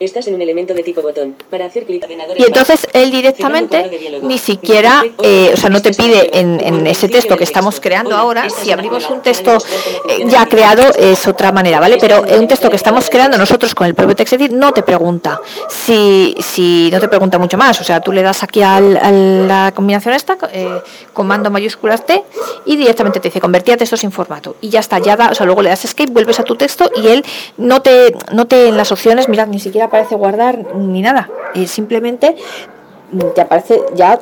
estás 0.00 0.26
en 0.26 0.34
un 0.34 0.42
elemento 0.42 0.74
de 0.74 0.82
tipo 0.82 1.00
botón. 1.02 1.36
Para 1.50 1.66
hacer 1.66 1.84
clic 1.84 2.02
ordenador 2.02 2.38
Y 2.38 2.42
entonces 2.44 2.86
él 2.92 3.10
directamente 3.10 4.20
ni 4.22 4.38
siquiera, 4.38 5.04
eh, 5.22 5.50
o 5.54 5.56
sea, 5.56 5.70
no 5.70 5.80
te 5.80 5.92
pide 5.92 6.38
en, 6.38 6.60
en 6.60 6.86
ese 6.86 7.08
texto 7.08 7.36
que 7.36 7.44
estamos 7.44 7.80
creando 7.80 8.16
ahora, 8.16 8.48
si 8.50 8.72
abrimos 8.72 9.08
un 9.10 9.20
texto 9.22 9.58
eh, 10.08 10.24
ya 10.26 10.46
creado 10.46 10.82
es 10.98 11.26
otra 11.28 11.52
manera, 11.52 11.78
¿vale? 11.80 11.98
Pero 12.00 12.22
un 12.22 12.48
texto 12.48 12.68
que 12.70 12.76
estamos 12.76 13.08
creando 13.10 13.38
nosotros 13.38 13.74
con 13.74 13.86
el 13.86 13.94
propio 13.94 14.16
TextEdit 14.16 14.50
no 14.52 14.72
te 14.72 14.82
pregunta 14.82 15.40
si, 15.68 16.34
si 16.40 16.90
no 16.92 17.00
te 17.00 17.08
pregunta 17.08 17.38
mucho 17.38 17.56
más, 17.56 17.80
o 17.80 17.84
sea, 17.84 18.00
tú 18.00 18.12
le 18.12 18.22
das 18.22 18.42
aquí 18.42 18.62
al- 18.62 18.96
a 18.96 19.10
la 19.12 19.72
combinación 19.74 20.14
esta, 20.14 20.36
eh, 20.52 20.80
comando 21.12 21.50
mayúsculas 21.50 22.04
T, 22.06 22.22
y 22.64 22.76
directamente 22.76 23.20
te 23.20 23.28
dice 23.28 23.40
convertir 23.40 23.74
a 23.74 23.76
texto 23.76 23.96
sin 23.96 24.10
formato. 24.12 24.56
Y 24.60 24.68
ya 24.70 24.80
está, 24.80 24.98
ya 24.98 25.16
da, 25.16 25.28
o 25.30 25.34
sea, 25.34 25.46
luego 25.46 25.62
le 25.62 25.68
das 25.70 25.84
escape, 25.84 26.10
vuelves 26.10 26.40
a 26.40 26.44
tu 26.44 26.56
texto 26.56 26.90
y 26.96 27.06
él 27.08 27.24
no 27.56 27.82
te, 27.82 28.14
no 28.32 28.46
te 28.46 28.68
en 28.68 28.76
las 28.76 28.92
opciones, 28.92 29.28
mirad, 29.28 29.46
ni 29.48 29.60
siquiera 29.60 29.81
aparece 29.82 30.14
guardar 30.14 30.74
ni 30.76 31.02
nada, 31.02 31.28
eh, 31.54 31.66
simplemente 31.66 32.36
te 33.34 33.40
aparece 33.40 33.80
ya 33.94 34.18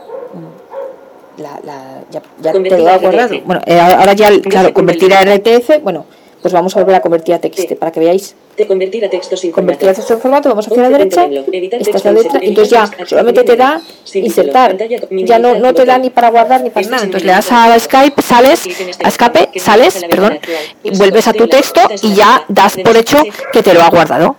la, 1.38 1.58
la- 1.64 2.02
ya, 2.10 2.22
ya 2.42 2.52
te 2.52 2.78
lo 2.78 2.88
ha 2.88 2.94
a 2.94 2.98
guardado. 2.98 3.34
RTF. 3.34 3.46
Bueno, 3.46 3.62
eh, 3.66 3.80
ahora 3.80 4.12
ya, 4.12 4.28
claro, 4.42 4.74
convertir 4.74 5.14
a. 5.14 5.22
RTF, 5.22 5.78
bueno, 5.82 6.04
pues 6.42 6.52
vamos 6.52 6.76
a 6.76 6.80
volver 6.80 6.96
a 6.96 7.00
convertir 7.00 7.34
a 7.34 7.38
TXT 7.38 7.68
Sí. 7.68 7.74
para 7.76 7.92
que 7.92 8.00
veáis. 8.00 8.34
de 8.56 8.66
convertir 8.66 9.02
a 9.06 9.08
texto 9.08 9.38
sin 9.38 9.52
Convertir 9.52 9.88
a 9.88 9.94
texto 9.94 10.12
en 10.12 10.20
formato, 10.20 10.50
vamos 10.50 10.66
hacia 10.66 10.82
la 10.82 10.90
derecha, 10.90 11.24
esta 11.24 11.96
es 11.96 12.04
la 12.04 12.12
derecha, 12.12 12.38
entonces 12.42 12.70
ya 12.70 12.90
solamente 13.06 13.42
te 13.42 13.56
da 13.56 13.80
insertar, 14.12 14.76
ya 15.10 15.38
no, 15.38 15.54
no 15.58 15.72
te 15.72 15.86
da 15.86 15.96
ni 15.96 16.10
para 16.10 16.28
guardar 16.30 16.60
ni 16.60 16.68
para 16.68 16.84
nada, 16.86 16.98
en 16.98 17.04
entonces 17.06 17.26
le 17.26 17.32
das 17.32 17.50
a 17.52 17.78
Skype, 17.78 18.20
sales, 18.20 18.66
a 19.02 19.08
escape, 19.08 19.48
sales, 19.58 20.04
perdón, 20.10 20.38
y 20.82 20.90
vuelves 20.98 21.26
a 21.28 21.32
tu 21.32 21.48
texto 21.48 21.80
y 22.02 22.12
ya 22.14 22.44
das 22.48 22.76
por 22.76 22.94
hecho 22.98 23.16
que 23.50 23.62
te 23.62 23.72
lo 23.72 23.80
ha 23.80 23.88
guardado. 23.88 24.36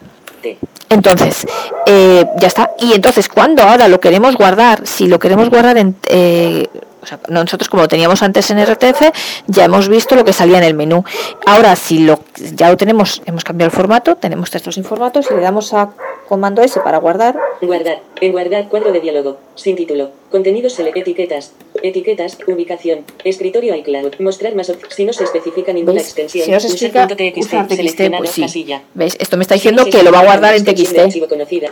Entonces, 0.91 1.47
eh, 1.85 2.25
ya 2.37 2.47
está. 2.47 2.71
Y 2.77 2.93
entonces, 2.93 3.29
cuando 3.29 3.63
ahora 3.63 3.87
lo 3.87 3.99
queremos 4.01 4.35
guardar, 4.35 4.85
si 4.85 5.07
lo 5.07 5.19
queremos 5.19 5.49
guardar 5.49 5.77
en... 5.77 5.95
eh, 6.07 6.67
o 7.01 7.05
sea, 7.07 7.19
nosotros 7.29 7.67
como 7.67 7.81
lo 7.81 7.87
teníamos 7.87 8.21
antes 8.21 8.51
en 8.51 8.63
RTF, 8.63 9.01
ya 9.47 9.65
hemos 9.65 9.89
visto 9.89 10.15
lo 10.15 10.23
que 10.23 10.33
salía 10.33 10.59
en 10.59 10.63
el 10.65 10.75
menú. 10.75 11.03
Ahora, 11.47 11.75
si 11.75 11.99
lo 11.99 12.19
ya 12.55 12.69
lo 12.69 12.77
tenemos, 12.77 13.23
hemos 13.25 13.43
cambiado 13.43 13.71
el 13.71 13.75
formato, 13.75 14.17
tenemos 14.17 14.51
textos 14.51 14.75
sin 14.75 14.83
formato, 14.83 15.23
si 15.23 15.33
le 15.33 15.41
damos 15.41 15.73
a 15.73 15.89
comando 16.31 16.61
S 16.61 16.79
para 16.79 16.97
guardar, 16.97 17.35
Guardar. 17.61 17.99
En 18.21 18.31
guardar 18.31 18.69
cuadro 18.69 18.93
de 18.93 19.01
diálogo. 19.01 19.37
Sin 19.55 19.75
título. 19.75 20.11
Contenidos 20.31 20.79
etiquetas. 20.79 21.51
Etiquetas. 21.83 22.37
Ubicación. 22.47 23.03
Escritorio 23.25 23.75
iCloud. 23.75 24.13
Mostrar 24.19 24.55
más 24.55 24.71
Si 24.95 25.03
no 25.03 25.11
se 25.11 25.25
especifica 25.25 25.73
ninguna 25.73 25.95
¿veis? 25.95 26.07
extensión. 26.07 26.45
Si 26.45 26.51
no 26.51 26.59
se 26.61 26.67
explica 26.67 27.05
TXT, 27.05 27.37
usar 27.37 27.67
TXT, 27.67 27.75
seleccionado, 27.75 28.23
pues 28.23 28.31
sí. 28.31 28.41
casilla. 28.43 28.81
¿Veis? 28.93 29.17
Esto 29.19 29.35
me 29.35 29.43
está 29.43 29.57
Si 29.57 29.71
no 29.71 29.83
diciendo 29.83 29.97
que 29.97 30.03
lo 30.03 30.13
va 30.13 30.21
a 30.21 30.23
guardar 30.23 30.55
en 30.55 30.63
TXT. 30.63 30.95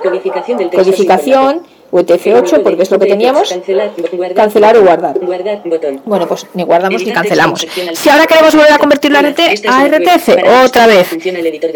Codificación 0.01 0.57
del 0.57 0.69
texto 0.69 0.83
sin 0.83 0.93
Codificación, 0.93 1.61
formato. 1.61 1.79
UTF-8, 1.91 2.61
porque 2.61 2.83
es 2.83 2.91
lo 2.91 2.99
que 2.99 3.05
teníamos. 3.07 3.49
Cancelar, 4.35 4.77
o 4.77 4.81
guardar. 4.83 5.19
Guardar, 5.19 5.61
botón. 5.65 6.01
Bueno, 6.05 6.27
pues 6.27 6.45
ni 6.53 6.63
guardamos 6.63 7.03
ni 7.03 7.11
cancelamos. 7.11 7.65
Si 7.93 8.09
ahora 8.09 8.27
queremos 8.27 8.53
volver 8.53 8.73
a 8.73 8.77
convertirlo 8.77 9.17
a, 9.17 9.21
RTF, 9.21 10.35
para 10.35 10.65
otra 10.65 10.85
vez. 10.85 11.17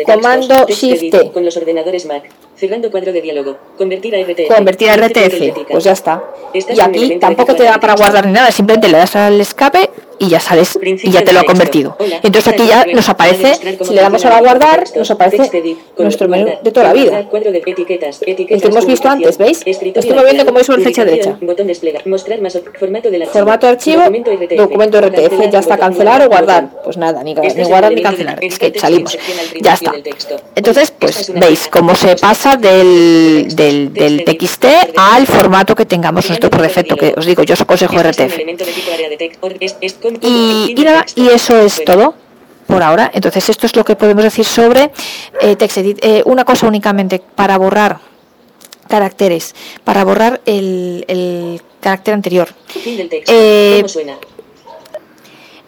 Comando 0.06 0.68
Shift 0.68 1.02
Edit 1.02 1.12
T. 1.12 1.32
Con 1.32 1.46
los 1.46 1.58
ordenadores 1.58 2.06
Mac. 2.06 2.24
Cerrando 2.56 2.92
cuadro 2.92 3.12
de 3.12 3.22
diálogo. 3.22 3.58
Convertir 3.78 4.16
a 4.16 4.20
RTF. 4.22 4.48
Convertir 4.56 4.90
a 4.90 4.96
RTF, 4.96 5.66
pues 5.72 5.84
ya 5.84 5.92
está. 5.94 6.24
Estás 6.54 6.78
Y 6.78 6.82
aquí 6.82 7.10
de 7.10 7.16
tampoco 7.18 7.56
te 7.56 7.64
da 7.64 7.80
para 7.80 7.96
guardar 7.96 8.26
ni 8.28 8.32
nada, 8.34 8.52
simplemente 8.52 8.88
le 8.88 8.98
das 9.00 9.16
al 9.16 9.42
escape 9.42 9.90
y 10.20 10.30
ya 10.30 10.40
sales 10.40 10.78
y 10.84 11.10
ya 11.12 11.24
te 11.24 11.34
lo 11.34 11.40
ha 11.40 11.44
convertido. 11.44 11.96
Hola, 12.00 12.20
Entonces 12.22 12.48
aquí 12.54 12.62
es 12.64 12.70
ya 12.70 12.86
nos 12.86 13.10
aparece, 13.10 13.56
si 13.84 13.94
le 13.94 14.02
damos 14.02 14.24
a 14.24 14.36
de 14.36 14.42
guardar, 14.42 14.84
nos 14.96 15.10
aparece 15.10 15.74
nuestro 15.98 16.28
menú 16.30 16.52
de 16.64 16.72
toda 16.72 16.88
la 16.90 16.94
vida. 16.94 17.28
De 17.32 17.64
etiquetas. 17.66 18.22
etiquetas 18.22 18.56
El 18.56 18.62
que 18.62 18.68
hemos 18.68 18.86
visto 18.86 19.10
antes, 19.10 19.38
¿veis? 19.40 19.64
Lo 19.66 19.72
estoy 19.72 20.14
moviendo 20.14 20.46
como 20.46 20.56
veis 20.58 20.68
sobre 20.68 20.84
ubicación, 20.84 21.08
derecha. 21.08 21.38
Botón 21.42 21.68
desplegar. 21.68 22.06
Mostrar 22.08 22.40
más 22.40 22.56
op- 22.56 22.78
formato 22.78 23.10
del 23.10 23.24
archivo. 23.24 23.34
Formato 23.40 23.68
archivo, 23.68 24.04
Documento 24.56 25.02
RTF. 25.02 25.50
ya 25.52 25.60
está 25.60 25.78
cancelar 25.78 26.22
o 26.22 26.30
guardar. 26.30 26.70
Pues 26.84 26.98
nada, 26.98 27.24
ni, 27.24 27.32
Este 27.32 27.56
ni 27.56 27.62
es 27.64 27.68
guardar 27.68 27.90
ni 27.90 27.96
de 27.98 28.02
cancelar, 28.04 28.38
es 28.44 28.60
que 28.60 28.80
salimos. 28.80 29.18
Ya 29.60 29.74
está. 29.74 29.92
Entonces, 30.56 30.92
pues 30.98 31.18
es 31.30 31.34
veis 31.34 31.68
cómo 31.70 31.96
se 31.96 32.16
pasa 32.16 32.53
del, 32.58 33.48
del, 33.56 33.94
del 33.94 34.24
TXT 34.24 34.66
al 34.96 35.28
formato 35.28 35.76
que 35.76 35.86
tengamos 35.86 36.30
nosotros 36.30 36.50
por 36.50 36.62
defecto, 36.62 36.96
que 36.96 37.14
os 37.16 37.26
digo, 37.26 37.44
yo 37.44 37.54
os 37.54 37.62
aconsejo 37.62 38.02
RTF. 38.02 38.40
Y, 40.22 40.76
y, 40.78 40.84
nada, 40.84 41.06
y 41.16 41.28
eso 41.28 41.58
es 41.60 41.84
todo 41.86 42.16
por 42.68 42.82
ahora. 42.84 43.12
Entonces, 43.14 43.50
esto 43.50 43.66
es 43.66 43.76
lo 43.76 43.84
que 43.84 43.96
podemos 43.96 44.24
decir 44.24 44.46
sobre 44.46 44.92
eh, 45.42 45.56
TextEdit. 45.56 46.00
Eh, 46.04 46.24
una 46.26 46.46
cosa 46.46 46.68
únicamente 46.68 47.20
para 47.20 47.58
borrar 47.58 48.00
caracteres, 48.88 49.56
para 49.84 50.04
borrar 50.04 50.42
el, 50.46 51.06
el 51.08 51.62
carácter 51.80 52.14
anterior. 52.14 52.50
Eh, 53.28 53.84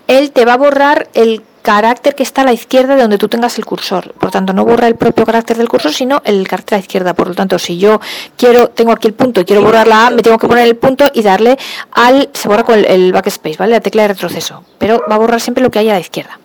él 0.08 0.32
te 0.32 0.46
va 0.46 0.54
a 0.54 0.58
borrar 0.58 1.10
el 1.14 1.42
carácter 1.66 2.14
que 2.14 2.22
está 2.22 2.44
a 2.44 2.46
la 2.46 2.54
izquierda 2.54 2.96
de 2.96 3.02
donde 3.02 3.18
tú 3.18 3.28
tengas 3.28 3.58
el 3.58 3.66
cursor. 3.66 4.14
Por 4.14 4.26
lo 4.26 4.32
tanto, 4.32 4.54
no 4.54 4.64
borra 4.64 4.88
el 4.88 4.96
propio 4.96 5.26
carácter 5.26 5.58
del 5.58 5.68
cursor, 5.68 5.92
sino 5.92 6.22
el 6.24 6.48
carácter 6.48 6.76
a 6.76 6.78
la 6.78 6.82
izquierda. 6.82 7.14
Por 7.16 7.28
lo 7.28 7.34
tanto, 7.34 7.58
si 7.58 7.80
yo 7.80 8.00
quiero, 8.38 8.70
tengo 8.70 8.92
aquí 8.92 9.08
el 9.08 9.16
punto 9.16 9.42
y 9.42 9.46
quiero 9.46 9.64
borrar 9.64 9.88
la 9.88 10.08
A, 10.08 10.10
me 10.12 10.22
tengo 10.22 10.38
que 10.38 10.48
poner 10.48 10.68
el 10.68 10.76
punto 10.76 11.06
y 11.12 11.24
darle 11.24 11.58
al, 11.92 12.30
se 12.34 12.48
borra 12.48 12.64
con 12.64 12.86
el, 12.86 13.12
backspace, 13.12 13.58
¿vale? 13.58 13.72
La 13.72 13.82
tecla 13.82 14.04
de 14.04 14.10
retroceso. 14.10 14.64
Pero 14.78 15.04
va 15.10 15.16
a 15.16 15.18
borrar 15.18 15.42
siempre 15.42 15.64
lo 15.64 15.72
que 15.72 15.80
hay 15.80 15.90
a 15.90 15.94
la 15.94 16.00
izquierda. 16.00 16.40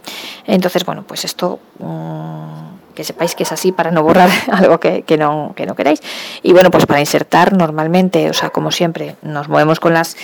Entonces, 0.47 0.85
bueno, 0.85 1.05
pues 1.07 1.25
esto... 1.25 1.61
Mm, 1.79 2.71
que 2.95 3.05
sepáis 3.05 3.37
que 3.37 3.45
es 3.45 3.53
así 3.53 3.71
para 3.71 3.93
no 3.93 4.03
borrar 4.03 4.29
algo 4.53 4.81
que, 4.81 5.05
no, 5.17 5.53
que 5.55 5.65
no 5.65 5.77
queráis. 5.77 6.03
Y 6.43 6.53
bueno, 6.53 6.71
pues 6.73 6.87
para 6.87 6.99
insertar 6.99 7.53
normalmente, 7.57 8.29
o 8.29 8.35
sea, 8.35 8.51
como 8.51 8.73
siempre, 8.73 9.15
nos 9.23 9.49
movemos 9.49 9.79
con 9.79 9.95
las 9.95 10.17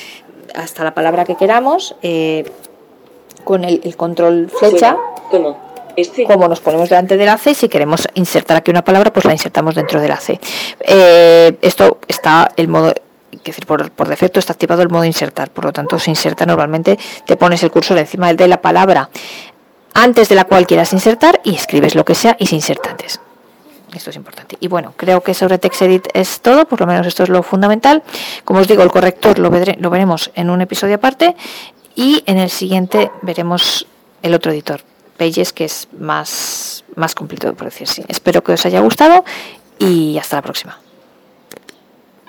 hasta 0.54 0.82
la 0.84 0.92
palabra 0.92 1.24
que 1.24 1.36
queramos. 1.36 1.94
Eh, 2.02 2.50
con 3.44 3.64
el, 3.64 3.96
control 3.96 4.50
flecha. 4.50 4.96
Este. 5.96 6.24
Como 6.24 6.46
nos 6.46 6.60
ponemos 6.60 6.90
delante 6.90 7.16
de 7.16 7.24
la 7.24 7.38
C, 7.38 7.54
si 7.54 7.70
queremos 7.70 8.06
insertar 8.14 8.58
aquí 8.58 8.70
una 8.70 8.84
palabra, 8.84 9.10
pues 9.12 9.24
la 9.24 9.32
insertamos 9.32 9.74
dentro 9.74 9.98
de 9.98 10.08
la 10.08 10.16
C. 10.16 10.38
Eh, 10.80 11.56
esto 11.62 11.98
está 12.06 12.50
el 12.56 12.68
modo, 12.68 12.92
decir, 13.42 13.64
por, 13.64 13.90
por, 13.90 14.06
defecto 14.06 14.38
está 14.38 14.52
activado 14.52 14.82
el 14.82 14.90
modo 14.90 15.04
insertar, 15.04 15.48
por 15.50 15.64
lo 15.64 15.72
tanto 15.72 15.98
se 15.98 16.10
inserta 16.10 16.44
normalmente, 16.44 16.98
te 17.24 17.36
pones 17.36 17.62
el 17.62 17.70
cursor 17.70 17.96
encima 17.96 18.32
de 18.34 18.46
la 18.46 18.60
palabra 18.60 19.08
antes 19.94 20.28
de 20.28 20.34
la 20.34 20.44
cual 20.44 20.66
quieras 20.66 20.92
insertar 20.92 21.40
y 21.42 21.54
escribes 21.54 21.94
lo 21.94 22.04
que 22.04 22.14
sea 22.14 22.36
y 22.38 22.46
se 22.46 22.56
inserta 22.56 22.90
antes. 22.90 23.18
Esto 23.94 24.10
es 24.10 24.16
importante. 24.16 24.58
Y 24.60 24.68
bueno, 24.68 24.92
creo 24.94 25.22
que 25.22 25.32
sobre 25.32 25.56
TextEdit 25.56 26.08
es 26.12 26.40
todo, 26.40 26.66
por 26.66 26.80
lo 26.80 26.86
menos 26.86 27.06
esto 27.06 27.22
es 27.22 27.30
lo 27.30 27.42
fundamental. 27.42 28.02
Como 28.44 28.60
os 28.60 28.68
digo, 28.68 28.82
el 28.82 28.90
corrector 28.90 29.38
lo, 29.38 29.48
lo 29.48 29.90
veremos 29.90 30.30
en 30.34 30.50
un 30.50 30.60
episodio 30.60 30.96
aparte 30.96 31.34
y 31.96 32.22
en 32.26 32.38
el 32.38 32.50
siguiente 32.50 33.10
veremos 33.22 33.86
el 34.22 34.34
otro 34.34 34.52
editor, 34.52 34.82
Pages, 35.16 35.52
que 35.52 35.64
es 35.64 35.88
más, 35.98 36.84
más 36.94 37.14
completo, 37.14 37.54
por 37.54 37.64
decir 37.64 37.88
así. 37.88 38.04
Espero 38.06 38.44
que 38.44 38.52
os 38.52 38.66
haya 38.66 38.80
gustado 38.80 39.24
y 39.78 40.18
hasta 40.18 40.36
la 40.36 40.42
próxima. 40.42 40.78